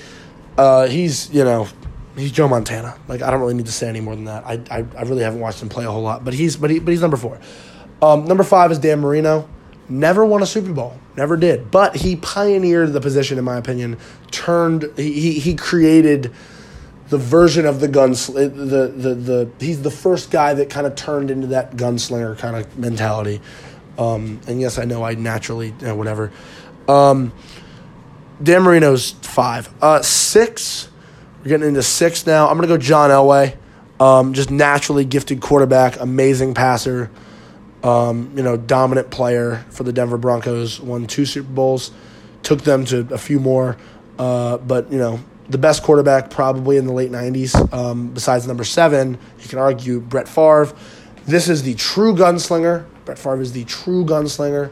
Uh, 0.56 0.86
he's 0.86 1.32
you 1.34 1.44
know 1.44 1.68
he's 2.16 2.32
Joe 2.32 2.48
Montana. 2.48 2.96
Like 3.08 3.22
I 3.22 3.30
don't 3.30 3.40
really 3.40 3.54
need 3.54 3.66
to 3.66 3.72
say 3.72 3.88
any 3.88 4.00
more 4.00 4.14
than 4.14 4.24
that. 4.24 4.44
I, 4.46 4.60
I, 4.70 4.84
I 4.96 5.02
really 5.02 5.22
haven't 5.22 5.40
watched 5.40 5.62
him 5.62 5.68
play 5.68 5.84
a 5.84 5.90
whole 5.90 6.02
lot, 6.02 6.24
but 6.24 6.34
he's 6.34 6.56
but 6.56 6.70
he 6.70 6.78
but 6.78 6.92
he's 6.92 7.00
number 7.00 7.16
four. 7.16 7.38
Um, 8.00 8.24
number 8.24 8.44
five 8.44 8.70
is 8.70 8.78
Dan 8.78 9.00
Marino. 9.00 9.48
Never 9.88 10.24
won 10.24 10.42
a 10.42 10.46
Super 10.46 10.72
Bowl. 10.72 10.96
Never 11.16 11.36
did. 11.36 11.70
But 11.70 11.96
he 11.96 12.16
pioneered 12.16 12.92
the 12.92 13.00
position, 13.00 13.38
in 13.38 13.44
my 13.44 13.56
opinion. 13.56 13.98
Turned 14.30 14.90
he 14.96 15.32
he, 15.40 15.56
created 15.56 16.32
the 17.08 17.18
version 17.18 17.66
of 17.66 17.80
the 17.80 17.88
guns 17.88 18.28
the, 18.28 18.48
the 18.48 19.14
the 19.14 19.50
he's 19.58 19.82
the 19.82 19.90
first 19.90 20.30
guy 20.30 20.54
that 20.54 20.70
kind 20.70 20.86
of 20.86 20.94
turned 20.94 21.30
into 21.30 21.48
that 21.48 21.72
gunslinger 21.72 22.38
kind 22.38 22.56
of 22.56 22.78
mentality. 22.78 23.40
Um, 23.98 24.40
and 24.46 24.60
yes, 24.60 24.78
I 24.78 24.84
know 24.84 25.02
I 25.02 25.14
naturally 25.14 25.70
whatever. 25.70 26.30
Um, 26.88 27.32
Dan 28.42 28.62
Marino's 28.62 29.12
five. 29.22 29.72
Uh, 29.82 30.02
six. 30.02 30.88
We're 31.38 31.50
getting 31.50 31.68
into 31.68 31.82
six 31.82 32.26
now. 32.26 32.48
I'm 32.48 32.56
gonna 32.56 32.68
go 32.68 32.78
John 32.78 33.10
Elway. 33.10 33.56
Um, 33.98 34.32
just 34.32 34.50
naturally 34.50 35.04
gifted 35.04 35.40
quarterback, 35.40 36.00
amazing 36.00 36.54
passer. 36.54 37.10
Um, 37.82 38.32
you 38.34 38.42
know, 38.42 38.56
dominant 38.56 39.10
player 39.10 39.64
for 39.70 39.84
the 39.84 39.92
Denver 39.92 40.16
Broncos. 40.16 40.80
Won 40.80 41.06
two 41.06 41.26
Super 41.26 41.50
Bowls, 41.50 41.90
took 42.42 42.62
them 42.62 42.84
to 42.86 43.06
a 43.12 43.18
few 43.18 43.40
more. 43.40 43.76
Uh, 44.18 44.58
but 44.58 44.90
you 44.90 44.98
know, 44.98 45.20
the 45.50 45.58
best 45.58 45.82
quarterback 45.82 46.30
probably 46.30 46.76
in 46.76 46.86
the 46.86 46.92
late 46.92 47.10
90s, 47.10 47.72
um, 47.72 48.08
besides 48.08 48.46
number 48.46 48.64
seven. 48.64 49.18
You 49.40 49.48
can 49.48 49.58
argue 49.58 50.00
Brett 50.00 50.28
Favre. 50.28 50.72
This 51.26 51.48
is 51.48 51.62
the 51.62 51.74
true 51.74 52.14
gunslinger. 52.14 52.86
Brett 53.04 53.18
Favre 53.18 53.40
is 53.40 53.52
the 53.52 53.64
true 53.64 54.04
gunslinger. 54.04 54.70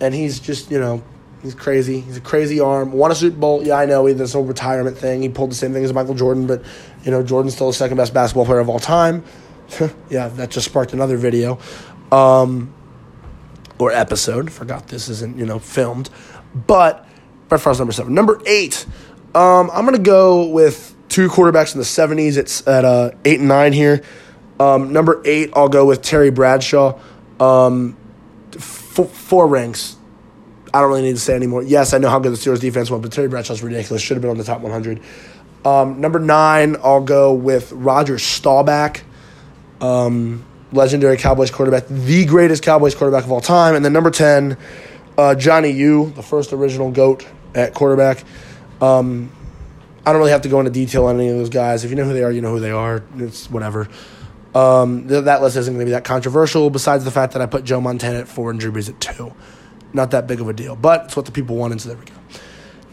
And 0.00 0.14
he's 0.14 0.40
just, 0.40 0.70
you 0.70 0.80
know, 0.80 1.02
he's 1.42 1.54
crazy. 1.54 2.00
He's 2.00 2.16
a 2.16 2.20
crazy 2.20 2.60
arm. 2.60 2.92
Won 2.92 3.10
a 3.10 3.14
Super 3.14 3.36
Bowl. 3.36 3.62
Yeah, 3.62 3.74
I 3.76 3.86
know. 3.86 4.06
He 4.06 4.14
this 4.14 4.32
whole 4.32 4.44
retirement 4.44 4.96
thing. 4.96 5.22
He 5.22 5.28
pulled 5.28 5.50
the 5.50 5.54
same 5.54 5.72
thing 5.72 5.84
as 5.84 5.92
Michael 5.92 6.14
Jordan, 6.14 6.46
but, 6.46 6.62
you 7.04 7.10
know, 7.10 7.22
Jordan's 7.22 7.54
still 7.54 7.68
the 7.68 7.74
second 7.74 7.96
best 7.96 8.14
basketball 8.14 8.44
player 8.46 8.60
of 8.60 8.68
all 8.68 8.78
time. 8.78 9.24
yeah, 10.10 10.28
that 10.28 10.50
just 10.50 10.66
sparked 10.66 10.92
another 10.92 11.16
video. 11.16 11.58
Um, 12.12 12.74
or 13.78 13.92
episode. 13.92 14.52
Forgot 14.52 14.88
this 14.88 15.08
isn't, 15.08 15.38
you 15.38 15.46
know, 15.46 15.58
filmed. 15.58 16.10
But 16.54 17.06
Brett 17.48 17.60
Favre's 17.60 17.78
number 17.78 17.92
seven. 17.92 18.14
Number 18.14 18.40
eight. 18.46 18.86
Um, 19.34 19.70
I'm 19.72 19.84
gonna 19.84 19.98
go 19.98 20.48
with 20.48 20.94
two 21.08 21.28
quarterbacks 21.28 21.74
in 21.74 21.78
the 21.78 21.84
'70s. 21.84 22.36
It's 22.36 22.66
at 22.66 22.84
uh, 22.84 23.12
eight 23.24 23.38
and 23.38 23.48
nine 23.48 23.72
here. 23.72 24.02
Um, 24.58 24.92
number 24.92 25.22
eight, 25.24 25.50
I'll 25.54 25.68
go 25.68 25.86
with 25.86 26.02
Terry 26.02 26.30
Bradshaw. 26.30 26.98
Um, 27.38 27.96
f- 28.54 29.10
four 29.10 29.46
ranks. 29.46 29.96
I 30.72 30.80
don't 30.80 30.88
really 30.88 31.02
need 31.02 31.14
to 31.14 31.20
say 31.20 31.34
anymore. 31.34 31.62
Yes, 31.62 31.92
I 31.92 31.98
know 31.98 32.08
how 32.08 32.18
good 32.18 32.32
the 32.32 32.36
Steelers 32.36 32.60
defense 32.60 32.90
was, 32.90 33.00
but 33.00 33.12
Terry 33.12 33.28
Bradshaw's 33.28 33.62
ridiculous. 33.62 34.02
Should 34.02 34.16
have 34.16 34.22
been 34.22 34.30
on 34.30 34.38
the 34.38 34.44
top 34.44 34.60
100. 34.60 35.00
Um, 35.64 36.00
number 36.00 36.18
nine, 36.18 36.76
I'll 36.82 37.02
go 37.02 37.34
with 37.34 37.72
Roger 37.72 38.18
Staubach, 38.18 39.02
um, 39.80 40.44
legendary 40.72 41.16
Cowboys 41.16 41.50
quarterback, 41.50 41.86
the 41.88 42.24
greatest 42.24 42.62
Cowboys 42.62 42.94
quarterback 42.94 43.24
of 43.24 43.32
all 43.32 43.40
time. 43.40 43.74
And 43.74 43.84
then 43.84 43.92
number 43.92 44.10
10, 44.10 44.56
uh, 45.18 45.34
Johnny 45.34 45.70
U, 45.70 46.12
the 46.16 46.22
first 46.22 46.52
original 46.52 46.90
GOAT 46.90 47.26
at 47.54 47.74
quarterback. 47.74 48.24
Um, 48.80 49.32
I 50.06 50.12
don't 50.12 50.20
really 50.20 50.30
have 50.30 50.42
to 50.42 50.48
go 50.48 50.60
into 50.60 50.70
detail 50.70 51.06
on 51.06 51.16
any 51.16 51.28
of 51.28 51.36
those 51.36 51.50
guys. 51.50 51.84
If 51.84 51.90
you 51.90 51.96
know 51.96 52.04
who 52.04 52.14
they 52.14 52.22
are, 52.22 52.32
you 52.32 52.40
know 52.40 52.52
who 52.52 52.60
they 52.60 52.70
are. 52.70 53.02
It's 53.18 53.50
whatever. 53.50 53.88
Um, 54.54 55.08
th- 55.08 55.24
that 55.24 55.42
list 55.42 55.56
isn't 55.56 55.72
going 55.72 55.84
to 55.84 55.84
be 55.84 55.92
that 55.92 56.04
controversial, 56.04 56.70
besides 56.70 57.04
the 57.04 57.10
fact 57.10 57.34
that 57.34 57.42
I 57.42 57.46
put 57.46 57.64
Joe 57.64 57.80
Montana 57.80 58.20
at 58.20 58.28
four 58.28 58.50
and 58.50 58.58
Drew 58.58 58.72
Brees 58.72 58.88
at 58.88 58.98
two. 59.00 59.32
Not 59.92 60.12
that 60.12 60.26
big 60.26 60.40
of 60.40 60.48
a 60.48 60.52
deal. 60.52 60.76
But 60.76 61.06
it's 61.06 61.16
what 61.16 61.26
the 61.26 61.32
people 61.32 61.56
wanted, 61.56 61.80
so 61.80 61.90
there 61.90 61.98
we 61.98 62.04
go. 62.04 62.14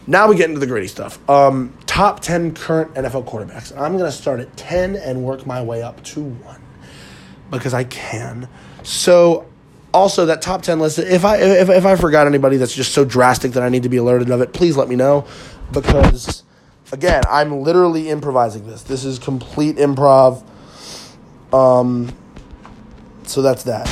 Now 0.06 0.26
we 0.26 0.36
get 0.36 0.48
into 0.48 0.60
the 0.60 0.66
gritty 0.66 0.88
stuff. 0.88 1.18
Um, 1.28 1.76
top 1.86 2.20
10 2.20 2.54
current 2.54 2.94
NFL 2.94 3.26
quarterbacks. 3.26 3.78
I'm 3.78 3.98
going 3.98 4.10
to 4.10 4.16
start 4.16 4.40
at 4.40 4.56
10 4.56 4.96
and 4.96 5.22
work 5.22 5.46
my 5.46 5.62
way 5.62 5.82
up 5.82 6.02
to 6.04 6.22
1 6.22 6.62
because 7.50 7.74
I 7.74 7.84
can. 7.84 8.48
So, 8.82 9.46
also 9.92 10.26
that 10.26 10.40
top 10.40 10.62
10 10.62 10.80
list, 10.80 10.98
if 10.98 11.26
I, 11.26 11.36
if, 11.36 11.68
if 11.68 11.84
I 11.84 11.96
forgot 11.96 12.26
anybody 12.26 12.56
that's 12.56 12.74
just 12.74 12.92
so 12.92 13.04
drastic 13.04 13.52
that 13.52 13.62
I 13.62 13.68
need 13.68 13.82
to 13.82 13.90
be 13.90 13.98
alerted 13.98 14.30
of 14.30 14.40
it, 14.40 14.54
please 14.54 14.78
let 14.78 14.88
me 14.88 14.96
know 14.96 15.26
because, 15.72 16.42
again, 16.90 17.22
I'm 17.28 17.60
literally 17.60 18.08
improvising 18.08 18.66
this. 18.66 18.82
This 18.82 19.04
is 19.04 19.18
complete 19.18 19.76
improv. 19.76 20.42
Um, 21.52 22.14
so 23.24 23.42
that's 23.42 23.64
that. 23.64 23.86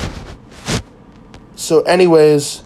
So, 1.57 1.83
anyways 1.83 2.62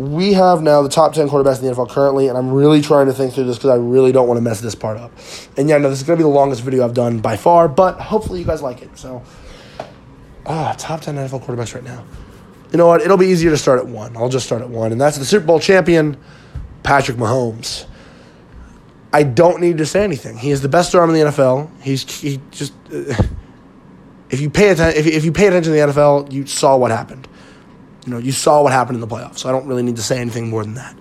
we 0.00 0.32
have 0.32 0.62
now 0.62 0.80
the 0.80 0.88
top 0.88 1.12
10 1.12 1.28
quarterbacks 1.28 1.60
in 1.60 1.66
the 1.66 1.74
NFL 1.74 1.90
currently, 1.90 2.28
and 2.28 2.38
I'm 2.38 2.50
really 2.50 2.80
trying 2.80 3.04
to 3.06 3.12
think 3.12 3.34
through 3.34 3.44
this 3.44 3.58
because 3.58 3.68
I 3.68 3.76
really 3.76 4.12
don't 4.12 4.26
want 4.26 4.38
to 4.38 4.42
mess 4.42 4.62
this 4.62 4.74
part 4.74 4.96
up. 4.96 5.12
And 5.58 5.68
yeah, 5.68 5.76
no, 5.76 5.90
this 5.90 6.00
is 6.00 6.06
going 6.06 6.18
to 6.18 6.24
be 6.24 6.26
the 6.26 6.34
longest 6.34 6.62
video 6.62 6.86
I've 6.86 6.94
done 6.94 7.18
by 7.18 7.36
far, 7.36 7.68
but 7.68 8.00
hopefully 8.00 8.38
you 8.38 8.46
guys 8.46 8.62
like 8.62 8.80
it. 8.80 8.96
So, 8.96 9.22
ah, 10.46 10.74
top 10.78 11.02
10 11.02 11.16
NFL 11.16 11.44
quarterbacks 11.44 11.74
right 11.74 11.84
now. 11.84 12.02
You 12.72 12.78
know 12.78 12.86
what? 12.86 13.02
It'll 13.02 13.18
be 13.18 13.26
easier 13.26 13.50
to 13.50 13.58
start 13.58 13.78
at 13.78 13.88
one. 13.88 14.16
I'll 14.16 14.30
just 14.30 14.46
start 14.46 14.62
at 14.62 14.70
one, 14.70 14.90
and 14.90 14.98
that's 14.98 15.18
the 15.18 15.24
Super 15.26 15.44
Bowl 15.44 15.60
champion, 15.60 16.16
Patrick 16.82 17.18
Mahomes. 17.18 17.84
I 19.12 19.22
don't 19.22 19.60
need 19.60 19.76
to 19.78 19.86
say 19.86 20.02
anything. 20.02 20.38
He 20.38 20.50
is 20.50 20.62
the 20.62 20.68
best 20.70 20.94
arm 20.94 21.10
in 21.10 21.16
the 21.16 21.30
NFL. 21.30 21.68
He's 21.82 22.20
he 22.20 22.40
just 22.52 22.72
uh, 22.90 23.22
if 24.30 24.40
you 24.40 24.48
pay 24.48 24.70
attention 24.70 24.98
if, 24.98 25.06
if 25.06 25.24
you 25.26 25.32
pay 25.32 25.48
attention 25.48 25.74
to 25.74 25.78
the 25.78 25.92
NFL, 25.92 26.32
you 26.32 26.46
saw 26.46 26.76
what 26.76 26.90
happened. 26.90 27.28
You 28.10 28.16
know, 28.16 28.22
you 28.22 28.32
saw 28.32 28.60
what 28.64 28.72
happened 28.72 28.96
in 28.96 29.00
the 29.00 29.06
playoffs, 29.06 29.38
so 29.38 29.48
I 29.48 29.52
don't 29.52 29.68
really 29.68 29.84
need 29.84 29.94
to 29.94 30.02
say 30.02 30.18
anything 30.18 30.50
more 30.50 30.64
than 30.64 30.74
that. 30.74 30.96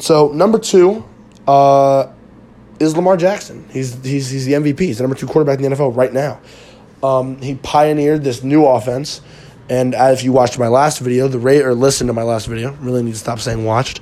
So 0.00 0.32
number 0.32 0.58
two 0.58 1.04
uh, 1.46 2.08
is 2.80 2.96
Lamar 2.96 3.16
Jackson. 3.16 3.64
He's 3.70 3.94
he's 4.04 4.28
he's 4.28 4.44
the 4.44 4.54
MVP. 4.54 4.80
He's 4.80 4.98
the 4.98 5.04
number 5.04 5.16
two 5.16 5.28
quarterback 5.28 5.60
in 5.60 5.70
the 5.70 5.76
NFL 5.76 5.96
right 5.96 6.12
now. 6.12 6.40
Um, 7.04 7.40
he 7.40 7.54
pioneered 7.54 8.24
this 8.24 8.42
new 8.42 8.66
offense, 8.66 9.20
and 9.68 9.94
if 9.96 10.24
you 10.24 10.32
watched 10.32 10.58
my 10.58 10.66
last 10.66 10.98
video, 10.98 11.28
the 11.28 11.38
rate 11.38 11.62
or 11.62 11.72
listened 11.72 12.08
to 12.08 12.14
my 12.14 12.24
last 12.24 12.46
video, 12.46 12.72
really 12.80 13.04
need 13.04 13.12
to 13.12 13.18
stop 13.18 13.38
saying 13.38 13.64
watched. 13.64 14.00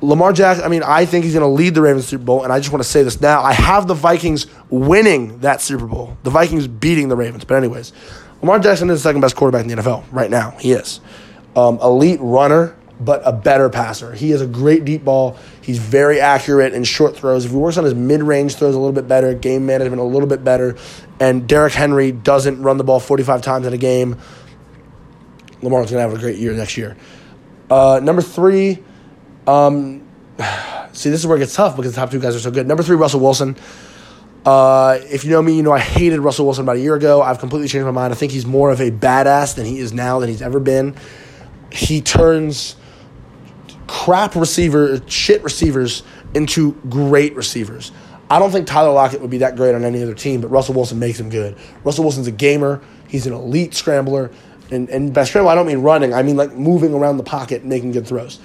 Lamar 0.00 0.32
Jackson, 0.32 0.64
I 0.64 0.68
mean, 0.68 0.82
I 0.82 1.04
think 1.04 1.24
he's 1.24 1.32
going 1.32 1.48
to 1.48 1.54
lead 1.54 1.76
the 1.76 1.80
Ravens 1.80 2.08
Super 2.08 2.24
Bowl, 2.24 2.42
and 2.42 2.52
I 2.52 2.58
just 2.58 2.72
want 2.72 2.82
to 2.82 2.88
say 2.88 3.04
this 3.04 3.20
now. 3.20 3.40
I 3.40 3.52
have 3.52 3.86
the 3.86 3.94
Vikings 3.94 4.48
winning 4.68 5.38
that 5.38 5.62
Super 5.62 5.86
Bowl, 5.86 6.18
the 6.24 6.30
Vikings 6.30 6.66
beating 6.66 7.08
the 7.08 7.16
Ravens. 7.16 7.44
But, 7.44 7.54
anyways, 7.54 7.92
Lamar 8.42 8.58
Jackson 8.58 8.90
is 8.90 9.02
the 9.02 9.08
second 9.08 9.22
best 9.22 9.36
quarterback 9.36 9.62
in 9.62 9.68
the 9.68 9.82
NFL 9.82 10.04
right 10.10 10.28
now. 10.28 10.50
He 10.58 10.72
is 10.72 11.00
um, 11.56 11.78
elite 11.82 12.20
runner, 12.20 12.76
but 13.00 13.22
a 13.24 13.32
better 13.32 13.68
passer. 13.68 14.12
He 14.12 14.30
has 14.30 14.40
a 14.40 14.46
great 14.46 14.84
deep 14.84 15.04
ball. 15.04 15.38
He's 15.62 15.78
very 15.78 16.20
accurate 16.20 16.74
in 16.74 16.84
short 16.84 17.16
throws. 17.16 17.44
If 17.44 17.50
he 17.50 17.56
works 17.56 17.78
on 17.78 17.84
his 17.84 17.94
mid 17.94 18.22
range 18.22 18.54
throws 18.56 18.74
a 18.74 18.78
little 18.78 18.92
bit 18.92 19.08
better, 19.08 19.34
game 19.34 19.66
management 19.66 20.00
a 20.00 20.04
little 20.04 20.28
bit 20.28 20.44
better, 20.44 20.76
and 21.18 21.48
Derrick 21.48 21.72
Henry 21.72 22.12
doesn't 22.12 22.62
run 22.62 22.76
the 22.76 22.84
ball 22.84 23.00
45 23.00 23.42
times 23.42 23.66
in 23.66 23.72
a 23.72 23.78
game, 23.78 24.18
Lamar's 25.62 25.90
going 25.90 26.02
to 26.02 26.08
have 26.08 26.12
a 26.12 26.18
great 26.18 26.38
year 26.38 26.52
next 26.52 26.76
year. 26.76 26.96
Uh, 27.70 28.00
number 28.02 28.22
three, 28.22 28.78
um, 29.46 30.06
see, 30.92 31.10
this 31.10 31.20
is 31.20 31.26
where 31.26 31.36
it 31.36 31.40
gets 31.40 31.54
tough 31.54 31.76
because 31.76 31.94
the 31.94 32.00
top 32.00 32.10
two 32.10 32.20
guys 32.20 32.36
are 32.36 32.40
so 32.40 32.50
good. 32.50 32.66
Number 32.66 32.82
three, 32.82 32.96
Russell 32.96 33.20
Wilson. 33.20 33.56
Uh, 34.44 34.98
if 35.10 35.24
you 35.24 35.30
know 35.30 35.42
me, 35.42 35.56
you 35.56 35.62
know 35.62 35.72
I 35.72 35.80
hated 35.80 36.20
Russell 36.20 36.44
Wilson 36.44 36.64
about 36.64 36.76
a 36.76 36.80
year 36.80 36.94
ago. 36.94 37.20
I've 37.20 37.40
completely 37.40 37.66
changed 37.66 37.84
my 37.84 37.90
mind. 37.90 38.12
I 38.12 38.16
think 38.16 38.30
he's 38.30 38.46
more 38.46 38.70
of 38.70 38.80
a 38.80 38.92
badass 38.92 39.56
than 39.56 39.66
he 39.66 39.80
is 39.80 39.92
now, 39.92 40.20
than 40.20 40.28
he's 40.28 40.42
ever 40.42 40.60
been 40.60 40.94
he 41.70 42.00
turns 42.00 42.76
crap 43.86 44.34
receiver, 44.34 45.00
shit 45.08 45.42
receivers 45.42 46.02
into 46.34 46.72
great 46.88 47.34
receivers. 47.36 47.92
I 48.28 48.38
don't 48.38 48.50
think 48.50 48.66
Tyler 48.66 48.92
Lockett 48.92 49.20
would 49.20 49.30
be 49.30 49.38
that 49.38 49.56
great 49.56 49.74
on 49.74 49.84
any 49.84 50.02
other 50.02 50.14
team, 50.14 50.40
but 50.40 50.48
Russell 50.48 50.74
Wilson 50.74 50.98
makes 50.98 51.20
him 51.20 51.30
good. 51.30 51.56
Russell 51.84 52.04
Wilson's 52.04 52.26
a 52.26 52.32
gamer. 52.32 52.82
He's 53.08 53.26
an 53.26 53.32
elite 53.32 53.74
scrambler. 53.74 54.32
And, 54.70 54.88
and 54.90 55.14
by 55.14 55.22
scramble, 55.24 55.48
I 55.48 55.54
don't 55.54 55.66
mean 55.66 55.78
running. 55.78 56.12
I 56.12 56.22
mean 56.22 56.36
like 56.36 56.52
moving 56.52 56.92
around 56.92 57.18
the 57.18 57.22
pocket 57.22 57.60
and 57.60 57.70
making 57.70 57.92
good 57.92 58.06
throws. 58.06 58.40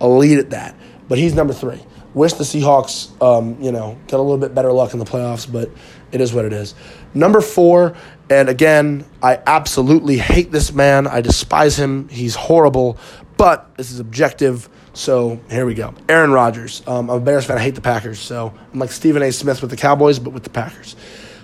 Elite 0.00 0.38
at 0.38 0.50
that. 0.50 0.74
But 1.08 1.18
he's 1.18 1.34
number 1.34 1.52
three. 1.52 1.80
Wish 2.12 2.32
the 2.32 2.44
Seahawks, 2.44 3.10
um, 3.22 3.60
you 3.62 3.70
know, 3.70 3.96
get 4.08 4.18
a 4.18 4.22
little 4.22 4.38
bit 4.38 4.52
better 4.52 4.72
luck 4.72 4.92
in 4.92 4.98
the 4.98 5.04
playoffs, 5.04 5.50
but 5.50 5.70
it 6.10 6.20
is 6.20 6.32
what 6.32 6.44
it 6.44 6.52
is. 6.52 6.74
Number 7.14 7.40
four 7.40 7.96
and 8.30 8.48
again, 8.48 9.04
I 9.20 9.40
absolutely 9.44 10.16
hate 10.16 10.52
this 10.52 10.72
man. 10.72 11.08
I 11.08 11.20
despise 11.20 11.76
him. 11.76 12.08
He's 12.08 12.36
horrible, 12.36 12.96
but 13.36 13.76
this 13.76 13.90
is 13.90 13.98
objective. 13.98 14.68
So 14.92 15.40
here 15.50 15.66
we 15.66 15.74
go. 15.74 15.94
Aaron 16.08 16.30
Rodgers. 16.30 16.82
Um, 16.86 17.10
I'm 17.10 17.16
a 17.16 17.20
Bears 17.20 17.44
fan. 17.44 17.58
I 17.58 17.60
hate 17.60 17.74
the 17.74 17.80
Packers. 17.80 18.20
So 18.20 18.54
I'm 18.72 18.78
like 18.78 18.92
Stephen 18.92 19.20
A. 19.22 19.32
Smith 19.32 19.60
with 19.60 19.70
the 19.70 19.76
Cowboys, 19.76 20.20
but 20.20 20.32
with 20.32 20.44
the 20.44 20.50
Packers. 20.50 20.94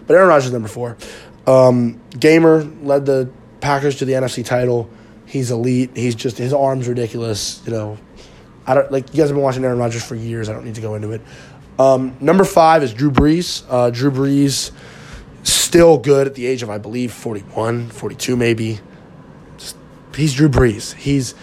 But 0.07 0.15
Aaron 0.15 0.29
Rodgers 0.29 0.53
number 0.53 0.69
four. 0.69 0.97
Um, 1.49 2.01
gamer 2.19 2.63
led 2.63 3.05
the 3.05 3.31
Packers 3.61 3.97
to 3.97 4.05
the 4.05 4.13
NFC 4.13 4.45
title. 4.45 4.89
He's 5.27 5.51
elite. 5.51 5.91
He's 5.97 6.15
just 6.15 6.39
his 6.39 6.53
arms 6.53 6.87
ridiculous. 6.87 7.63
You 7.67 7.73
know, 7.73 7.99
I 8.65 8.75
don't 8.75 8.93
like 8.93 9.09
you 9.09 9.19
guys 9.19 9.29
have 9.29 9.37
been 9.37 9.43
watching 9.43 9.65
Aaron 9.65 9.79
Rodgers 9.79 10.05
for 10.05 10.15
years. 10.15 10.49
I 10.49 10.53
don't 10.53 10.65
need 10.65 10.77
to 10.77 10.81
go 10.81 10.95
into 10.95 11.11
it. 11.11 11.21
Um, 11.81 12.17
number 12.21 12.45
five 12.45 12.85
is 12.85 12.95
Drew 12.95 13.11
Brees. 13.11 13.65
Uh, 13.69 13.91
Drew 13.91 14.13
Brees 14.13 14.71
still 15.67 15.99
good 15.99 16.27
at 16.27 16.35
the 16.35 16.47
age 16.47 16.63
of, 16.63 16.71
I 16.71 16.79
believe, 16.79 17.13
41, 17.13 17.89
42 17.89 18.37
maybe. 18.37 18.81
Just, 19.59 19.77
he's 20.15 20.35
Drew 20.35 20.49
Brees. 20.49 20.95
He's 20.95 21.35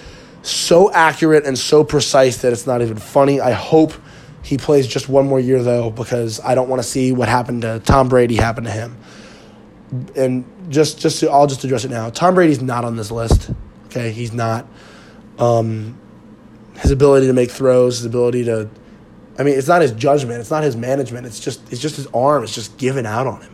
so 0.41 0.91
accurate 0.91 1.45
and 1.45 1.57
so 1.57 1.83
precise 1.83 2.37
that 2.37 2.53
it's 2.53 2.65
not 2.65 2.81
even 2.81 2.97
funny. 2.97 3.39
I 3.41 3.51
hope 3.51 3.93
he 4.41 4.57
plays 4.57 4.87
just 4.87 5.07
one 5.07 5.27
more 5.27 5.39
year, 5.39 5.61
though, 5.61 5.89
because 5.89 6.39
I 6.39 6.55
don't 6.55 6.69
want 6.69 6.81
to 6.81 6.87
see 6.87 7.11
what 7.11 7.29
happened 7.29 7.61
to 7.61 7.81
Tom 7.83 8.09
Brady 8.09 8.35
happen 8.35 8.63
to 8.63 8.71
him. 8.71 8.97
And 10.15 10.45
just, 10.69 10.99
just 10.99 11.19
to, 11.19 11.29
I'll 11.29 11.47
just 11.47 11.63
address 11.63 11.85
it 11.85 11.91
now. 11.91 12.09
Tom 12.09 12.35
Brady's 12.35 12.61
not 12.61 12.83
on 12.83 12.95
this 12.95 13.11
list. 13.11 13.51
Okay, 13.85 14.11
he's 14.11 14.33
not. 14.33 14.65
Um, 15.37 15.99
his 16.79 16.91
ability 16.91 17.27
to 17.27 17.33
make 17.33 17.51
throws, 17.51 17.97
his 17.97 18.05
ability 18.05 18.45
to, 18.45 18.69
I 19.37 19.43
mean, 19.43 19.57
it's 19.57 19.67
not 19.67 19.81
his 19.81 19.91
judgment, 19.91 20.39
it's 20.39 20.51
not 20.51 20.63
his 20.63 20.75
management. 20.75 21.25
It's 21.25 21.39
just, 21.39 21.71
it's 21.71 21.81
just 21.81 21.97
his 21.97 22.07
arm. 22.07 22.43
It's 22.43 22.55
just 22.55 22.77
giving 22.77 23.05
out 23.05 23.27
on 23.27 23.41
him 23.41 23.53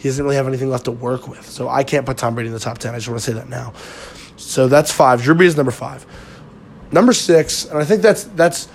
he 0.00 0.08
doesn't 0.08 0.24
really 0.24 0.36
have 0.36 0.48
anything 0.48 0.70
left 0.70 0.86
to 0.86 0.92
work 0.92 1.28
with. 1.28 1.46
So 1.46 1.68
I 1.68 1.84
can't 1.84 2.06
put 2.06 2.16
Tom 2.16 2.34
Brady 2.34 2.48
in 2.48 2.54
the 2.54 2.58
top 2.58 2.78
10. 2.78 2.94
I 2.94 2.98
just 2.98 3.08
want 3.08 3.20
to 3.20 3.24
say 3.24 3.34
that 3.34 3.50
now. 3.50 3.74
So 4.36 4.66
that's 4.66 4.90
five. 4.90 5.22
Drew 5.22 5.34
Brees 5.34 5.48
is 5.48 5.56
number 5.58 5.70
five. 5.70 6.06
Number 6.90 7.12
six, 7.12 7.66
and 7.66 7.78
I 7.78 7.84
think 7.84 8.00
that's 8.00 8.24
that's 8.24 8.68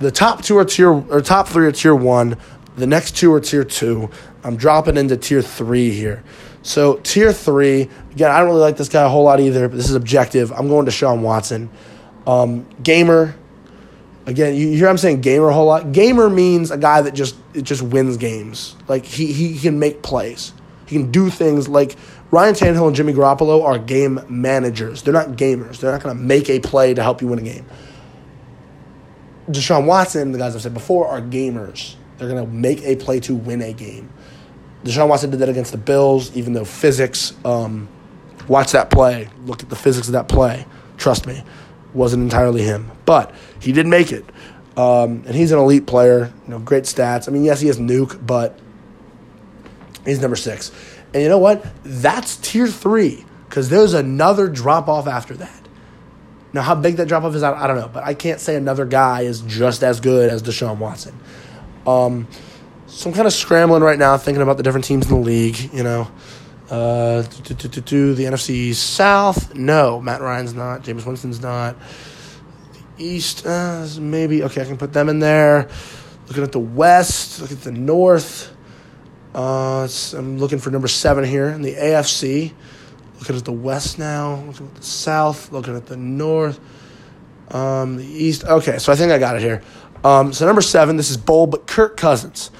the 0.00 0.10
top 0.10 0.42
two 0.42 0.58
are 0.58 0.64
tier 0.64 0.92
or 0.92 1.20
top 1.20 1.48
three 1.48 1.66
are 1.66 1.72
tier 1.72 1.94
one. 1.94 2.36
The 2.76 2.86
next 2.86 3.16
two 3.16 3.32
are 3.32 3.40
tier 3.40 3.64
two. 3.64 4.10
I'm 4.42 4.56
dropping 4.56 4.96
into 4.96 5.16
tier 5.16 5.40
three 5.40 5.90
here. 5.92 6.24
So 6.62 6.96
tier 6.96 7.32
three, 7.32 7.88
again, 8.10 8.30
I 8.30 8.40
don't 8.40 8.48
really 8.48 8.60
like 8.60 8.76
this 8.76 8.88
guy 8.88 9.04
a 9.04 9.08
whole 9.08 9.24
lot 9.24 9.38
either, 9.40 9.68
but 9.68 9.76
this 9.76 9.88
is 9.88 9.94
objective. 9.94 10.52
I'm 10.52 10.68
going 10.68 10.86
to 10.86 10.92
Sean 10.92 11.22
Watson. 11.22 11.70
Um, 12.26 12.66
gamer, 12.82 13.36
again, 14.26 14.54
you 14.54 14.76
hear 14.76 14.88
I'm 14.88 14.98
saying 14.98 15.20
gamer 15.20 15.48
a 15.48 15.54
whole 15.54 15.66
lot. 15.66 15.92
Gamer 15.92 16.28
means 16.28 16.72
a 16.72 16.76
guy 16.76 17.00
that 17.02 17.14
just 17.14 17.36
it 17.54 17.62
just 17.62 17.82
wins 17.82 18.16
games. 18.16 18.76
Like 18.88 19.04
he 19.04 19.32
he 19.32 19.58
can 19.58 19.78
make 19.78 20.02
plays. 20.02 20.52
He 20.92 20.98
can 20.98 21.10
do 21.10 21.30
things 21.30 21.70
like 21.70 21.96
Ryan 22.30 22.54
Tannehill 22.54 22.86
and 22.88 22.94
Jimmy 22.94 23.14
Garoppolo 23.14 23.64
are 23.64 23.78
game 23.78 24.20
managers. 24.28 25.00
They're 25.00 25.14
not 25.14 25.28
gamers. 25.28 25.80
They're 25.80 25.90
not 25.90 26.02
going 26.02 26.14
to 26.14 26.22
make 26.22 26.50
a 26.50 26.60
play 26.60 26.92
to 26.92 27.02
help 27.02 27.22
you 27.22 27.28
win 27.28 27.38
a 27.38 27.42
game. 27.42 27.64
Deshaun 29.48 29.86
Watson, 29.86 30.32
the 30.32 30.38
guys 30.38 30.54
I've 30.54 30.60
said 30.60 30.74
before, 30.74 31.08
are 31.08 31.22
gamers. 31.22 31.94
They're 32.18 32.28
going 32.28 32.44
to 32.44 32.52
make 32.52 32.82
a 32.82 32.96
play 32.96 33.20
to 33.20 33.34
win 33.34 33.62
a 33.62 33.72
game. 33.72 34.12
Deshaun 34.84 35.08
Watson 35.08 35.30
did 35.30 35.38
that 35.38 35.48
against 35.48 35.72
the 35.72 35.78
Bills, 35.78 36.36
even 36.36 36.52
though 36.52 36.66
physics, 36.66 37.32
um, 37.46 37.88
watch 38.46 38.72
that 38.72 38.90
play, 38.90 39.30
look 39.46 39.62
at 39.62 39.70
the 39.70 39.76
physics 39.76 40.08
of 40.08 40.12
that 40.12 40.28
play. 40.28 40.66
Trust 40.98 41.26
me, 41.26 41.42
wasn't 41.94 42.22
entirely 42.22 42.60
him. 42.60 42.90
But 43.06 43.34
he 43.60 43.72
did 43.72 43.86
make 43.86 44.12
it. 44.12 44.26
Um, 44.76 45.24
and 45.26 45.34
he's 45.34 45.52
an 45.52 45.58
elite 45.58 45.86
player, 45.86 46.30
you 46.44 46.50
know, 46.50 46.58
great 46.58 46.84
stats. 46.84 47.30
I 47.30 47.32
mean, 47.32 47.44
yes, 47.44 47.60
he 47.60 47.68
has 47.68 47.78
Nuk, 47.78 48.26
but 48.26 48.58
He's 50.04 50.20
number 50.20 50.36
six. 50.36 50.72
And 51.14 51.22
you 51.22 51.28
know 51.28 51.38
what? 51.38 51.64
That's 51.84 52.36
tier 52.36 52.66
three 52.66 53.24
because 53.48 53.68
there's 53.68 53.94
another 53.94 54.48
drop 54.48 54.88
off 54.88 55.06
after 55.06 55.34
that. 55.34 55.62
Now, 56.52 56.62
how 56.62 56.74
big 56.74 56.96
that 56.96 57.08
drop 57.08 57.24
off 57.24 57.34
is, 57.34 57.42
I, 57.42 57.66
don't 57.66 57.76
know, 57.76 57.88
but 57.88 58.04
I 58.04 58.14
can't 58.14 58.40
say 58.40 58.56
another 58.56 58.84
guy 58.84 59.22
is 59.22 59.40
just 59.42 59.82
as 59.82 60.00
good 60.00 60.30
as 60.30 60.42
Deshaun 60.42 60.78
Watson. 60.78 61.18
Um, 61.86 62.28
so 62.86 63.08
I'm 63.08 63.14
kind 63.14 63.26
of 63.26 63.32
scrambling 63.32 63.82
right 63.82 63.98
now, 63.98 64.18
thinking 64.18 64.42
about 64.42 64.58
the 64.58 64.62
different 64.62 64.84
teams 64.84 65.10
in 65.10 65.14
the 65.16 65.20
league. 65.20 65.72
You 65.72 65.82
know, 65.82 66.10
uh, 66.70 67.22
the 67.22 68.24
NFC 68.24 68.74
South. 68.74 69.54
No, 69.54 70.00
Matt 70.00 70.20
Ryan's 70.20 70.52
not. 70.52 70.82
Jameis 70.82 71.06
Winston's 71.06 71.40
not. 71.40 71.76
The 72.98 73.04
East, 73.04 73.46
uh, 73.46 73.86
maybe. 73.98 74.42
Okay, 74.42 74.60
I 74.60 74.64
can 74.66 74.76
put 74.76 74.92
them 74.92 75.08
in 75.08 75.20
there. 75.20 75.68
Looking 76.28 76.42
at 76.42 76.52
the 76.52 76.60
West, 76.60 77.40
look 77.40 77.50
at 77.50 77.62
the 77.62 77.72
North. 77.72 78.54
Uh, 79.34 79.88
I'm 80.14 80.38
looking 80.38 80.58
for 80.58 80.70
number 80.70 80.88
seven 80.88 81.24
here 81.24 81.48
in 81.48 81.62
the 81.62 81.74
AFC. 81.74 82.52
Looking 83.18 83.36
at 83.36 83.44
the 83.44 83.52
West 83.52 83.98
now, 83.98 84.36
looking 84.46 84.66
at 84.66 84.74
the 84.74 84.82
South, 84.82 85.52
looking 85.52 85.76
at 85.76 85.86
the 85.86 85.96
North. 85.96 86.58
Um, 87.50 87.96
the 87.96 88.04
East. 88.04 88.44
Okay, 88.44 88.78
so 88.78 88.92
I 88.92 88.96
think 88.96 89.12
I 89.12 89.18
got 89.18 89.36
it 89.36 89.42
here. 89.42 89.62
Um, 90.04 90.32
so 90.32 90.46
number 90.46 90.62
seven, 90.62 90.96
this 90.96 91.10
is 91.10 91.16
bold, 91.16 91.50
but 91.50 91.66
Kirk 91.66 91.96
Cousins. 91.96 92.50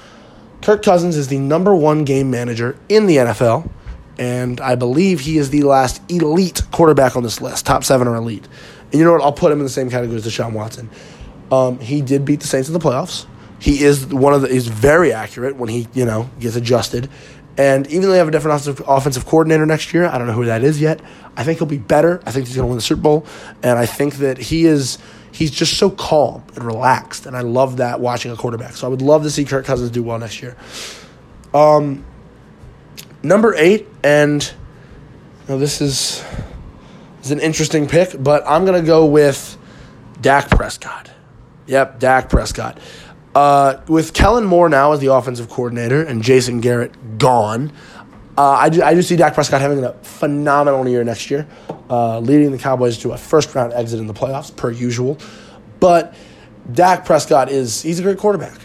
Kirk 0.61 0.81
Cousins 0.81 1.17
is 1.17 1.27
the 1.27 1.39
number 1.39 1.75
one 1.75 2.05
game 2.05 2.31
manager 2.31 2.77
in 2.87 3.05
the 3.05 3.17
NFL, 3.17 3.69
and 4.17 4.61
I 4.61 4.75
believe 4.75 5.19
he 5.19 5.37
is 5.37 5.49
the 5.49 5.63
last 5.63 6.01
elite 6.09 6.61
quarterback 6.71 7.17
on 7.17 7.23
this 7.23 7.41
list. 7.41 7.65
Top 7.65 7.83
seven 7.83 8.07
are 8.07 8.15
elite. 8.15 8.47
And 8.91 8.99
you 8.99 9.03
know 9.03 9.11
what? 9.11 9.21
I'll 9.21 9.33
put 9.33 9.51
him 9.51 9.57
in 9.57 9.65
the 9.65 9.69
same 9.69 9.89
category 9.89 10.17
as 10.17 10.25
Deshaun 10.25 10.53
Watson. 10.53 10.89
Um, 11.51 11.79
he 11.79 12.01
did 12.01 12.23
beat 12.23 12.39
the 12.39 12.47
Saints 12.47 12.69
in 12.69 12.73
the 12.73 12.79
playoffs. 12.79 13.25
He 13.63 13.81
is 13.81 14.07
one 14.07 14.33
of 14.33 14.41
the. 14.41 14.49
He's 14.49 14.67
very 14.67 15.13
accurate 15.13 15.55
when 15.55 15.69
he 15.69 15.87
you 15.93 16.03
know 16.03 16.29
gets 16.37 16.57
adjusted. 16.57 17.09
And 17.57 17.87
even 17.87 18.01
though 18.01 18.11
they 18.11 18.17
have 18.17 18.27
a 18.27 18.31
different 18.31 18.59
offensive, 18.59 18.85
offensive 18.85 19.25
coordinator 19.25 19.65
next 19.65 19.93
year, 19.93 20.05
I 20.05 20.17
don't 20.17 20.27
know 20.27 20.33
who 20.33 20.43
that 20.45 20.65
is 20.65 20.81
yet. 20.81 20.99
I 21.37 21.45
think 21.45 21.59
he'll 21.59 21.67
be 21.67 21.77
better. 21.77 22.21
I 22.25 22.31
think 22.31 22.47
he's 22.47 22.57
going 22.57 22.65
to 22.65 22.67
win 22.67 22.75
the 22.75 22.81
Super 22.81 23.01
Bowl, 23.01 23.25
and 23.61 23.79
I 23.79 23.85
think 23.85 24.15
that 24.15 24.37
he 24.37 24.65
is 24.65 24.97
he's 25.31 25.49
just 25.49 25.77
so 25.77 25.89
calm 25.89 26.43
and 26.55 26.65
relaxed, 26.65 27.25
and 27.25 27.37
I 27.37 27.41
love 27.41 27.77
that 27.77 28.01
watching 28.01 28.33
a 28.33 28.35
quarterback. 28.35 28.73
So 28.73 28.85
I 28.85 28.89
would 28.89 29.01
love 29.01 29.23
to 29.23 29.31
see 29.31 29.45
Kirk 29.45 29.63
Cousins 29.63 29.91
do 29.91 30.03
well 30.03 30.19
next 30.19 30.41
year. 30.41 30.57
Um, 31.53 32.03
number 33.23 33.55
eight, 33.55 33.87
and 34.03 34.43
you 34.43 35.53
know, 35.53 35.57
this 35.57 35.79
is 35.79 36.21
is 37.23 37.31
an 37.31 37.39
interesting 37.39 37.87
pick, 37.87 38.21
but 38.21 38.43
I'm 38.45 38.65
gonna 38.65 38.81
go 38.81 39.05
with 39.05 39.57
Dak 40.19 40.49
Prescott. 40.49 41.11
Yep, 41.67 41.99
Dak 41.99 42.29
Prescott. 42.29 42.77
Uh, 43.35 43.81
with 43.87 44.13
Kellen 44.13 44.45
Moore 44.45 44.69
now 44.69 44.91
as 44.91 44.99
the 44.99 45.11
offensive 45.11 45.49
coordinator 45.49 46.03
and 46.03 46.21
Jason 46.21 46.61
Garrett 46.61 47.17
gone, 47.17 47.71
uh, 48.37 48.43
I, 48.43 48.69
do, 48.69 48.81
I 48.81 48.93
do 48.93 49.01
see 49.01 49.15
Dak 49.15 49.33
Prescott 49.33 49.61
having 49.61 49.83
a 49.83 49.93
phenomenal 50.03 50.87
year 50.87 51.03
next 51.03 51.29
year, 51.29 51.47
uh, 51.89 52.19
leading 52.19 52.51
the 52.51 52.57
Cowboys 52.57 52.97
to 52.99 53.11
a 53.11 53.17
first 53.17 53.53
round 53.53 53.73
exit 53.73 53.99
in 53.99 54.07
the 54.07 54.13
playoffs, 54.13 54.55
per 54.55 54.71
usual. 54.71 55.17
But 55.79 56.15
Dak 56.71 57.05
Prescott 57.05 57.49
is 57.49 57.81
he's 57.81 57.99
a 57.99 58.03
great 58.03 58.17
quarterback. 58.17 58.57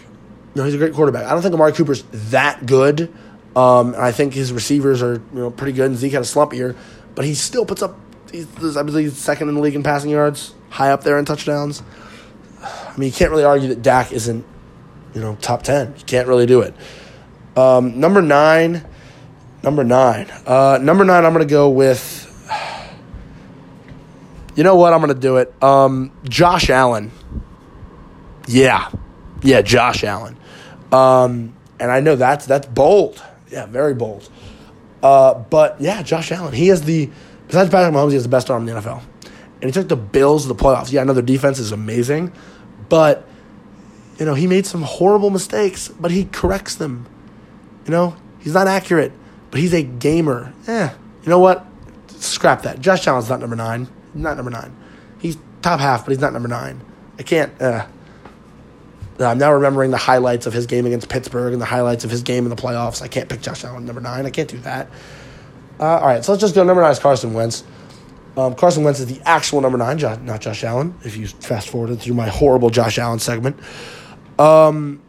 No, 0.55 0.63
he's 0.63 0.73
a 0.73 0.77
great 0.77 0.93
quarterback. 0.93 1.25
I 1.25 1.31
don't 1.31 1.41
think 1.41 1.53
Amari 1.53 1.73
Cooper's 1.73 2.03
that 2.31 2.65
good. 2.65 3.13
Um, 3.55 3.93
I 3.97 4.11
think 4.11 4.33
his 4.33 4.53
receivers 4.53 5.01
are 5.01 5.15
you 5.15 5.23
know 5.33 5.51
pretty 5.51 5.73
good. 5.73 5.87
And 5.87 5.97
Zeke 5.97 6.13
had 6.13 6.21
a 6.21 6.25
slump 6.25 6.53
year, 6.53 6.75
but 7.13 7.25
he 7.25 7.33
still 7.35 7.65
puts 7.65 7.81
up. 7.81 7.97
He's, 8.31 8.77
I 8.77 8.83
believe 8.83 9.13
second 9.13 9.49
in 9.49 9.55
the 9.55 9.61
league 9.61 9.75
in 9.75 9.83
passing 9.83 10.09
yards, 10.09 10.53
high 10.69 10.91
up 10.91 11.03
there 11.03 11.17
in 11.19 11.25
touchdowns. 11.25 11.83
I 12.61 12.93
mean, 12.97 13.07
you 13.07 13.13
can't 13.13 13.31
really 13.31 13.43
argue 13.43 13.69
that 13.69 13.81
Dak 13.81 14.11
isn't, 14.11 14.45
you 15.13 15.21
know, 15.21 15.35
top 15.41 15.63
ten. 15.63 15.93
You 15.97 16.03
can't 16.05 16.27
really 16.27 16.45
do 16.45 16.61
it. 16.61 16.73
Um, 17.55 17.99
number 17.99 18.21
nine, 18.21 18.85
number 19.63 19.83
nine, 19.83 20.29
uh, 20.45 20.79
number 20.81 21.03
nine. 21.03 21.25
I'm 21.25 21.33
gonna 21.33 21.45
go 21.45 21.69
with. 21.69 22.27
You 24.55 24.63
know 24.63 24.75
what? 24.75 24.93
I'm 24.93 24.99
gonna 24.99 25.13
do 25.13 25.37
it. 25.37 25.53
Um, 25.63 26.11
Josh 26.27 26.69
Allen. 26.69 27.11
Yeah, 28.47 28.89
yeah, 29.41 29.61
Josh 29.61 30.03
Allen. 30.03 30.37
Um, 30.91 31.55
and 31.79 31.91
I 31.91 31.99
know 32.01 32.15
that's 32.15 32.45
that's 32.45 32.67
bold. 32.67 33.23
Yeah, 33.51 33.65
very 33.67 33.93
bold. 33.93 34.29
Uh, 35.01 35.33
but 35.35 35.79
yeah, 35.79 36.01
Josh 36.03 36.31
Allen. 36.31 36.53
He 36.53 36.67
has 36.67 36.81
the 36.81 37.09
besides 37.47 37.69
Patrick 37.69 37.93
Mahomes, 37.93 38.09
he 38.09 38.15
has 38.15 38.23
the 38.23 38.29
best 38.29 38.49
arm 38.49 38.67
in 38.67 38.73
the 38.73 38.81
NFL. 38.81 39.01
And 39.61 39.63
he 39.63 39.71
took 39.71 39.89
the 39.89 39.97
Bills 39.97 40.43
to 40.43 40.47
the 40.47 40.55
playoffs. 40.55 40.91
Yeah, 40.91 41.01
I 41.01 41.03
know 41.03 41.13
their 41.13 41.21
defense 41.21 41.59
is 41.59 41.71
amazing, 41.73 42.31
but 42.87 43.27
you 44.19 44.25
know 44.25 44.33
he 44.33 44.47
made 44.47 44.65
some 44.65 44.81
horrible 44.81 45.29
mistakes, 45.29 45.87
but 45.87 46.11
he 46.11 46.25
corrects 46.25 46.75
them. 46.75 47.07
You 47.85 47.91
know 47.91 48.15
he's 48.39 48.53
not 48.53 48.67
accurate, 48.67 49.11
but 49.51 49.59
he's 49.59 49.73
a 49.73 49.81
gamer. 49.83 50.53
Yeah, 50.67 50.93
you 51.23 51.29
know 51.29 51.39
what? 51.39 51.65
Scrap 52.07 52.63
that. 52.63 52.79
Josh 52.79 53.07
Allen's 53.07 53.29
not 53.29 53.39
number 53.39 53.55
nine. 53.55 53.87
Not 54.13 54.35
number 54.35 54.51
nine. 54.51 54.75
He's 55.19 55.37
top 55.61 55.79
half, 55.79 56.05
but 56.05 56.11
he's 56.11 56.21
not 56.21 56.33
number 56.33 56.49
nine. 56.49 56.81
I 57.17 57.23
can't. 57.23 57.59
Uh, 57.61 57.85
I'm 59.19 59.37
now 59.37 59.51
remembering 59.53 59.91
the 59.91 59.97
highlights 59.97 60.45
of 60.45 60.53
his 60.53 60.65
game 60.65 60.85
against 60.85 61.09
Pittsburgh 61.09 61.51
and 61.51 61.61
the 61.61 61.65
highlights 61.65 62.05
of 62.05 62.11
his 62.11 62.21
game 62.21 62.45
in 62.45 62.49
the 62.49 62.55
playoffs. 62.55 63.01
I 63.01 63.07
can't 63.07 63.27
pick 63.27 63.41
Josh 63.41 63.63
Allen 63.65 63.85
number 63.85 64.01
nine. 64.01 64.25
I 64.25 64.29
can't 64.29 64.47
do 64.47 64.59
that. 64.59 64.89
Uh, 65.79 65.97
all 65.97 66.07
right, 66.07 66.23
so 66.23 66.31
let's 66.31 66.41
just 66.41 66.55
go. 66.55 66.63
Number 66.63 66.81
nine 66.81 66.91
is 66.91 66.99
Carson 66.99 67.33
Wentz. 67.33 67.63
Um, 68.37 68.55
Carson 68.55 68.83
Wentz 68.83 68.99
is 68.99 69.07
the 69.07 69.21
actual 69.25 69.59
number 69.59 69.77
nine, 69.77 69.97
not 70.25 70.39
Josh 70.39 70.63
Allen. 70.63 70.93
If 71.03 71.17
you 71.17 71.27
fast 71.27 71.69
forwarded 71.69 71.99
through 71.99 72.13
my 72.13 72.27
horrible 72.29 72.69
Josh 72.69 72.97
Allen 72.97 73.19
segment, 73.19 73.59
um, 74.39 75.01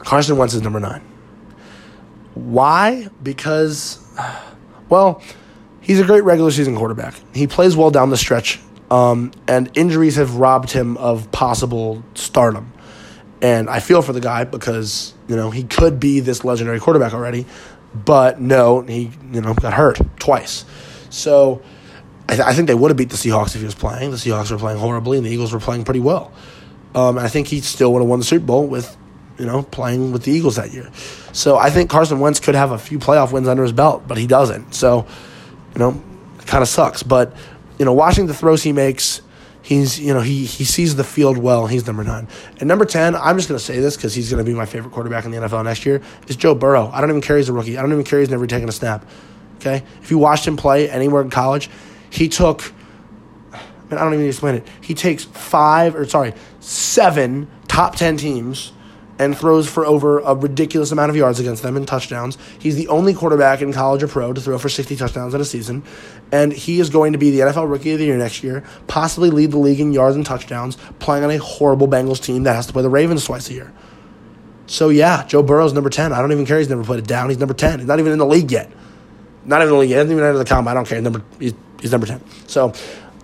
Carson 0.00 0.36
Wentz 0.36 0.54
is 0.54 0.62
number 0.62 0.80
nine. 0.80 1.00
Why? 2.34 3.08
Because, 3.22 4.04
well, 4.88 5.22
he's 5.80 6.00
a 6.00 6.04
great 6.04 6.24
regular 6.24 6.50
season 6.50 6.76
quarterback. 6.76 7.14
He 7.32 7.46
plays 7.46 7.76
well 7.76 7.90
down 7.90 8.10
the 8.10 8.16
stretch, 8.16 8.60
um, 8.90 9.30
and 9.46 9.70
injuries 9.74 10.16
have 10.16 10.36
robbed 10.36 10.72
him 10.72 10.96
of 10.96 11.30
possible 11.30 12.02
stardom. 12.14 12.72
And 13.40 13.70
I 13.70 13.80
feel 13.80 14.02
for 14.02 14.12
the 14.12 14.20
guy 14.20 14.44
because, 14.44 15.14
you 15.28 15.36
know, 15.36 15.50
he 15.50 15.64
could 15.64 16.00
be 16.00 16.20
this 16.20 16.44
legendary 16.44 16.80
quarterback 16.80 17.12
already, 17.14 17.46
but 17.94 18.40
no, 18.40 18.80
he, 18.80 19.10
you 19.32 19.40
know, 19.40 19.54
got 19.54 19.74
hurt 19.74 20.00
twice. 20.18 20.64
So 21.10 21.62
I, 22.28 22.34
th- 22.36 22.48
I 22.48 22.54
think 22.54 22.68
they 22.68 22.74
would 22.74 22.90
have 22.90 22.96
beat 22.96 23.10
the 23.10 23.16
Seahawks 23.16 23.54
if 23.54 23.60
he 23.60 23.64
was 23.64 23.74
playing. 23.74 24.10
The 24.10 24.16
Seahawks 24.16 24.50
were 24.50 24.58
playing 24.58 24.78
horribly, 24.78 25.18
and 25.18 25.26
the 25.26 25.30
Eagles 25.30 25.52
were 25.52 25.60
playing 25.60 25.84
pretty 25.84 26.00
well. 26.00 26.32
Um, 26.94 27.18
I 27.18 27.28
think 27.28 27.48
he 27.48 27.60
still 27.60 27.92
would 27.92 28.00
have 28.00 28.08
won 28.08 28.18
the 28.18 28.24
Super 28.24 28.46
Bowl 28.46 28.66
with, 28.66 28.96
you 29.38 29.46
know, 29.46 29.62
playing 29.62 30.12
with 30.12 30.24
the 30.24 30.32
Eagles 30.32 30.56
that 30.56 30.72
year. 30.72 30.90
So 31.32 31.56
I 31.56 31.70
think 31.70 31.90
Carson 31.90 32.20
Wentz 32.20 32.40
could 32.40 32.54
have 32.54 32.70
a 32.70 32.78
few 32.78 32.98
playoff 32.98 33.32
wins 33.32 33.48
under 33.48 33.62
his 33.62 33.72
belt, 33.72 34.06
but 34.06 34.16
he 34.16 34.26
doesn't. 34.26 34.74
So, 34.74 35.06
you 35.74 35.78
know, 35.78 36.02
it 36.38 36.46
kind 36.46 36.62
of 36.62 36.68
sucks. 36.68 37.02
But, 37.02 37.36
you 37.78 37.84
know, 37.84 37.92
watching 37.92 38.26
the 38.26 38.34
throws 38.34 38.62
he 38.62 38.72
makes– 38.72 39.20
He's, 39.64 39.98
you 39.98 40.12
know, 40.12 40.20
he 40.20 40.44
he 40.44 40.64
sees 40.64 40.94
the 40.94 41.04
field 41.04 41.38
well. 41.38 41.66
He's 41.66 41.86
number 41.86 42.04
nine. 42.04 42.28
And 42.60 42.68
number 42.68 42.84
ten, 42.84 43.16
I'm 43.16 43.38
just 43.38 43.48
going 43.48 43.58
to 43.58 43.64
say 43.64 43.80
this 43.80 43.96
because 43.96 44.14
he's 44.14 44.30
going 44.30 44.44
to 44.44 44.48
be 44.48 44.54
my 44.54 44.66
favorite 44.66 44.92
quarterback 44.92 45.24
in 45.24 45.30
the 45.30 45.38
NFL 45.38 45.64
next 45.64 45.86
year. 45.86 46.02
Is 46.28 46.36
Joe 46.36 46.54
Burrow. 46.54 46.90
I 46.92 47.00
don't 47.00 47.08
even 47.08 47.22
care 47.22 47.38
he's 47.38 47.48
a 47.48 47.54
rookie. 47.54 47.78
I 47.78 47.80
don't 47.80 47.90
even 47.90 48.04
care 48.04 48.20
he's 48.20 48.28
never 48.28 48.46
taken 48.46 48.68
a 48.68 48.72
snap. 48.72 49.06
Okay, 49.56 49.82
if 50.02 50.10
you 50.10 50.18
watched 50.18 50.46
him 50.46 50.58
play 50.58 50.90
anywhere 50.90 51.22
in 51.22 51.30
college, 51.30 51.70
he 52.10 52.28
took. 52.28 52.74
I, 53.96 54.00
I 54.00 54.04
don't 54.04 54.14
even 54.14 54.26
explain 54.26 54.56
it. 54.56 54.66
He 54.80 54.94
takes 54.94 55.24
five 55.24 55.94
or 55.94 56.04
sorry, 56.06 56.34
seven 56.60 57.48
top 57.68 57.96
ten 57.96 58.16
teams 58.16 58.72
and 59.18 59.36
throws 59.36 59.68
for 59.68 59.86
over 59.86 60.18
a 60.20 60.34
ridiculous 60.34 60.90
amount 60.90 61.10
of 61.10 61.16
yards 61.16 61.38
against 61.38 61.62
them 61.62 61.76
and 61.76 61.86
touchdowns. 61.86 62.36
He's 62.58 62.76
the 62.76 62.88
only 62.88 63.14
quarterback 63.14 63.62
in 63.62 63.72
college 63.72 64.02
or 64.02 64.08
pro 64.08 64.32
to 64.32 64.40
throw 64.40 64.58
for 64.58 64.68
60 64.68 64.96
touchdowns 64.96 65.34
in 65.34 65.40
a 65.40 65.44
season. 65.44 65.84
And 66.32 66.52
he 66.52 66.80
is 66.80 66.90
going 66.90 67.12
to 67.12 67.18
be 67.18 67.30
the 67.30 67.40
NFL 67.40 67.70
Rookie 67.70 67.92
of 67.92 67.98
the 67.98 68.06
Year 68.06 68.18
next 68.18 68.42
year, 68.42 68.64
possibly 68.86 69.30
lead 69.30 69.52
the 69.52 69.58
league 69.58 69.80
in 69.80 69.92
yards 69.92 70.16
and 70.16 70.26
touchdowns, 70.26 70.76
playing 70.98 71.24
on 71.24 71.30
a 71.30 71.38
horrible 71.38 71.86
Bengals 71.86 72.22
team 72.22 72.42
that 72.44 72.56
has 72.56 72.66
to 72.66 72.72
play 72.72 72.82
the 72.82 72.90
Ravens 72.90 73.24
twice 73.24 73.48
a 73.50 73.54
year. 73.54 73.72
So, 74.66 74.88
yeah, 74.88 75.26
Joe 75.26 75.42
Burrow's 75.42 75.74
number 75.74 75.90
10. 75.90 76.12
I 76.12 76.20
don't 76.20 76.32
even 76.32 76.46
care. 76.46 76.58
He's 76.58 76.70
never 76.70 76.84
played 76.84 77.00
it 77.00 77.06
down. 77.06 77.28
He's 77.28 77.38
number 77.38 77.54
10. 77.54 77.80
He's 77.80 77.88
not 77.88 77.98
even 77.98 78.12
in 78.12 78.18
the 78.18 78.26
league 78.26 78.50
yet. 78.50 78.72
Not 79.44 79.60
even 79.60 79.68
in 79.68 79.74
the 79.74 79.80
league 79.80 79.90
yet. 79.90 79.96
He 79.96 79.98
hasn't 79.98 80.12
even 80.12 80.24
entered 80.24 80.38
the 80.38 80.44
combine. 80.46 80.72
I 80.72 80.74
don't 80.74 80.88
care. 80.88 81.00
Number, 81.02 81.22
he's, 81.38 81.52
he's 81.80 81.92
number 81.92 82.06
10. 82.06 82.22
So, 82.46 82.72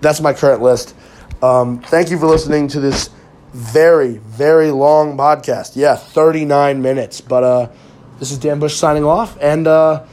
that's 0.00 0.20
my 0.20 0.32
current 0.32 0.62
list. 0.62 0.94
Um, 1.42 1.80
thank 1.80 2.10
you 2.10 2.18
for 2.18 2.26
listening 2.26 2.68
to 2.68 2.80
this 2.80 3.10
very, 3.52 4.18
very 4.18 4.70
long 4.70 5.16
podcast. 5.16 5.76
Yeah, 5.76 5.96
39 5.96 6.82
minutes. 6.82 7.20
But 7.20 7.44
uh, 7.44 7.68
this 8.18 8.30
is 8.30 8.38
Dan 8.38 8.58
Bush 8.58 8.74
signing 8.76 9.04
off. 9.04 9.36
And, 9.40 9.66
uh, 9.66 10.04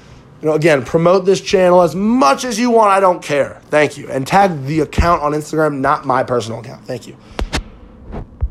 you 0.41 0.47
know, 0.47 0.55
again, 0.55 0.83
promote 0.83 1.25
this 1.25 1.41
channel 1.41 1.81
as 1.81 1.95
much 1.95 2.45
as 2.45 2.59
you 2.59 2.71
want. 2.71 2.91
I 2.91 2.99
don't 2.99 3.21
care. 3.21 3.61
Thank 3.65 3.97
you. 3.97 4.09
And 4.09 4.25
tag 4.25 4.65
the 4.65 4.81
account 4.81 5.21
on 5.21 5.33
Instagram, 5.33 5.79
not 5.79 6.05
my 6.05 6.23
personal 6.23 6.59
account. 6.59 6.85
Thank 6.85 7.07
you. 7.07 7.17